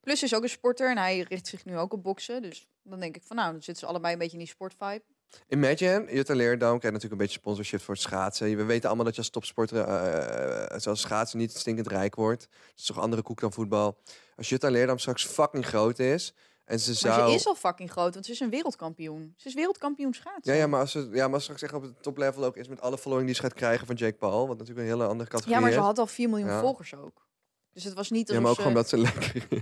Plus 0.00 0.22
is 0.22 0.34
ook 0.34 0.42
een 0.42 0.48
sporter 0.48 0.90
en 0.90 0.98
hij 0.98 1.26
richt 1.28 1.46
zich 1.46 1.64
nu 1.64 1.78
ook 1.78 1.92
op 1.92 2.02
boksen. 2.02 2.42
Dus 2.42 2.68
dan 2.82 3.00
denk 3.00 3.16
ik 3.16 3.22
van, 3.24 3.36
nou, 3.36 3.52
dan 3.52 3.62
zitten 3.62 3.82
ze 3.84 3.90
allebei 3.90 4.12
een 4.12 4.18
beetje 4.18 4.32
in 4.32 4.42
die 4.44 4.48
sportvibe. 4.52 5.02
Imagine, 5.48 6.04
Jutta 6.14 6.34
Leerdam 6.34 6.68
krijgt 6.78 6.82
natuurlijk 6.82 7.12
een 7.12 7.18
beetje 7.18 7.38
sponsorship 7.38 7.80
voor 7.80 7.94
het 7.94 8.02
schaatsen. 8.02 8.56
We 8.56 8.64
weten 8.64 8.86
allemaal 8.86 9.04
dat 9.04 9.14
je 9.14 9.20
als 9.20 9.30
topsporter, 9.30 9.78
eh, 9.84 10.78
zoals 10.78 11.00
schaatsen, 11.00 11.38
niet 11.38 11.52
stinkend 11.56 11.86
rijk 11.86 12.14
wordt. 12.14 12.42
Het 12.42 12.78
is 12.80 12.84
toch 12.86 12.98
andere 12.98 13.22
koek 13.22 13.40
dan 13.40 13.52
voetbal. 13.52 13.98
Als 14.36 14.48
Jutta 14.48 14.68
Leerdam 14.70 14.98
straks 14.98 15.26
fucking 15.26 15.66
groot 15.66 15.98
is 15.98 16.34
en 16.64 16.80
ze 16.80 16.88
Maar 16.90 17.14
zou... 17.14 17.28
ze 17.30 17.34
is 17.34 17.46
al 17.46 17.54
fucking 17.54 17.90
groot, 17.90 18.14
want 18.14 18.26
ze 18.26 18.32
is 18.32 18.40
een 18.40 18.50
wereldkampioen. 18.50 19.34
Ze 19.36 19.48
is 19.48 19.54
wereldkampioen 19.54 20.12
schaatsen. 20.14 20.52
Ja, 20.54 20.58
ja, 20.60 20.66
maar 20.66 20.80
als 20.80 20.90
ze, 20.90 21.08
ja, 21.12 21.24
maar 21.24 21.34
als 21.34 21.44
ze 21.44 21.52
straks 21.54 21.62
echt 21.62 21.72
op 21.72 21.82
het 21.82 22.02
toplevel 22.02 22.44
ook 22.44 22.56
is 22.56 22.68
met 22.68 22.80
alle 22.80 22.98
following 22.98 23.26
die 23.26 23.36
ze 23.36 23.42
gaat 23.42 23.54
krijgen 23.54 23.86
van 23.86 23.96
Jake 23.96 24.16
Paul, 24.16 24.46
wat 24.48 24.58
natuurlijk 24.58 24.86
een 24.86 24.92
hele 24.92 25.06
andere 25.06 25.28
categorie 25.30 25.54
Ja, 25.54 25.60
maar 25.62 25.72
ze 25.72 25.78
had 25.80 25.98
al 25.98 26.06
4 26.06 26.28
miljoen 26.28 26.48
Ja. 26.48 26.60
volgers 26.60 26.94
ook. 26.94 27.26
Dus 27.72 27.84
het 27.84 27.94
was 27.94 28.10
niet 28.10 28.28
Ja, 28.30 28.40
maar 28.40 28.50
ook 28.50 28.56
ze... 28.56 28.60
gewoon 28.62 28.76
dat 28.76 28.88
ze 28.88 28.98
lekker 28.98 29.46
is. 29.48 29.60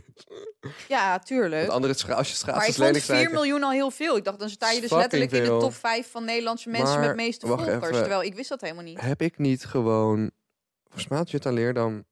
Ja, 0.89 1.19
tuurlijk. 1.19 1.61
Want 1.61 1.73
andere 1.73 1.95
scha- 1.95 2.13
als 2.15 2.27
je 2.27 2.33
Maar 2.33 2.55
schaatsen 2.55 2.69
ik 2.69 2.75
vond 2.75 2.87
lelijk 2.87 3.05
4 3.05 3.17
zijn. 3.17 3.31
miljoen 3.33 3.63
al 3.63 3.71
heel 3.71 3.91
veel. 3.91 4.17
Ik 4.17 4.25
dacht, 4.25 4.39
dan 4.39 4.49
sta 4.49 4.71
je 4.71 4.81
dus 4.81 4.91
letterlijk 4.91 5.33
in 5.33 5.43
de 5.43 5.49
top 5.49 5.75
5 5.75 6.11
van 6.11 6.25
Nederlandse 6.25 6.69
mensen 6.69 6.99
Maar, 6.99 7.07
met 7.07 7.17
meeste 7.17 7.47
volgers. 7.47 7.69
even. 7.69 7.93
Terwijl 7.93 8.23
ik 8.23 8.35
wist 8.35 8.49
dat 8.49 8.61
helemaal 8.61 8.85
niet. 8.85 9.01
Heb 9.01 9.23
ik 9.23 9.39
niet 9.39 9.65
gewoon... 9.65 10.31
Volgens 10.85 11.09
mij 11.09 11.19
had 11.19 11.31
Jutta 11.31 11.51
Leerdam 11.51 12.05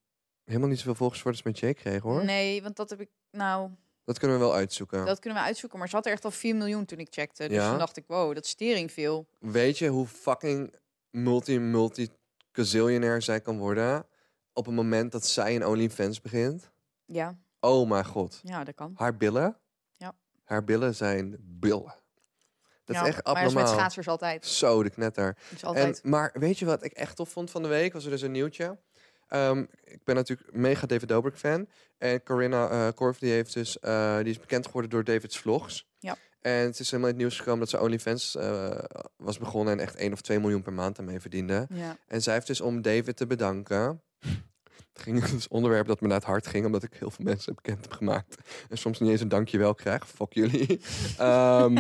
helemaal 0.45 0.69
niet 0.69 0.79
zoveel 0.79 0.95
volgers 0.95 1.21
voor 1.21 1.31
als 1.31 1.43
met 1.43 1.59
Jake 1.59 1.75
kreeg, 1.75 2.03
hoor. 2.03 2.25
Nee, 2.25 2.63
want 2.63 2.77
dat 2.77 2.91
heb 2.91 3.01
ik... 3.01 3.09
Nou, 3.31 3.71
Dat 4.09 4.19
kunnen 4.19 4.39
we 4.39 4.45
wel 4.45 4.55
uitzoeken. 4.55 5.07
dat 5.07 5.19
kunnen 5.19 5.39
we 5.39 5.45
uitzoeken. 5.45 5.79
Maar 5.79 5.89
ze 5.89 5.97
had 5.97 6.07
er 6.07 6.13
echt 6.13 6.25
al 6.25 6.31
4 6.31 6.57
miljoen 6.57 6.85
toen 6.85 6.99
ik 6.99 7.07
checkte. 7.11 7.49
Dus 7.49 7.57
Ja? 7.57 7.69
toen 7.69 7.79
dacht 7.79 7.97
ik, 7.97 8.05
wow, 8.07 8.35
dat 8.35 8.45
is 8.45 8.55
tering 8.55 8.93
veel. 8.93 9.27
Weet 9.39 9.79
je 9.79 9.89
hoe 9.89 10.07
fucking 10.07 10.75
multi, 11.11 11.59
multi 11.59 12.09
gazillionair 12.53 13.23
zij 13.23 13.41
kan 13.41 13.59
worden 13.59 14.07
op 14.53 14.67
het 14.67 14.75
moment 14.75 15.13
dat 15.13 15.27
zij 15.27 15.57
een 15.57 15.67
OnlyFans 15.67 16.21
begint? 16.21 16.71
Ja, 17.07 17.37
Oh 17.61 17.89
mijn 17.89 18.05
god. 18.05 18.41
ja 18.43 18.65
dat 18.65 18.75
kan. 18.75 18.93
Haar 18.97 19.17
billen? 19.17 19.57
Ja. 19.97 20.15
Haar 20.45 20.65
billen 20.65 20.95
zijn 20.95 21.37
billen. 21.41 21.95
Dat 22.85 22.97
Ja, 22.97 23.03
is 23.03 23.09
echt 23.09 23.25
Maar 23.25 23.35
dat 23.35 23.37
is 23.37 23.43
met 23.43 23.63
abnormaal. 23.63 23.75
schaatsers 23.79 24.09
altijd. 24.09 24.47
Zo, 24.47 24.83
de 24.83 24.91
knetter. 24.91 25.37
is 25.55 25.63
En, 25.63 25.69
altijd. 25.69 26.05
maar 26.05 26.31
weet 26.35 26.59
je 26.59 26.65
wat 26.65 26.85
ik 26.85 26.93
echt 26.93 27.17
tof 27.17 27.29
vond 27.29 27.51
van 27.51 27.63
de 27.63 27.69
week? 27.69 27.93
Was 27.93 28.05
er 28.05 28.11
dus 28.11 28.23
een 28.23 28.31
nieuwtje. 28.33 28.79
Ehm, 29.29 29.65
ik 29.85 30.05
ben 30.05 30.15
natuurlijk 30.15 30.53
mega 30.53 30.87
David 30.87 31.09
Dobrik 31.09 31.37
fan. 31.37 31.69
En 31.99 32.23
Corinna 32.23 32.91
Korf 32.91 33.19
die 33.19 33.31
heeft 33.31 33.55
dus, 33.55 33.79
eh, 33.79 34.17
die 34.17 34.31
is 34.31 34.41
bekend 34.41 34.67
geworden 34.67 34.91
door 34.91 35.05
David's 35.05 35.39
vlogs. 35.39 35.89
Ja. 35.99 36.17
En 36.41 36.65
het 36.65 36.79
is 36.79 36.91
helemaal 36.91 37.11
in 37.11 37.15
het 37.15 37.25
nieuws 37.25 37.39
gekomen 37.39 37.61
dat 37.61 37.69
ze 37.69 37.81
OnlyFans 37.81 38.37
eh, 38.37 38.79
was 39.17 39.39
begonnen 39.39 39.73
en 39.73 39.81
echt 39.81 39.97
1 39.97 40.13
of 40.13 40.21
2 40.21 40.41
miljoen 40.41 40.63
per 40.63 40.73
maand 40.73 40.99
ermee 40.99 41.21
verdiende. 41.21 41.67
Ja. 41.73 41.97
En 42.07 42.23
zij 42.23 42.35
heeft 42.35 42.47
dus 42.47 42.61
om 42.61 42.83
David 42.83 43.17
te 43.17 43.27
bedanken, 43.27 44.03
Het 44.93 45.07
ging 45.07 45.21
dus 45.21 45.31
een 45.31 45.43
onderwerp 45.49 45.87
dat 45.87 46.01
me 46.01 46.07
naar 46.07 46.17
het 46.17 46.27
hart 46.27 46.47
ging, 46.47 46.67
omdat 46.67 46.83
ik 46.83 46.95
heel 46.95 47.11
veel 47.11 47.25
mensen 47.25 47.55
bekend 47.55 47.83
heb 47.83 47.93
gemaakt. 47.93 48.37
En 48.69 48.79
soms 48.79 49.01
niet 49.01 49.11
eens 49.11 49.21
een 49.21 49.29
dankjewel 49.29 49.75
krijg. 49.75 50.09
Fuck 50.09 50.33
jullie. 50.33 50.81
Ehm, 51.19 51.77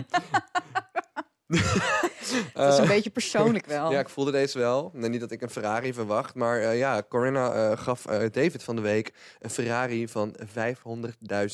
Dat 2.54 2.72
is 2.72 2.78
eh, 2.78 2.82
een 2.82 2.88
beetje 2.88 3.10
persoonlijk 3.10 3.66
wel. 3.76 3.90
ja, 3.92 3.98
ik 3.98 4.08
voelde 4.08 4.30
deze 4.30 4.58
wel. 4.58 4.90
Nee, 4.94 5.10
niet 5.10 5.20
dat 5.20 5.30
ik 5.30 5.42
een 5.42 5.50
Ferrari 5.50 5.92
verwacht, 5.92 6.34
maar 6.34 6.60
eh, 6.60 6.78
ja, 6.78 7.02
Corinna 7.08 7.52
eh, 7.52 7.78
gaf 7.78 8.06
eh, 8.06 8.30
David 8.30 8.62
van 8.62 8.76
de 8.76 8.82
week 8.82 9.12
een 9.38 9.50
Ferrari 9.50 10.08
van 10.08 10.36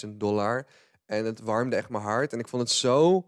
500.000 0.05 0.09
dollar. 0.09 0.67
En 1.07 1.25
het 1.25 1.41
warmde 1.41 1.77
echt 1.77 1.89
mijn 1.89 2.03
hart. 2.03 2.33
En 2.33 2.39
ik 2.39 2.49
vond 2.49 2.63
het 2.63 2.71
zo 2.71 3.27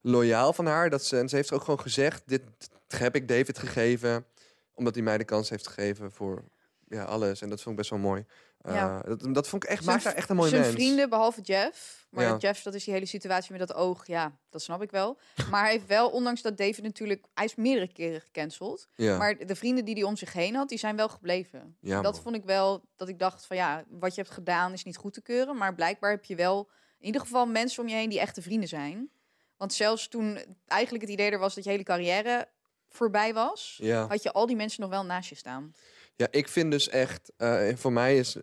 loyaal 0.00 0.52
van 0.52 0.66
haar 0.66 0.90
dat 0.90 1.04
ze, 1.04 1.18
en 1.18 1.28
ze 1.28 1.36
heeft 1.36 1.52
ook 1.52 1.60
gewoon 1.60 1.80
gezegd: 1.80 2.22
dit 2.26 2.42
heb 2.88 3.14
ik 3.14 3.28
David 3.28 3.58
gegeven, 3.58 4.26
omdat 4.74 4.94
hij 4.94 5.02
mij 5.02 5.18
de 5.18 5.24
kans 5.24 5.50
heeft 5.50 5.66
gegeven 5.66 6.12
voor 6.12 6.44
ja, 6.88 7.04
alles. 7.04 7.40
En 7.40 7.48
dat 7.48 7.58
vond 7.62 7.70
ik 7.70 7.76
best 7.76 7.90
wel 7.90 7.98
mooi. 7.98 8.24
Eh, 8.66 8.74
Ja. 8.74 9.00
dat, 9.02 9.34
dat 9.34 9.48
vond 9.48 9.64
ik 9.64 9.68
echt, 9.70 9.82
Zijn 9.82 9.94
maakt 9.94 10.06
haar 10.06 10.14
echt 10.14 10.28
een 10.30 10.36
mooi 10.36 10.48
Zijn 10.50 10.60
mens. 10.62 10.74
vrienden, 10.74 11.08
behalve 11.08 11.40
Jeff. 11.40 12.06
Maar 12.10 12.24
Ja. 12.24 12.36
Jeff, 12.36 12.62
dat 12.62 12.74
is 12.74 12.84
die 12.84 12.94
hele 12.94 13.06
situatie 13.06 13.50
met 13.56 13.60
dat 13.68 13.74
oog. 13.76 14.06
Ja, 14.06 14.36
dat 14.50 14.62
snap 14.62 14.82
ik 14.82 14.90
wel. 14.90 15.18
Maar 15.50 15.62
hij 15.62 15.72
heeft 15.72 15.86
wel, 15.86 16.10
ondanks 16.10 16.42
dat 16.42 16.56
David 16.56 16.82
natuurlijk... 16.82 17.24
Hij 17.34 17.44
is 17.44 17.54
meerdere 17.54 17.92
keren 17.92 18.20
gecanceld. 18.20 18.88
Ja, 18.94 19.16
Maar 19.16 19.46
de 19.46 19.56
vrienden 19.56 19.84
die 19.84 19.94
hij 19.94 20.02
om 20.02 20.16
zich 20.16 20.32
heen 20.32 20.54
had, 20.54 20.68
die 20.68 20.78
zijn 20.78 20.96
wel 20.96 21.08
gebleven. 21.08 21.76
Ja, 21.80 22.00
dat 22.02 22.12
man. 22.12 22.22
vond 22.22 22.34
ik 22.36 22.44
wel, 22.44 22.84
dat 22.96 23.08
ik 23.08 23.18
dacht 23.18 23.46
van 23.46 23.56
ja, 23.56 23.84
wat 23.88 24.14
je 24.14 24.20
hebt 24.20 24.34
gedaan 24.34 24.72
is 24.72 24.84
niet 24.84 24.96
goed 24.96 25.12
te 25.12 25.22
keuren. 25.22 25.56
Maar 25.56 25.74
blijkbaar 25.74 26.10
heb 26.10 26.24
je 26.24 26.34
wel 26.36 26.68
in 26.98 27.06
ieder 27.06 27.20
geval 27.20 27.46
mensen 27.46 27.82
om 27.82 27.88
je 27.88 27.94
heen 27.94 28.08
die 28.08 28.20
echte 28.20 28.42
vrienden 28.42 28.68
zijn. 28.68 29.10
Want 29.56 29.72
zelfs 29.72 30.08
toen 30.08 30.38
eigenlijk 30.66 31.02
het 31.04 31.12
idee 31.12 31.30
er 31.30 31.38
was 31.38 31.54
dat 31.54 31.64
je 31.64 31.70
hele 31.70 31.82
carrière 31.82 32.48
voorbij 32.88 33.34
was... 33.34 33.78
had 34.08 34.22
je 34.22 34.32
al 34.32 34.46
die 34.46 34.56
mensen 34.56 34.80
nog 34.80 34.90
wel 34.90 35.04
naast 35.04 35.28
je 35.28 35.34
staan. 35.34 35.74
Ja, 36.16 36.26
ik 36.30 36.48
vind 36.48 36.70
dus 36.70 36.88
echt, 36.88 37.32
eh, 37.36 37.76
voor 37.76 37.92
mij 37.92 38.16
is, 38.16 38.36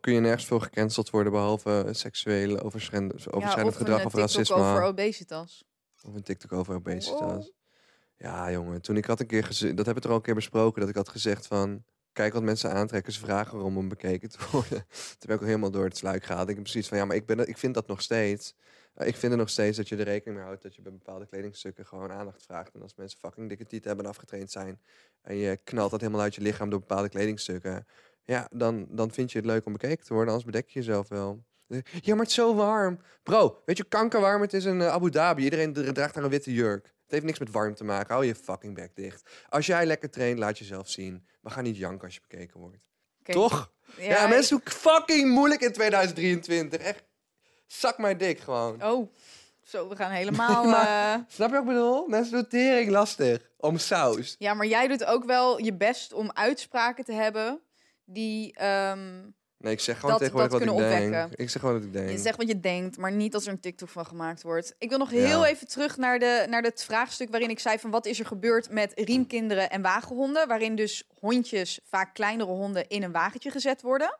kun 0.00 0.12
je 0.12 0.20
nergens 0.20 0.44
veel 0.44 0.60
gecanceld 0.60 1.10
worden 1.10 1.32
behalve 1.32 1.88
seksuele 1.90 2.62
overschrijdend, 2.62 3.22
ja, 3.22 3.30
overschrijdend 3.30 3.74
of 3.74 3.80
gedrag 3.80 4.00
een 4.00 4.06
of 4.06 4.14
eh, 4.14 4.24
TikTok 4.24 4.36
racisme. 4.36 4.70
over 4.70 4.82
obesitas. 4.82 5.64
Of 6.02 6.14
een 6.14 6.22
TikTok 6.22 6.52
over 6.52 6.74
obesitas. 6.74 7.20
Wow. 7.20 7.52
Ja, 8.16 8.50
jongen, 8.50 8.82
toen 8.82 8.96
ik 8.96 9.04
had 9.04 9.20
een 9.20 9.26
keer 9.26 9.44
gezegd, 9.44 9.76
dat 9.76 9.86
heb 9.86 9.96
ik 9.96 10.04
er 10.04 10.10
al 10.10 10.16
een 10.16 10.22
keer 10.22 10.34
besproken, 10.34 10.80
dat 10.80 10.88
ik 10.88 10.96
had 10.96 11.08
gezegd 11.08 11.46
van, 11.46 11.84
kijk 12.14 12.32
wat 12.32 12.42
mensen 12.42 12.72
aantrekken, 12.72 13.12
ze 13.12 13.20
vragen 13.20 13.58
erom 13.58 13.76
om 13.76 13.88
bekeken 13.88 14.28
te 14.28 14.38
worden. 14.52 14.86
ben 15.26 15.34
ik 15.34 15.40
al 15.40 15.46
helemaal 15.46 15.70
door 15.70 15.84
het 15.84 15.96
sluik 15.96 16.24
gehaald. 16.24 16.48
Ik 16.48 16.54
heb 16.54 16.64
precies 16.64 16.88
van, 16.88 16.98
ja, 16.98 17.04
maar 17.04 17.16
ik, 17.16 17.26
ben, 17.26 17.48
ik 17.48 17.58
vind 17.58 17.74
dat 17.74 17.86
nog 17.86 18.02
steeds. 18.02 18.54
Eh, 18.94 19.06
ik 19.06 19.16
vind 19.16 19.32
er 19.32 19.38
nog 19.38 19.48
steeds 19.50 19.76
dat 19.76 19.88
je 19.88 19.96
er 19.96 20.04
rekening 20.04 20.36
mee 20.36 20.46
houdt 20.46 20.62
dat 20.62 20.74
je 20.74 20.82
bij 20.82 20.92
bepaalde 20.92 21.26
kledingstukken 21.26 21.86
gewoon 21.86 22.12
aandacht 22.12 22.42
vraagt. 22.42 22.74
En 22.74 22.82
als 22.82 22.94
mensen 22.94 23.18
fucking 23.18 23.48
dikke 23.48 23.64
tieten 23.66 23.86
hebben 23.88 24.04
en 24.04 24.10
afgetraind 24.10 24.50
zijn 24.50 24.80
en 25.22 25.36
je 25.36 25.56
knalt 25.64 25.90
dat 25.90 26.00
helemaal 26.00 26.22
uit 26.22 26.34
je 26.34 26.40
lichaam 26.40 26.70
door 26.70 26.78
bepaalde 26.80 27.08
kledingstukken, 27.08 27.86
ja, 28.24 28.48
dan, 28.52 28.86
dan 28.90 29.10
vind 29.10 29.32
je 29.32 29.38
het 29.38 29.46
leuk 29.46 29.66
om 29.66 29.72
bekeken 29.72 30.04
te 30.04 30.14
worden, 30.14 30.32
anders 30.34 30.50
bedek 30.52 30.68
je 30.68 30.78
jezelf 30.78 31.08
wel. 31.08 31.44
Ja, 31.66 31.82
maar 32.14 32.18
het 32.18 32.28
is 32.28 32.34
zo 32.34 32.54
warm. 32.54 32.98
Bro, 33.22 33.62
weet 33.64 33.76
je 33.76 33.84
kankerwarm 33.84 34.40
het 34.40 34.52
is 34.52 34.64
in 34.64 34.80
eh, 34.80 34.88
Abu 34.88 35.10
Dhabi? 35.10 35.42
Iedereen 35.42 35.72
dra- 35.72 35.92
draagt 35.92 36.14
daar 36.14 36.24
een 36.24 36.30
witte 36.30 36.52
jurk. 36.52 36.84
Het 36.84 37.12
heeft 37.12 37.24
niks 37.24 37.38
met 37.38 37.50
warm 37.50 37.74
te 37.74 37.84
maken. 37.84 38.14
Hou 38.14 38.26
je 38.26 38.34
fucking 38.34 38.74
bek 38.74 38.96
dicht. 38.96 39.30
Als 39.48 39.66
jij 39.66 39.86
lekker 39.86 40.10
traint, 40.10 40.38
laat 40.38 40.58
jezelf 40.58 40.88
zien. 40.88 41.26
Maar 41.44 41.52
ga 41.52 41.60
niet 41.60 41.76
janken 41.76 42.04
als 42.04 42.14
je 42.14 42.20
bekeken 42.28 42.60
wordt. 42.60 42.76
Toch? 43.22 43.72
Ja, 43.98 44.26
mensen 44.26 44.56
doen 44.64 44.74
fucking 44.74 45.30
moeilijk 45.30 45.60
in 45.60 45.72
2023. 45.72 46.80
Echt, 46.80 47.04
zak 47.66 47.98
mijn 47.98 48.18
dik 48.18 48.38
gewoon. 48.40 48.84
Oh, 48.84 49.14
zo, 49.62 49.88
we 49.88 49.96
gaan 49.96 50.10
helemaal... 50.20 50.64
Maar- 50.64 51.14
eh, 51.14 51.20
Snap 51.28 51.48
je 51.48 51.54
wat 51.54 51.62
ik 51.62 51.68
bedoel? 51.68 52.06
Mensen 52.06 52.32
doen 52.32 52.48
tering 52.48 52.90
lastig. 52.90 53.50
Om 53.56 53.78
saus. 53.78 54.34
Ja, 54.38 54.54
maar 54.54 54.66
jij 54.66 54.88
doet 54.88 55.04
ook 55.04 55.24
wel 55.24 55.58
je 55.58 55.74
best 55.74 56.12
om 56.12 56.30
uitspraken 56.32 57.04
te 57.04 57.12
hebben 57.12 57.60
die... 58.04 58.52
ehm, 58.54 59.22
Nee, 59.58 59.72
ik 59.72 59.80
zeg 59.80 59.94
gewoon 59.98 60.10
Dat- 60.10 60.20
tegenwoordig 60.20 60.52
dat 60.52 60.60
wat 60.60 60.68
ik 60.68 60.74
kunnen 60.76 60.98
denk. 61.00 61.12
opwekken. 61.14 61.44
Ik 61.44 61.50
zeg 61.50 61.60
gewoon 61.60 61.76
wat 61.76 61.84
ik 61.86 61.92
denk. 61.92 62.10
je 62.10 62.18
zegt 62.18 62.36
wat 62.36 62.48
je 62.48 62.60
denkt, 62.60 62.96
maar 62.96 63.12
niet 63.12 63.34
als 63.34 63.46
er 63.46 63.52
een 63.52 63.60
TikTok 63.60 63.88
van 63.88 64.06
gemaakt 64.06 64.42
wordt. 64.42 64.74
Ik 64.78 64.88
wil 64.88 64.98
nog 64.98 65.10
Ja. 65.12 65.18
heel 65.18 65.44
even 65.44 65.66
terug 65.68 65.96
naar, 65.96 66.18
de, 66.18 66.46
naar 66.48 66.62
het 66.62 66.84
vraagstuk 66.84 67.30
waarin 67.30 67.50
ik 67.50 67.58
zei 67.58 67.78
van 67.78 67.90
wat 67.90 68.06
is 68.06 68.18
er 68.18 68.26
gebeurd 68.26 68.70
met 68.70 68.92
riemkinderen 68.94 69.70
en 69.70 69.82
wagenhonden. 69.82 70.48
Waarin 70.48 70.74
dus 70.76 71.04
hondjes, 71.18 71.80
vaak 71.84 72.14
kleinere 72.14 72.50
honden, 72.50 72.88
in 72.88 73.02
een 73.02 73.12
wagentje 73.12 73.50
gezet 73.50 73.82
worden. 73.82 74.18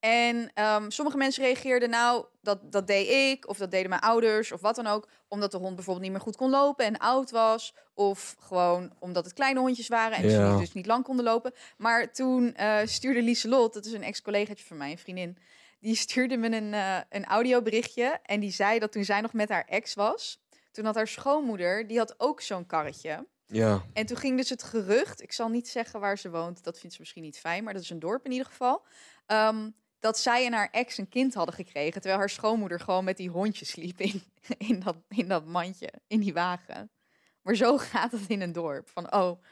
En 0.00 0.50
ehm, 0.54 0.90
sommige 0.90 1.16
mensen 1.16 1.42
reageerden 1.44 1.90
nou, 1.90 2.26
dat, 2.42 2.72
dat 2.72 2.86
deed 2.86 3.08
ik, 3.08 3.48
of 3.48 3.58
dat 3.58 3.70
deden 3.70 3.88
mijn 3.88 4.00
ouders, 4.02 4.52
of 4.52 4.60
wat 4.60 4.76
dan 4.76 4.86
ook. 4.86 5.08
Omdat 5.28 5.50
de 5.50 5.56
hond 5.56 5.74
bijvoorbeeld 5.74 6.04
niet 6.04 6.14
meer 6.14 6.24
goed 6.24 6.36
kon 6.36 6.50
lopen 6.50 6.84
en 6.84 6.98
oud 6.98 7.30
was. 7.30 7.74
Of 7.94 8.36
gewoon 8.38 8.92
omdat 8.98 9.24
het 9.24 9.34
kleine 9.34 9.60
hondjes 9.60 9.88
waren 9.88 10.16
en 10.18 10.30
Ja. 10.30 10.52
ze 10.52 10.58
dus 10.58 10.72
niet 10.72 10.86
lang 10.86 11.04
konden 11.04 11.24
lopen. 11.24 11.52
Maar 11.76 12.12
toen 12.12 12.54
eh, 12.54 12.78
stuurde 12.84 13.22
Lieselot, 13.22 13.74
dat 13.74 13.84
is 13.84 13.92
een 13.92 14.02
ex-collegaatje 14.02 14.64
van 14.64 14.76
mij, 14.76 14.90
een 14.90 14.98
vriendin. 14.98 15.38
Die 15.80 15.94
stuurde 15.96 16.36
me 16.36 16.56
een, 16.56 16.74
eh, 16.74 16.96
een 17.08 17.24
audioberichtje. 17.24 18.18
En 18.22 18.40
die 18.40 18.50
zei 18.52 18.78
dat 18.78 18.92
toen 18.92 19.04
zij 19.04 19.20
nog 19.20 19.32
met 19.32 19.48
haar 19.48 19.64
ex 19.64 19.94
was. 19.94 20.42
Toen 20.72 20.84
had 20.84 20.94
haar 20.94 21.08
schoonmoeder, 21.08 21.86
die 21.86 21.98
had 21.98 22.14
ook 22.18 22.40
zo'n 22.40 22.66
karretje. 22.66 23.26
Ja. 23.46 23.82
En 23.92 24.06
toen 24.06 24.16
ging 24.16 24.36
dus 24.36 24.48
het 24.48 24.62
gerucht, 24.62 25.22
ik 25.22 25.32
zal 25.32 25.48
niet 25.48 25.68
zeggen 25.68 26.00
waar 26.00 26.18
ze 26.18 26.30
woont, 26.30 26.64
dat 26.64 26.78
vindt 26.78 26.94
ze 26.94 27.00
misschien 27.00 27.22
niet 27.22 27.38
fijn, 27.38 27.64
maar 27.64 27.72
dat 27.72 27.82
is 27.82 27.90
een 27.90 27.98
dorp 27.98 28.24
in 28.24 28.30
ieder 28.30 28.46
geval. 28.46 28.84
ehm, 29.26 29.70
dat 30.00 30.18
zij 30.18 30.46
en 30.46 30.52
haar 30.52 30.68
ex 30.70 30.98
een 30.98 31.08
kind 31.08 31.34
hadden 31.34 31.54
gekregen, 31.54 31.92
terwijl 31.92 32.18
haar 32.18 32.30
schoonmoeder 32.30 32.80
gewoon 32.80 33.04
met 33.04 33.16
die 33.16 33.28
hondjes 33.30 33.68
sliep 33.68 34.00
in, 34.00 34.22
in, 34.68 34.80
dat, 34.80 34.96
in 35.08 35.28
dat 35.28 35.46
mandje, 35.46 35.92
in 36.06 36.20
die 36.20 36.32
wagen. 36.32 36.90
Maar 37.42 37.54
zo 37.54 37.78
gaat 37.92 38.12
het 38.12 38.28
in 38.28 38.40
een 38.40 38.52
dorp. 38.52 38.88
Van, 38.88 39.12
oh, 39.14 39.42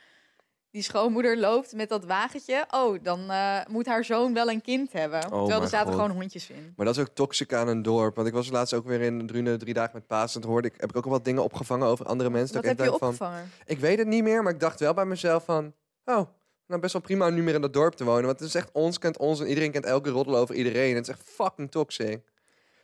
die 0.71 0.81
schoonmoeder 0.81 1.37
loopt 1.37 1.73
met 1.73 1.89
dat 1.89 2.05
wagentje. 2.05 2.65
Oh, 2.69 3.03
dan 3.03 3.31
eh, 3.31 3.59
moet 3.67 3.85
haar 3.85 4.03
zoon 4.03 4.33
wel 4.33 4.49
een 4.49 4.61
kind 4.61 4.91
hebben. 4.91 5.21
terwijl 5.21 5.49
er 5.49 5.57
Oh 5.61 5.65
zaten 5.65 5.93
God. 5.93 6.01
gewoon 6.01 6.17
hondjes 6.17 6.49
in. 6.49 6.73
Maar 6.75 6.85
dat 6.85 6.95
is 6.95 7.01
ook 7.01 7.09
toxic 7.13 7.53
aan 7.53 7.67
een 7.67 7.81
dorp. 7.81 8.15
Want 8.15 8.27
ik 8.27 8.33
was 8.33 8.49
laatst 8.49 8.73
ook 8.73 8.85
weer 8.85 9.01
in 9.01 9.27
Drunen 9.27 9.59
drie 9.59 9.73
dagen 9.73 9.91
met 9.93 10.07
Paas. 10.07 10.35
En 10.35 10.41
toen 10.41 10.51
hoorde 10.51 10.67
ik, 10.67 10.73
heb 10.77 10.89
ik 10.89 10.95
ook 10.95 11.05
al 11.05 11.11
wat 11.11 11.25
dingen 11.25 11.43
opgevangen 11.43 11.87
over 11.87 12.05
andere 12.05 12.29
mensen. 12.29 12.55
Wat 12.55 12.63
dat 12.63 12.77
heb 12.77 12.87
ik 12.87 12.93
je 12.93 12.99
van, 12.99 13.07
opgevangen? 13.09 13.51
Ik 13.65 13.79
weet 13.79 13.97
het 13.97 14.07
niet 14.07 14.23
meer, 14.23 14.43
maar 14.43 14.53
ik 14.53 14.59
dacht 14.59 14.79
wel 14.79 14.93
bij 14.93 15.05
mezelf 15.05 15.43
van... 15.45 15.73
Oh, 16.05 16.27
nou 16.69 16.81
best 16.81 16.93
wel 16.93 17.01
prima 17.01 17.27
om 17.27 17.33
nu 17.33 17.43
meer 17.43 17.53
in 17.53 17.61
dat 17.61 17.73
dorp 17.73 17.93
te 17.93 18.03
wonen. 18.03 18.25
Want 18.25 18.39
het 18.39 18.47
is 18.47 18.55
echt 18.55 18.69
ons 18.71 18.99
kent 18.99 19.17
ons 19.17 19.39
en 19.39 19.47
iedereen 19.47 19.71
kent 19.71 19.85
elke 19.85 20.09
roddel 20.09 20.37
over 20.37 20.55
iedereen. 20.55 20.95
Het 20.95 21.07
is 21.07 21.13
echt 21.13 21.21
fucking 21.25 21.71
toxic. 21.71 22.21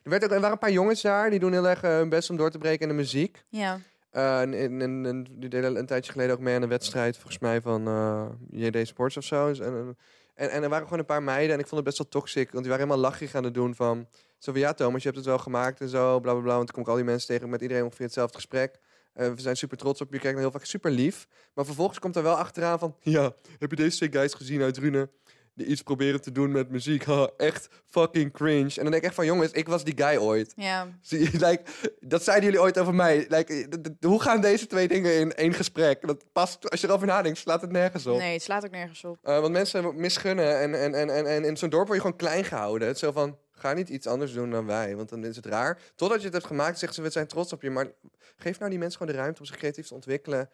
Er, 0.03 0.09
werd 0.09 0.23
ook, 0.23 0.29
er 0.31 0.35
waren 0.35 0.51
een 0.51 0.57
paar 0.57 0.71
jongens 0.71 1.01
daar, 1.01 1.29
die 1.29 1.39
doen 1.39 1.51
heel 1.51 1.67
erg 1.67 1.81
eh, 1.83 1.89
hun 1.91 2.09
best 2.09 2.29
om 2.29 2.37
door 2.37 2.51
te 2.51 2.57
breken 2.57 2.81
in 2.81 2.87
de 2.87 2.93
muziek. 3.01 3.43
Ja. 3.49 3.79
Eh, 4.09 4.41
en, 4.41 4.53
en, 4.53 4.81
en- 4.81 5.05
en 5.05 5.25
die 5.31 5.49
deden 5.49 5.75
een 5.75 5.85
tijdje 5.85 6.11
geleden 6.11 6.33
ook 6.35 6.41
mee 6.41 6.55
aan 6.55 6.61
een 6.61 6.69
wedstrijd, 6.69 7.15
volgens 7.17 7.39
mij 7.39 7.61
van 7.61 7.87
eh, 7.87 8.25
JD 8.49 8.87
Sports 8.87 9.17
of 9.17 9.23
zo. 9.23 9.47
En, 9.47 9.61
en, 9.63 9.97
en, 10.35 10.49
en 10.49 10.63
er 10.63 10.69
waren 10.69 10.83
gewoon 10.83 10.99
een 10.99 11.05
paar 11.05 11.23
meiden 11.23 11.53
en 11.53 11.59
ik 11.59 11.67
vond 11.67 11.75
het 11.75 11.83
best 11.85 11.97
wel 11.97 12.07
toxic. 12.21 12.51
Want 12.51 12.63
die 12.63 12.71
waren 12.73 12.87
helemaal 12.87 13.09
lachig 13.11 13.35
aan 13.35 13.43
het 13.43 13.53
doen 13.53 13.75
van... 13.75 14.07
Zo 14.37 14.51
van, 14.51 14.61
ja 14.61 14.73
Thomas, 14.73 14.97
je 15.01 15.07
hebt 15.07 15.17
het 15.19 15.25
wel 15.27 15.37
gemaakt 15.37 15.81
en 15.81 15.89
zo, 15.89 16.19
bla 16.19 16.31
bla 16.31 16.41
bla. 16.41 16.53
Want 16.55 16.65
toen 16.65 16.73
kom 16.75 16.83
ik 16.83 16.89
al 16.89 16.95
die 16.95 17.03
mensen 17.05 17.27
tegen 17.27 17.49
met 17.49 17.61
iedereen 17.61 17.83
ongeveer 17.83 18.05
hetzelfde 18.05 18.35
gesprek. 18.35 18.79
Eh, 19.15 19.29
we 19.33 19.41
zijn 19.41 19.57
super 19.57 19.77
trots 19.77 20.01
op 20.01 20.13
je, 20.13 20.19
kijkt 20.19 20.39
heel 20.39 20.51
vaak 20.51 20.65
super 20.65 20.91
lief. 20.91 21.27
Maar 21.53 21.65
vervolgens 21.65 21.99
komt 21.99 22.15
er 22.15 22.23
wel 22.23 22.35
achteraan 22.35 22.79
van... 22.79 22.95
Ja, 23.15 23.33
heb 23.59 23.69
je 23.69 23.75
deze 23.75 23.97
twee 23.97 24.11
guys 24.11 24.33
gezien 24.33 24.61
uit 24.61 24.77
Rune? 24.77 25.09
Die 25.53 25.65
iets 25.67 25.81
proberen 25.81 26.21
te 26.21 26.31
doen 26.31 26.51
met 26.51 26.69
muziek. 26.69 27.03
Ha, 27.11 27.29
echt 27.37 27.67
fucking 27.85 28.31
cringe. 28.33 28.69
En 28.75 28.81
dan 28.83 28.83
denk 28.85 28.95
ik 28.95 29.03
echt 29.03 29.15
van, 29.15 29.25
jongens, 29.25 29.51
ik 29.51 29.67
was 29.67 29.83
die 29.83 29.93
guy 29.97 30.17
ooit. 30.17 30.53
Ja. 30.55 30.87
Zie 31.01 31.19
like, 31.37 31.61
dat 31.99 32.23
zeiden 32.23 32.45
jullie 32.45 32.61
ooit 32.61 32.79
over 32.79 32.93
mij. 32.95 33.25
Like, 33.29 33.67
d- 33.99 34.03
hoe 34.05 34.21
gaan 34.21 34.41
deze 34.41 34.67
twee 34.67 34.87
dingen 34.87 35.19
in 35.19 35.33
één 35.33 35.53
gesprek? 35.53 36.07
Dat 36.07 36.23
past, 36.31 36.69
als 36.69 36.81
je 36.81 36.87
erover 36.87 37.07
nadenkt, 37.07 37.37
slaat 37.37 37.61
het 37.61 37.71
nergens 37.71 38.05
op. 38.07 38.17
Nee, 38.17 38.33
het 38.33 38.41
slaat 38.43 38.65
ook 38.65 38.71
nergens 38.71 39.03
op. 39.03 39.17
Eh, 39.21 39.39
want 39.39 39.53
mensen 39.53 39.95
misgunnen 39.99 40.59
en, 40.59 40.81
en, 40.81 40.93
en, 40.93 41.09
en, 41.09 41.25
en 41.25 41.43
in 41.45 41.57
zo'n 41.57 41.69
dorp 41.69 41.85
word 41.87 41.97
je 41.97 42.03
gewoon 42.03 42.17
klein 42.19 42.43
gehouden. 42.45 42.87
Het 42.87 42.95
is 42.97 43.01
zo 43.03 43.11
van, 43.11 43.37
ga 43.55 43.73
niet 43.73 43.89
iets 43.89 44.07
anders 44.07 44.33
doen 44.33 44.49
dan 44.49 44.65
wij, 44.65 44.95
want 44.95 45.09
dan 45.09 45.23
is 45.25 45.35
het 45.35 45.45
raar. 45.45 45.81
Totdat 45.95 46.17
je 46.19 46.23
het 46.25 46.33
hebt 46.33 46.45
gemaakt, 46.47 46.79
zeggen 46.79 46.93
ze, 46.97 47.01
we 47.03 47.09
zijn 47.09 47.27
trots 47.27 47.53
op 47.53 47.61
je. 47.61 47.69
Maar 47.69 47.87
geef 48.35 48.57
nou 48.59 48.69
die 48.69 48.79
mensen 48.79 48.97
gewoon 48.99 49.13
de 49.15 49.19
ruimte 49.19 49.39
om 49.39 49.45
zich 49.45 49.55
creatief 49.57 49.87
te 49.87 49.93
ontwikkelen. 49.93 50.49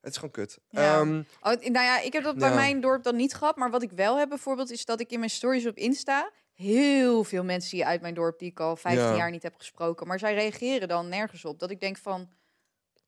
Het 0.00 0.10
is 0.10 0.14
gewoon 0.16 0.30
kut. 0.30 0.58
Ja. 0.68 0.98
Ehm, 0.98 1.22
Oh, 1.40 1.52
nou 1.52 1.72
ja, 1.72 2.00
ik 2.00 2.12
heb 2.12 2.22
dat 2.22 2.36
bij 2.38 2.48
Ja. 2.48 2.54
mijn 2.54 2.80
dorp 2.80 3.02
dan 3.02 3.16
niet 3.16 3.34
gehad. 3.34 3.56
Maar 3.56 3.70
wat 3.70 3.82
ik 3.82 3.90
wel 3.92 4.18
heb 4.18 4.28
bijvoorbeeld, 4.28 4.70
is 4.70 4.84
dat 4.84 5.00
ik 5.00 5.10
in 5.10 5.18
mijn 5.18 5.30
stories 5.30 5.66
op 5.66 5.76
Insta... 5.76 6.30
heel 6.54 7.24
veel 7.24 7.44
mensen 7.44 7.68
zie 7.70 7.86
uit 7.86 8.00
mijn 8.00 8.14
dorp 8.14 8.38
die 8.38 8.50
ik 8.50 8.60
al 8.60 8.76
15 8.76 9.04
Ja. 9.04 9.16
jaar 9.16 9.30
niet 9.30 9.42
heb 9.42 9.54
gesproken. 9.56 10.06
Maar 10.06 10.18
zij 10.18 10.34
reageren 10.34 10.88
dan 10.88 11.08
nergens 11.08 11.44
op. 11.44 11.58
Dat 11.58 11.70
ik 11.70 11.80
denk 11.80 11.96
van, 11.96 12.28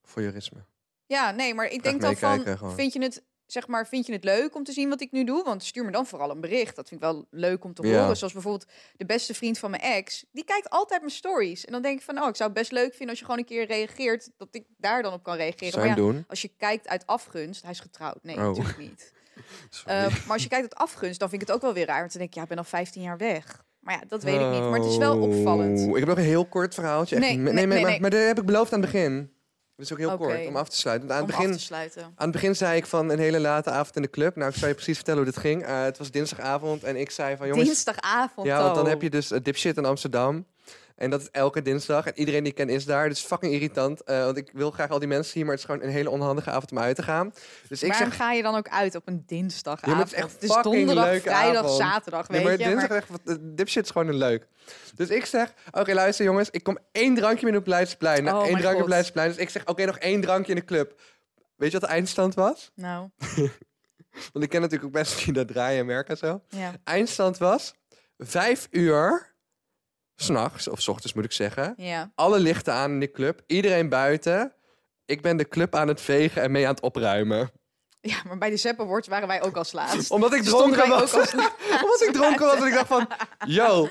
voyeurisme. 0.03 0.65
ja, 1.07 1.31
nee, 1.31 1.55
maar 1.55 1.67
ik 1.67 1.81
Graag 1.81 1.83
denk 1.83 2.01
dan 2.01 2.17
van... 2.17 2.57
gewoon. 2.57 2.75
Vind 2.75 2.93
je, 2.93 3.03
het, 3.03 3.23
zeg 3.53 3.67
maar, 3.67 3.87
vind 3.89 4.07
je 4.07 4.13
het 4.13 4.25
leuk 4.25 4.55
om 4.55 4.65
te 4.65 4.73
zien 4.73 4.89
wat 4.89 5.01
ik 5.01 5.13
nu 5.13 5.25
doe? 5.25 5.45
Want 5.45 5.65
stuur 5.65 5.85
me 5.85 5.91
dan 5.91 6.07
vooral 6.07 6.31
een 6.31 6.41
bericht. 6.41 6.77
Dat 6.77 6.89
vind 6.89 7.03
ik 7.03 7.07
wel 7.07 7.27
leuk 7.31 7.65
om 7.65 7.75
te 7.75 7.87
Ja. 7.87 8.01
horen. 8.01 8.17
Zoals 8.17 8.33
bijvoorbeeld 8.33 8.71
de 8.97 9.05
beste 9.05 9.35
vriend 9.35 9.59
van 9.59 9.71
mijn 9.71 9.83
ex. 9.83 10.25
Die 10.33 10.45
kijkt 10.45 10.71
altijd 10.71 11.01
mijn 11.01 11.13
stories. 11.13 11.65
En 11.65 11.73
dan 11.73 11.83
denk 11.83 11.99
ik 11.99 12.05
van, 12.05 12.23
oh, 12.23 12.29
ik 12.29 12.37
zou 12.37 12.51
het 12.51 12.59
best 12.59 12.73
leuk 12.73 12.91
vinden 12.91 13.09
als 13.09 13.19
je 13.19 13.25
gewoon 13.25 13.39
een 13.41 13.47
keer 13.47 13.67
reageert. 13.67 14.31
Dat 14.37 14.49
ik 14.51 14.65
daar 14.77 15.03
dan 15.03 15.13
op 15.13 15.23
kan 15.23 15.37
reageren. 15.37 15.79
Maar 15.79 15.87
Zijn 15.87 15.89
ja, 15.89 16.13
doen. 16.13 16.25
als 16.29 16.43
je 16.43 16.51
kijkt 16.57 16.89
uit 16.89 17.07
afgunst, 17.07 17.63
hij 17.63 17.71
is 17.71 17.81
getrouwd. 17.81 18.19
Nee, 18.23 18.37
Oh. 18.37 18.43
natuurlijk 18.43 18.79
niet. 18.79 19.13
Uh, 19.89 19.95
maar 19.95 20.23
als 20.29 20.43
je 20.43 20.49
kijkt 20.49 20.63
uit 20.63 20.75
afgunst, 20.75 21.19
dan 21.21 21.29
vind 21.29 21.43
ik 21.43 21.47
het 21.49 21.57
ook 21.57 21.63
wel 21.63 21.73
weer 21.75 21.87
raar. 21.87 21.99
Want 21.99 22.11
dan 22.11 22.19
denk 22.19 22.31
ik, 22.31 22.37
ja, 22.37 22.43
ik 22.43 22.49
ben 22.49 22.59
al 22.59 22.65
15 22.65 23.03
jaar 23.03 23.17
weg. 23.19 23.65
Maar 23.81 23.95
ja, 23.95 24.01
dat 24.09 24.23
weet 24.23 24.41
ik 24.41 24.47
niet. 24.51 24.61
Maar 24.61 24.79
het 24.79 24.89
is 24.89 24.97
wel 24.97 25.19
opvallend. 25.21 25.81
Ik 25.81 25.95
heb 25.97 26.09
nog 26.09 26.17
een 26.17 26.23
heel 26.25 26.47
kort 26.47 26.75
verhaaltje. 26.75 27.19
Nee, 27.19 27.29
nee, 27.37 27.37
nee, 27.37 27.53
maar, 27.53 27.55
nee, 27.55 27.67
maar, 27.83 27.91
nee. 27.91 28.01
maar 28.01 28.11
dat 28.11 28.21
heb 28.27 28.39
ik 28.39 28.47
beloofd 28.47 28.73
aan 28.73 28.81
het 28.81 28.91
begin. 28.93 29.32
Dat 29.77 29.87
is 29.87 29.93
ook 29.93 29.99
heel 29.99 30.17
kort 30.17 30.47
om 30.47 30.57
af 30.57 30.69
te 30.69 30.77
sluiten. 30.77 31.09
Want 31.09 31.21
aan 31.21 31.25
Om 31.25 31.31
het, 31.31 31.37
begin, 31.39 31.55
af 31.55 31.61
te 31.61 31.67
sluiten. 31.67 32.03
aan 32.03 32.13
het 32.17 32.31
begin 32.31 32.57
zei 32.57 32.77
ik 32.77 32.87
van 32.87 33.11
een 33.11 33.19
hele 33.19 33.41
late 33.41 33.71
avond 33.71 33.97
in 33.97 34.03
de 34.03 34.11
club. 34.11 34.37
Nou, 34.37 34.51
ik 34.51 34.57
zal 34.57 34.69
je 34.69 34.75
precies 34.75 34.97
vertellen 34.97 35.23
hoe 35.23 35.31
dit 35.33 35.41
ging. 35.41 35.63
Eh, 35.65 35.83
het 35.83 35.99
was 35.99 36.11
dinsdagavond 36.11 36.85
en 36.85 36.97
ik 36.97 37.11
zei 37.11 37.37
van 37.37 37.47
jongens... 37.47 37.67
Dinsdagavond 37.67 38.47
Ja, 38.47 38.63
want 38.63 38.75
dan 38.75 38.87
heb 38.89 39.03
je 39.03 39.11
dus 39.11 39.33
uh, 39.33 39.39
dipshit 39.43 39.77
in 39.77 39.85
Amsterdam. 39.85 40.47
En 40.97 41.11
dat 41.11 41.21
is 41.21 41.29
elke 41.31 41.63
dinsdag. 41.63 42.07
En 42.07 42.19
iedereen 42.19 42.43
die 42.43 42.53
ik 42.53 42.59
ken 42.59 42.69
is 42.69 42.85
daar. 42.85 43.09
Dus 43.09 43.21
fucking 43.21 43.53
irritant. 43.53 44.03
eh, 44.03 44.25
want 44.25 44.37
ik 44.37 44.51
wil 44.53 44.71
graag 44.71 44.91
al 44.91 44.99
die 44.99 45.09
mensen 45.09 45.33
zien. 45.33 45.43
Maar 45.43 45.51
het 45.55 45.61
is 45.61 45.71
gewoon 45.71 45.83
een 45.87 45.93
hele 45.95 46.11
onhandige 46.11 46.51
avond 46.51 46.71
om 46.71 46.79
uit 46.79 46.97
te 46.97 47.03
gaan. 47.03 47.33
Dus 47.69 47.83
ik 47.83 47.91
Waarom 47.91 48.09
zeg... 48.09 48.17
ga 48.17 48.33
je 48.33 48.43
dan 48.43 48.57
ook 48.57 48.69
uit 48.69 48.95
op 48.95 49.03
een 49.09 49.23
dinsdagavond? 49.27 49.93
Ja, 49.97 49.99
het 50.03 50.13
is 50.13 50.19
echt 50.19 50.33
het 50.33 50.43
is 50.43 50.49
donderdag, 50.63 51.21
vrijdag, 51.21 51.65
avond. 51.65 51.77
zaterdag, 51.79 52.27
weet 52.27 52.43
maar 52.43 52.53
je. 52.53 52.59
dinsdag 52.59 52.89
maar- 52.89 52.99
echt, 52.99 53.09
eh, 53.25 53.35
dipshit 53.41 53.85
is 53.85 53.91
gewoon 53.91 54.09
een 54.09 54.17
leuk. 54.17 54.47
Dus 54.95 55.09
ik 55.09 55.25
zeg, 55.25 55.53
oké 55.71 55.93
luister 55.95 56.25
jongens, 56.25 56.51
ik 56.51 56.63
kom 56.63 56.79
één 56.93 57.15
drankje 57.15 57.47
meer 57.47 57.57
op 57.59 57.67
Leidseplein. 57.67 58.25
Nou, 58.25 58.37
Oh 58.37 58.43
één 58.43 58.51
drankje 58.53 58.75
op 58.75 58.81
God. 58.81 58.89
Leidseplein. 58.89 59.29
Dus 59.29 59.37
ik 59.39 59.51
zeg, 59.51 59.67
oké, 59.67 59.85
nog 59.85 59.99
één 59.99 60.21
drankje 60.21 60.53
in 60.53 60.59
de 60.59 60.65
club. 60.65 61.01
Weet 61.57 61.73
je 61.73 61.79
wat 61.79 61.89
de 61.89 61.95
eindstand 61.95 62.35
was? 62.35 62.71
Nou, 62.75 63.09
Want 64.33 64.45
ik 64.45 64.51
ken 64.51 64.61
natuurlijk 64.61 64.89
ook 64.89 64.95
mensen 64.95 65.25
die 65.25 65.33
dat 65.33 65.49
draaien 65.49 65.81
en 65.81 65.87
werken 65.87 66.11
en 66.11 66.17
zo. 66.29 66.43
ja. 66.49 66.73
Eindstand 66.85 67.39
was 67.39 67.75
vijf 68.19 68.69
uur, 68.71 69.32
s'nachts, 70.23 70.69
of 70.69 70.81
s 70.81 70.89
ochtends 70.89 71.13
moet 71.13 71.25
ik 71.25 71.33
zeggen. 71.33 71.75
ja. 71.77 72.13
Alle 72.15 72.41
lichten 72.41 72.73
aan 72.73 72.91
in 72.91 73.01
de 73.01 73.11
club, 73.11 73.43
iedereen 73.47 73.89
buiten. 73.89 74.55
Ik 75.05 75.23
ben 75.23 75.37
de 75.37 75.49
club 75.49 75.75
aan 75.75 75.89
het 75.89 76.01
vegen 76.01 76.43
en 76.43 76.51
mee 76.51 76.67
aan 76.67 76.75
het 76.75 76.83
opruimen. 76.83 77.51
Ja, 78.01 78.17
maar 78.27 78.39
bij 78.39 78.51
de 78.51 78.57
Zepp 78.57 78.81
Awards 78.81 79.09
waren 79.09 79.29
wij 79.29 79.43
ook 79.43 79.57
als 79.57 79.73
laatst. 79.73 80.11
Omdat 80.11 80.33
ik 80.35 80.45
Stonden 80.45 80.73
dronken 80.73 80.89
was. 80.99 81.15
Omdat 81.83 82.03
ik 82.07 82.13
dronken 82.13 82.47
was 82.47 82.57
en 82.57 82.67
ik 82.67 82.73
dacht 82.75 82.87
van, 82.87 83.09
yo. 83.47 83.89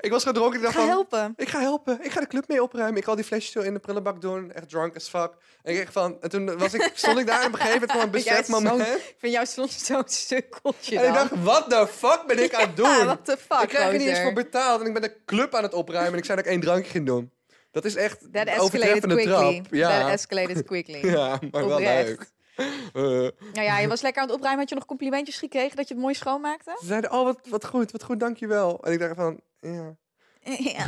Ik 0.00 0.10
was 0.10 0.24
gedronken 0.24 0.52
en 0.52 0.58
ik 0.58 0.62
dacht 0.64 0.74
Ga 0.74 0.80
van, 0.80 0.90
helpen. 0.90 1.32
ik 1.36 1.48
ga 1.48 1.60
helpen. 1.60 1.98
Ik 2.04 2.10
ga 2.10 2.20
de 2.20 2.26
club 2.26 2.48
mee 2.48 2.62
opruimen. 2.62 2.96
Ik 2.96 3.04
ga 3.04 3.10
al 3.10 3.16
die 3.16 3.24
flesjes 3.24 3.52
zo 3.52 3.60
in 3.60 3.72
de 3.74 3.78
prullenbak 3.80 4.20
doen. 4.20 4.52
Echt 4.52 4.68
drunk 4.68 4.96
as 4.96 5.08
fuck. 5.08 5.30
En, 5.62 5.74
ik 5.74 5.80
echt 5.80 5.92
van, 5.92 6.16
en 6.20 6.30
toen 6.30 6.58
was 6.58 6.74
ik, 6.74 6.90
stond 6.94 7.18
ik 7.18 7.26
daar 7.26 7.40
en 7.40 7.46
op 7.46 7.52
een 7.52 7.58
gegeven 7.60 7.80
moment 7.88 7.90
kwam 7.98 8.14
een 8.14 8.20
zo'n- 8.22 8.34
besefmoment. 8.34 8.88
Ik 8.88 9.14
vind 9.18 9.32
jou 9.32 9.46
soms 9.46 9.84
zo'n 9.84 10.02
sukkeltje 10.06 10.98
En 10.98 11.08
ik 11.08 11.14
dacht, 11.14 11.30
what 11.42 11.70
the 11.70 11.86
fuck 11.92 12.24
ben 12.26 12.42
ik 12.42 12.54
aan 12.54 12.66
het 12.66 12.76
doen? 12.82 12.88
Ja, 12.88 13.04
what 13.04 13.24
the 13.24 13.36
fuck, 13.36 13.60
ik 13.62 13.68
krijg 13.68 13.92
er 13.92 13.98
niet 13.98 14.08
eens 14.08 14.20
voor 14.20 14.32
betaald 14.32 14.80
en 14.80 14.86
ik 14.86 14.92
ben 14.92 15.02
de 15.02 15.16
club 15.24 15.54
aan 15.54 15.62
het 15.62 15.74
opruimen 15.74 16.12
en 16.12 16.18
ik 16.18 16.24
zei 16.24 16.36
dat 16.36 16.46
ik 16.46 16.52
één 16.52 16.60
drankje 16.60 16.90
ging 16.90 17.06
doen. 17.06 17.30
Dat 17.70 17.84
is 17.84 17.94
echt 17.94 18.18
That 18.20 18.28
escalated 18.32 18.60
overtreffende 18.60 19.14
quickly. 19.14 19.34
trap. 19.62 19.66
Ja. 19.74 20.00
That 20.00 20.10
escalated 20.10 20.64
quickly. 20.64 21.06
ja, 21.16 21.38
maar 21.50 21.66
wel 21.66 21.76
Oprecht. 21.78 22.08
leuk. 22.08 22.26
Eh, 22.92 23.02
Nou 23.02 23.62
ja, 23.66 23.78
je 23.78 23.88
was 23.88 24.00
lekker 24.02 24.22
aan 24.22 24.28
het 24.28 24.36
opruimen. 24.36 24.60
Had 24.60 24.68
je 24.68 24.74
nog 24.74 24.86
complimentjes 24.86 25.38
gekregen 25.38 25.76
dat 25.76 25.88
je 25.88 25.94
het 25.94 26.02
mooi 26.02 26.14
schoonmaakte? 26.14 26.76
ze 26.80 26.86
zeiden, 26.86 27.12
oh 27.12 27.24
wat, 27.24 27.38
wat 27.48 27.66
goed, 27.66 27.92
wat 27.92 28.02
goed, 28.02 28.20
dankjewel. 28.20 28.84
En 28.84 28.92
ik 28.92 28.98
dacht 28.98 29.14
van, 29.14 29.40
ja. 29.60 29.96
Ja. 30.44 30.86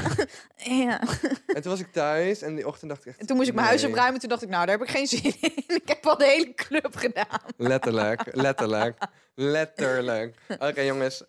ja. 0.57 1.01
En 1.47 1.63
toen 1.63 1.71
was 1.71 1.81
ik 1.81 1.93
thuis 1.93 2.43
en 2.43 2.55
die 2.55 2.67
ochtend 2.67 2.91
dacht 2.91 3.01
ik 3.03 3.07
echt... 3.07 3.19
En 3.21 3.27
toen 3.27 3.37
moest 3.37 3.49
ik 3.49 3.55
mijn 3.55 3.67
huis 3.67 3.85
opruimen. 3.85 4.21
Toen 4.21 4.29
dacht 4.29 4.43
ik, 4.43 4.49
nou, 4.49 4.67
daar 4.67 4.79
heb 4.79 4.89
ik 4.89 4.95
geen 4.95 5.07
zin 5.07 5.23
in. 5.41 5.53
Ik 5.83 5.89
heb 5.89 6.07
al 6.07 6.17
de 6.17 6.25
hele 6.25 6.55
club 6.55 6.97
gedaan. 6.97 7.41
Letterlijk, 7.57 8.35
letterlijk, 8.35 8.99
letterlijk. 9.35 10.37
Oké 10.59 10.81
jongens, 10.81 11.25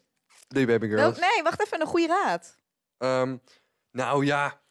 doei 0.47 0.65
baby 0.65 0.87
girls. 0.87 1.19
nee, 1.19 1.43
wacht 1.43 1.61
even. 1.61 1.81
Een 1.81 1.87
goede 1.87 2.07
raad. 2.07 2.57
Ehm, 2.97 3.37
nou 3.91 4.25
ja, 4.25 4.61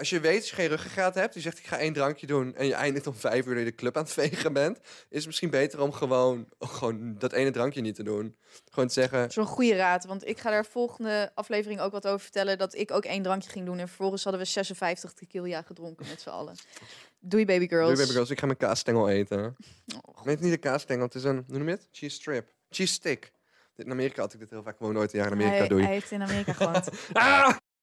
als 0.00 0.10
je 0.10 0.20
weet 0.20 0.38
dat 0.38 0.48
je 0.48 0.54
geen 0.54 0.68
ruggengraat 0.68 1.14
hebt, 1.14 1.34
je 1.34 1.40
zegt 1.40 1.58
ik 1.58 1.66
ga 1.66 1.78
één 1.78 1.92
drankje 1.92 2.26
doen 2.26 2.54
en 2.54 2.66
je 2.66 2.74
eindigt 2.74 3.06
om 3.06 3.14
vijf 3.14 3.46
uur 3.46 3.54
dat 3.54 3.64
je 3.64 3.70
de 3.70 3.76
club 3.76 3.96
aan 3.96 4.02
het 4.02 4.12
vegen 4.22 4.52
bent, 4.52 4.78
is 5.08 5.16
het 5.18 5.26
misschien 5.26 5.50
beter 5.50 5.80
om 5.80 5.92
gewoon, 5.92 6.48
gewoon 6.58 7.18
dat 7.18 7.32
ene 7.32 7.50
drankje 7.50 7.80
niet 7.80 7.94
te 7.94 8.02
doen. 8.02 8.36
Gewoon 8.70 8.88
te 8.88 8.94
zeggen, 8.94 9.30
Zo'n 9.30 9.46
goede 9.46 9.76
raad. 9.76 10.04
Want 10.04 10.26
ik 10.26 10.38
ga 10.38 10.50
daar 10.50 10.66
volgende 10.66 11.30
aflevering 11.34 11.80
ook 11.80 11.92
wat 11.92 12.06
over 12.06 12.20
vertellen. 12.20 12.58
Dat 12.58 12.74
ik 12.74 12.90
ook 12.90 13.04
één 13.04 13.22
drankje 13.22 13.50
ging 13.50 13.66
doen. 13.66 13.78
En 13.78 13.88
vervolgens 13.88 14.24
hadden 14.24 14.42
we 14.42 14.48
56 14.48 15.12
tequila 15.12 15.62
gedronken 15.62 16.06
met 16.08 16.20
z'n 16.20 16.28
allen. 16.28 16.54
Doei, 17.18 17.44
baby 17.44 17.68
girls. 17.68 17.86
doei 17.86 17.98
baby 17.98 18.12
girls, 18.12 18.30
ik 18.30 18.38
ga 18.38 18.46
mijn 18.46 18.58
kaasstengel 18.58 19.08
eten. 19.08 19.56
Oh. 20.04 20.24
Nee, 20.24 20.36
niet 20.40 20.52
een 20.52 20.58
kaasstengel, 20.58 21.04
het 21.04 21.14
is 21.14 21.24
een, 21.24 21.44
hoe 21.46 21.58
noem 21.58 21.68
je 21.68 21.74
het? 21.74 21.88
Cheese 21.92 22.14
strip. 22.14 22.52
Cheese 22.70 22.92
stick. 22.92 23.32
In 23.76 23.90
Amerika 23.90 24.20
had 24.20 24.32
ik 24.32 24.38
dit 24.38 24.50
heel 24.50 24.62
vaak, 24.62 24.76
gewoon 24.76 24.92
nooit 24.92 25.12
een 25.12 25.18
jaar 25.18 25.28
in 25.28 25.34
Amerika, 25.34 25.56
hij, 25.56 25.68
doei. 25.68 25.82
hij 25.82 25.92
heeft 25.92 26.10
in 26.10 26.22
Amerika 26.22 26.52
gewoond. 26.52 26.88
Ah! 27.12 27.56